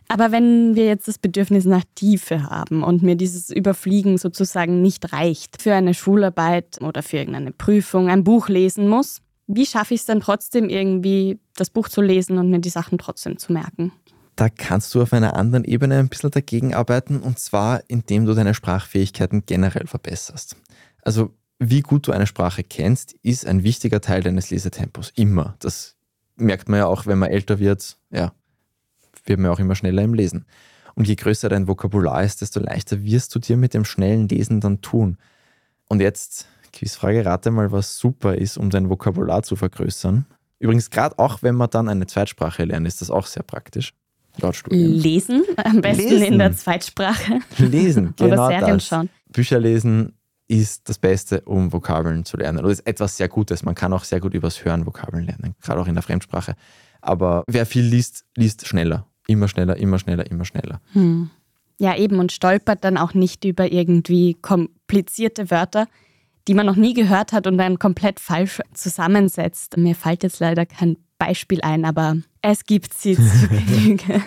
Aber 0.10 0.32
wenn 0.32 0.76
wir 0.76 0.86
jetzt 0.86 1.08
das 1.08 1.18
Bedürfnis 1.18 1.66
nach 1.66 1.84
Tiefe 1.96 2.44
haben 2.44 2.84
und 2.84 3.04
mir 3.04 3.16
dieses 3.16 3.50
Überfliegen 3.50 4.18
sozusagen 4.18 4.82
nicht 4.82 5.12
reicht, 5.12 5.62
für 5.62 5.74
eine 5.74 5.94
Schularbeit 5.94 6.82
oder 6.82 7.04
für 7.04 7.18
irgendeine 7.18 7.52
Prüfung 7.52 8.10
ein 8.10 8.24
Buch 8.24 8.48
lesen 8.48 8.88
muss, 8.88 9.22
wie 9.48 9.66
schaffe 9.66 9.94
ich 9.94 10.02
es 10.02 10.06
dann 10.06 10.20
trotzdem 10.20 10.70
irgendwie, 10.70 11.40
das 11.56 11.70
Buch 11.70 11.90
zu 11.90 12.02
lesen 12.02 12.38
und 12.38 12.50
mir 12.50 12.60
die 12.60 12.70
Sachen 12.70 12.98
trotzdem 12.98 13.38
zu 13.38 13.54
merken? 13.54 13.92
Da 14.36 14.50
kannst 14.50 14.94
du 14.94 15.02
auf 15.02 15.14
einer 15.14 15.36
anderen 15.36 15.64
Ebene 15.64 15.98
ein 15.98 16.10
bisschen 16.10 16.32
dagegen 16.32 16.74
arbeiten 16.74 17.20
und 17.20 17.40
zwar 17.40 17.82
indem 17.88 18.26
du 18.26 18.34
deine 18.34 18.54
Sprachfähigkeiten 18.54 19.46
generell 19.46 19.88
verbesserst. 19.88 20.58
Also 21.02 21.34
wie 21.60 21.82
gut 21.82 22.08
du 22.08 22.12
eine 22.12 22.28
Sprache 22.28 22.64
kennst, 22.64 23.14
ist 23.24 23.48
ein 23.48 23.64
wichtiger 23.64 24.00
Teil 24.00 24.22
deines 24.22 24.52
Lesetempos. 24.52 25.12
Immer. 25.16 25.56
Das 25.60 25.96
merkt 26.36 26.70
man 26.70 26.80
ja 26.80 26.86
auch, 26.86 27.08
wenn 27.08 27.18
man 27.18 27.32
älter 27.32 27.58
wird. 27.58 27.98
Ja, 28.12 28.32
wird 29.28 29.40
man 29.40 29.52
auch 29.52 29.60
immer 29.60 29.76
schneller 29.76 30.04
im 30.04 30.14
Lesen. 30.14 30.46
Und 30.96 31.08
je 31.08 31.16
größer 31.16 31.50
dein 31.50 31.68
Vokabular 31.68 32.24
ist, 32.24 32.42
desto 32.42 32.60
leichter 32.60 33.04
wirst 33.04 33.34
du 33.36 33.40
dir 33.40 33.56
mit 33.56 33.74
dem 33.74 33.86
schnellen 33.86 34.28
Lesen 34.28 34.62
dann 34.62 34.82
tun. 34.82 35.18
Und 35.88 36.02
jetzt, 36.02 36.48
Quizfrage, 36.74 37.26
rate 37.26 37.52
mal, 37.52 37.72
was 37.72 37.98
super 37.98 38.36
ist, 38.36 38.58
um 38.58 38.70
dein 38.70 38.90
Vokabular 38.90 39.44
zu 39.44 39.56
vergrößern. 39.56 40.26
Übrigens, 40.60 40.90
gerade 40.90 41.18
auch 41.20 41.44
wenn 41.44 41.56
man 41.56 41.70
dann 41.70 41.88
eine 41.88 42.08
Zweitsprache 42.08 42.64
lernt, 42.64 42.88
ist 42.88 43.02
das 43.02 43.12
auch 43.12 43.28
sehr 43.28 43.44
praktisch. 43.44 43.94
Laut 44.40 44.56
Studien. 44.56 44.92
Lesen, 44.92 45.44
am 45.64 45.82
besten 45.82 46.10
lesen. 46.10 46.24
in 46.24 46.40
der 46.40 46.54
Zweitsprache. 46.54 47.40
Lesen, 47.58 48.14
genau 48.18 48.34
Oder 48.34 48.48
Serien 48.48 48.78
das. 48.78 48.88
schauen. 48.88 49.10
Bücher 49.32 49.60
lesen 49.60 50.14
ist 50.48 50.88
das 50.90 50.98
Beste, 50.98 51.42
um 51.42 51.74
Vokabeln 51.74 52.24
zu 52.24 52.38
lernen. 52.38 52.60
Oder 52.60 52.70
ist 52.70 52.88
etwas 52.88 53.18
sehr 53.18 53.28
Gutes. 53.28 53.64
Man 53.64 53.76
kann 53.76 53.94
auch 53.94 54.04
sehr 54.04 54.20
gut 54.20 54.34
übers 54.34 54.64
Hören 54.64 54.86
Vokabeln 54.86 55.26
lernen, 55.26 55.56
gerade 55.62 55.80
auch 55.80 55.88
in 55.88 55.96
der 55.96 56.04
Fremdsprache. 56.04 56.56
Aber 57.02 57.44
wer 57.48 57.66
viel 57.66 57.84
liest, 57.84 58.26
liest 58.36 58.66
schneller. 58.68 59.08
Immer 59.28 59.48
schneller, 59.48 59.78
immer 59.78 60.00
schneller, 60.00 60.30
immer 60.30 60.46
schneller. 60.46 60.82
Hm. 60.94 61.30
Ja, 61.80 61.96
eben 61.96 62.20
und 62.20 62.32
stolpert 62.32 62.84
dann 62.84 62.98
auch 62.98 63.14
nicht 63.14 63.46
über 63.46 63.72
irgendwie 63.72 64.36
komplizierte 64.42 65.52
Wörter, 65.52 65.88
die 66.48 66.54
man 66.54 66.66
noch 66.66 66.76
nie 66.76 66.94
gehört 66.94 67.34
hat 67.34 67.46
und 67.46 67.58
dann 67.58 67.78
komplett 67.78 68.20
falsch 68.20 68.62
zusammensetzt. 68.74 69.78
Mir 69.78 69.96
fällt 69.96 70.24
jetzt 70.24 70.40
leider 70.40 70.66
kein 70.66 70.98
Beispiel 71.20 71.62
ein, 71.62 71.86
aber 71.86 72.18
es 72.42 72.66
gibt 72.66 72.94
sie 72.94 73.16
zu 73.16 73.48
Genüge. 73.50 74.24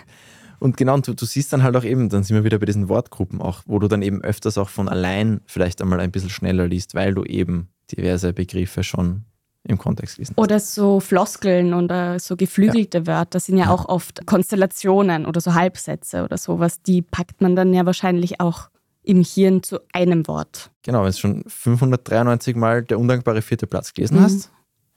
Und 0.61 0.77
genau, 0.77 0.99
du, 0.99 1.15
du 1.15 1.25
siehst 1.25 1.53
dann 1.53 1.63
halt 1.63 1.75
auch 1.75 1.85
eben, 1.85 2.11
dann 2.11 2.23
sind 2.23 2.37
wir 2.37 2.45
wieder 2.45 2.59
bei 2.59 2.67
diesen 2.67 2.91
Wortgruppen 2.91 3.41
auch, 3.41 3.63
wo 3.65 3.79
du 3.79 3.89
dann 3.89 4.03
eben 4.03 4.23
öfters 4.23 4.59
auch 4.59 4.69
von 4.69 4.89
allein 4.89 5.41
vielleicht 5.47 5.81
einmal 5.81 6.01
ein 6.01 6.13
bisschen 6.13 6.29
schneller 6.29 6.69
liest, 6.69 6.95
weil 6.95 7.15
du 7.15 7.25
eben 7.25 7.69
diverse 7.91 8.35
Begriffe 8.35 8.85
schon 8.85 9.25
im 9.65 9.79
Kontext 9.79 10.19
lesen. 10.19 10.35
Oder 10.37 10.59
so 10.59 11.01
Floskeln 11.01 11.75
oder 11.75 12.19
so 12.19 12.37
geflügelte 12.37 12.99
ja. 12.99 13.07
Wörter 13.07 13.41
sind 13.41 13.59
ja, 13.59 13.67
ja, 13.67 13.71
auch 13.71 13.87
oft 13.87 14.27
Konstellationen 14.27 15.27
oder 15.27 15.41
so 15.41 15.55
Halbsätze 15.55 16.25
oder 16.25 16.39
sowas. 16.39 16.83
Die 16.83 17.03
packt 17.03 17.41
man 17.41 17.57
dann 17.57 17.75
ja 17.75 17.85
wahrscheinlich 17.85 18.41
auch 18.41 18.71
im 19.03 19.23
Hirn 19.23 19.63
zu 19.63 19.81
einem 19.93 20.27
Wort. 20.27 20.71
Genau, 20.83 21.01
wenn 21.01 21.11
du 21.11 21.17
schon 21.17 21.45
593 21.47 22.57
Mal 22.57 22.83
der 22.83 22.99
undankbare 22.99 23.43
vierte 23.43 23.67
Platz 23.67 23.93
gelesen 23.93 24.19
mhm. 24.19 24.23
hast, 24.23 24.51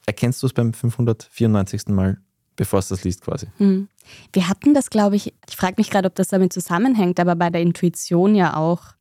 erkennst 0.05 0.41
du 0.43 0.47
es 0.47 0.53
beim 0.53 0.73
594. 0.73 1.87
Mal, 1.87 2.17
bevor 2.55 2.79
es 2.79 2.89
das 2.89 3.03
liest 3.03 3.21
quasi. 3.21 3.47
Mhm. 3.59 3.87
Wir 4.31 4.49
hatten 4.49 4.73
das, 4.73 4.89
glaube 4.89 5.15
ich, 5.15 5.33
ich 5.49 5.55
frage 5.55 5.75
mich 5.77 5.89
gerade, 5.89 6.07
ob 6.07 6.15
das 6.15 6.29
damit 6.29 6.53
zusammenhängt, 6.53 7.19
aber 7.19 7.35
bei 7.35 7.49
der 7.49 7.61
Intuition 7.61 8.35
ja 8.35 8.55
auch, 8.55 8.93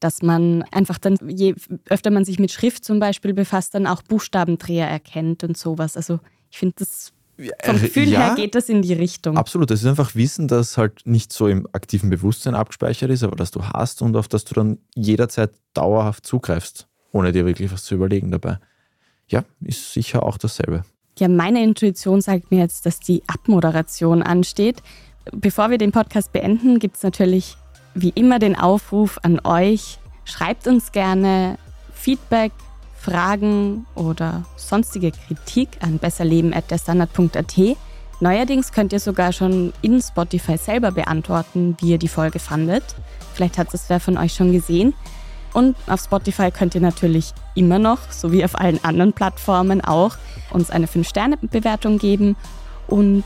dass 0.00 0.22
man 0.22 0.62
einfach 0.72 0.98
dann, 0.98 1.18
je 1.28 1.54
öfter 1.88 2.10
man 2.10 2.24
sich 2.24 2.38
mit 2.38 2.50
Schrift 2.50 2.84
zum 2.84 2.98
Beispiel 2.98 3.34
befasst, 3.34 3.74
dann 3.74 3.86
auch 3.86 4.02
Buchstabendreher 4.02 4.88
erkennt 4.88 5.44
und 5.44 5.56
sowas. 5.56 5.96
Also 5.96 6.20
ich 6.50 6.58
finde 6.58 6.76
das 6.78 7.12
vom 7.62 7.76
äh, 7.76 7.80
Gefühl 7.80 8.08
ja, 8.08 8.20
her 8.20 8.34
geht 8.34 8.54
das 8.54 8.68
in 8.68 8.82
die 8.82 8.92
Richtung. 8.92 9.36
Absolut. 9.36 9.70
Es 9.70 9.80
ist 9.82 9.86
einfach 9.86 10.14
Wissen, 10.14 10.48
das 10.48 10.76
halt 10.76 11.06
nicht 11.06 11.32
so 11.32 11.48
im 11.48 11.66
aktiven 11.72 12.10
Bewusstsein 12.10 12.54
abgespeichert 12.54 13.10
ist, 13.10 13.22
aber 13.22 13.36
das 13.36 13.50
du 13.50 13.62
hast 13.64 14.02
und 14.02 14.16
auf 14.16 14.28
das 14.28 14.44
du 14.44 14.54
dann 14.54 14.78
jederzeit 14.94 15.52
dauerhaft 15.74 16.26
zugreifst, 16.26 16.88
ohne 17.12 17.32
dir 17.32 17.46
wirklich 17.46 17.72
was 17.72 17.84
zu 17.84 17.94
überlegen 17.94 18.30
dabei. 18.30 18.58
Ja, 19.28 19.44
ist 19.60 19.92
sicher 19.92 20.24
auch 20.24 20.38
dasselbe. 20.38 20.84
Ja, 21.18 21.28
meine 21.28 21.62
Intuition 21.62 22.20
sagt 22.20 22.50
mir 22.50 22.60
jetzt, 22.60 22.86
dass 22.86 23.00
die 23.00 23.22
Abmoderation 23.26 24.22
ansteht. 24.22 24.82
Bevor 25.32 25.70
wir 25.70 25.78
den 25.78 25.92
Podcast 25.92 26.32
beenden, 26.32 26.78
gibt 26.78 26.96
es 26.96 27.02
natürlich 27.02 27.56
wie 27.94 28.10
immer 28.10 28.38
den 28.38 28.56
Aufruf 28.56 29.18
an 29.22 29.40
euch. 29.44 29.98
Schreibt 30.24 30.66
uns 30.66 30.92
gerne 30.92 31.58
Feedback, 31.92 32.52
Fragen 32.96 33.86
oder 33.94 34.44
sonstige 34.56 35.10
Kritik 35.10 35.70
an 35.80 35.98
besserleben.derstandard.at. 35.98 37.76
Neuerdings 38.20 38.72
könnt 38.72 38.92
ihr 38.92 39.00
sogar 39.00 39.32
schon 39.32 39.72
in 39.80 40.00
Spotify 40.02 40.58
selber 40.58 40.92
beantworten, 40.92 41.76
wie 41.80 41.92
ihr 41.92 41.98
die 41.98 42.08
Folge 42.08 42.38
fandet. 42.38 42.84
Vielleicht 43.34 43.56
hat 43.56 43.72
es 43.72 43.88
wer 43.88 44.00
von 44.00 44.18
euch 44.18 44.34
schon 44.34 44.52
gesehen. 44.52 44.92
Und 45.52 45.76
auf 45.88 46.00
Spotify 46.00 46.50
könnt 46.50 46.74
ihr 46.74 46.80
natürlich 46.80 47.32
immer 47.54 47.78
noch, 47.78 47.98
so 48.10 48.30
wie 48.30 48.44
auf 48.44 48.58
allen 48.58 48.82
anderen 48.84 49.12
Plattformen 49.12 49.80
auch, 49.80 50.16
uns 50.50 50.70
eine 50.70 50.86
5-Sterne-Bewertung 50.86 51.98
geben. 51.98 52.36
Und 52.86 53.24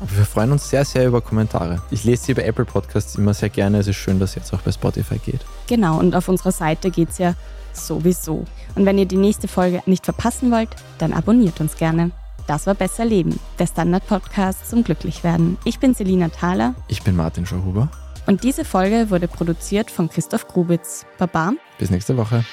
wir 0.00 0.24
freuen 0.24 0.52
uns 0.52 0.68
sehr, 0.68 0.84
sehr 0.84 1.06
über 1.06 1.20
Kommentare. 1.20 1.82
Ich 1.90 2.04
lese 2.04 2.24
sie 2.24 2.34
bei 2.34 2.44
Apple 2.44 2.64
Podcasts 2.64 3.16
immer 3.16 3.34
sehr 3.34 3.50
gerne. 3.50 3.78
Es 3.78 3.86
ist 3.86 3.96
schön, 3.96 4.18
dass 4.18 4.30
es 4.30 4.36
jetzt 4.36 4.54
auch 4.54 4.60
bei 4.60 4.72
Spotify 4.72 5.18
geht. 5.18 5.40
Genau, 5.66 5.98
und 5.98 6.14
auf 6.14 6.28
unserer 6.28 6.52
Seite 6.52 6.90
geht 6.90 7.10
es 7.10 7.18
ja 7.18 7.34
sowieso. 7.72 8.44
Und 8.74 8.86
wenn 8.86 8.98
ihr 8.98 9.06
die 9.06 9.16
nächste 9.16 9.48
Folge 9.48 9.82
nicht 9.86 10.04
verpassen 10.04 10.50
wollt, 10.50 10.70
dann 10.98 11.12
abonniert 11.12 11.60
uns 11.60 11.76
gerne. 11.76 12.10
Das 12.46 12.66
war 12.66 12.74
Besser 12.74 13.04
Leben, 13.04 13.38
der 13.58 13.66
Standard-Podcast 13.66 14.68
zum 14.68 14.82
Glücklichwerden. 14.82 15.58
Ich 15.64 15.78
bin 15.78 15.94
Selina 15.94 16.30
Thaler. 16.30 16.74
Ich 16.88 17.02
bin 17.02 17.14
Martin 17.14 17.46
Schauhuber. 17.46 17.88
Und 18.26 18.42
diese 18.42 18.64
Folge 18.64 19.10
wurde 19.10 19.28
produziert 19.28 19.90
von 19.90 20.08
Christoph 20.08 20.48
Grubitz. 20.48 21.04
Baba. 21.18 21.52
Bis 21.78 21.90
nächste 21.90 22.16
Woche. 22.16 22.44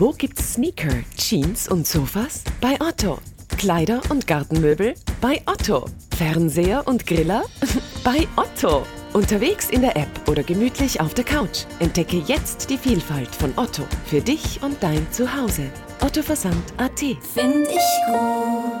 Wo 0.00 0.12
gibt's 0.12 0.54
Sneaker, 0.54 1.04
Jeans 1.14 1.68
und 1.68 1.86
Sofas? 1.86 2.42
Bei 2.58 2.80
Otto. 2.80 3.18
Kleider 3.58 4.00
und 4.08 4.26
Gartenmöbel? 4.26 4.94
Bei 5.20 5.42
Otto. 5.44 5.84
Fernseher 6.16 6.88
und 6.88 7.06
Griller? 7.06 7.44
Bei 8.02 8.26
Otto. 8.34 8.86
Unterwegs 9.12 9.68
in 9.68 9.82
der 9.82 9.94
App 9.98 10.08
oder 10.26 10.42
gemütlich 10.42 11.02
auf 11.02 11.12
der 11.12 11.24
Couch. 11.24 11.66
Entdecke 11.80 12.16
jetzt 12.16 12.70
die 12.70 12.78
Vielfalt 12.78 13.34
von 13.34 13.52
Otto 13.56 13.82
für 14.06 14.22
dich 14.22 14.62
und 14.62 14.82
dein 14.82 15.06
Zuhause. 15.12 15.70
Otto 16.00 16.22
Versand 16.22 16.64
AT. 16.78 17.00
Find 17.00 17.68
ich 17.68 17.90
gut. 18.06 18.80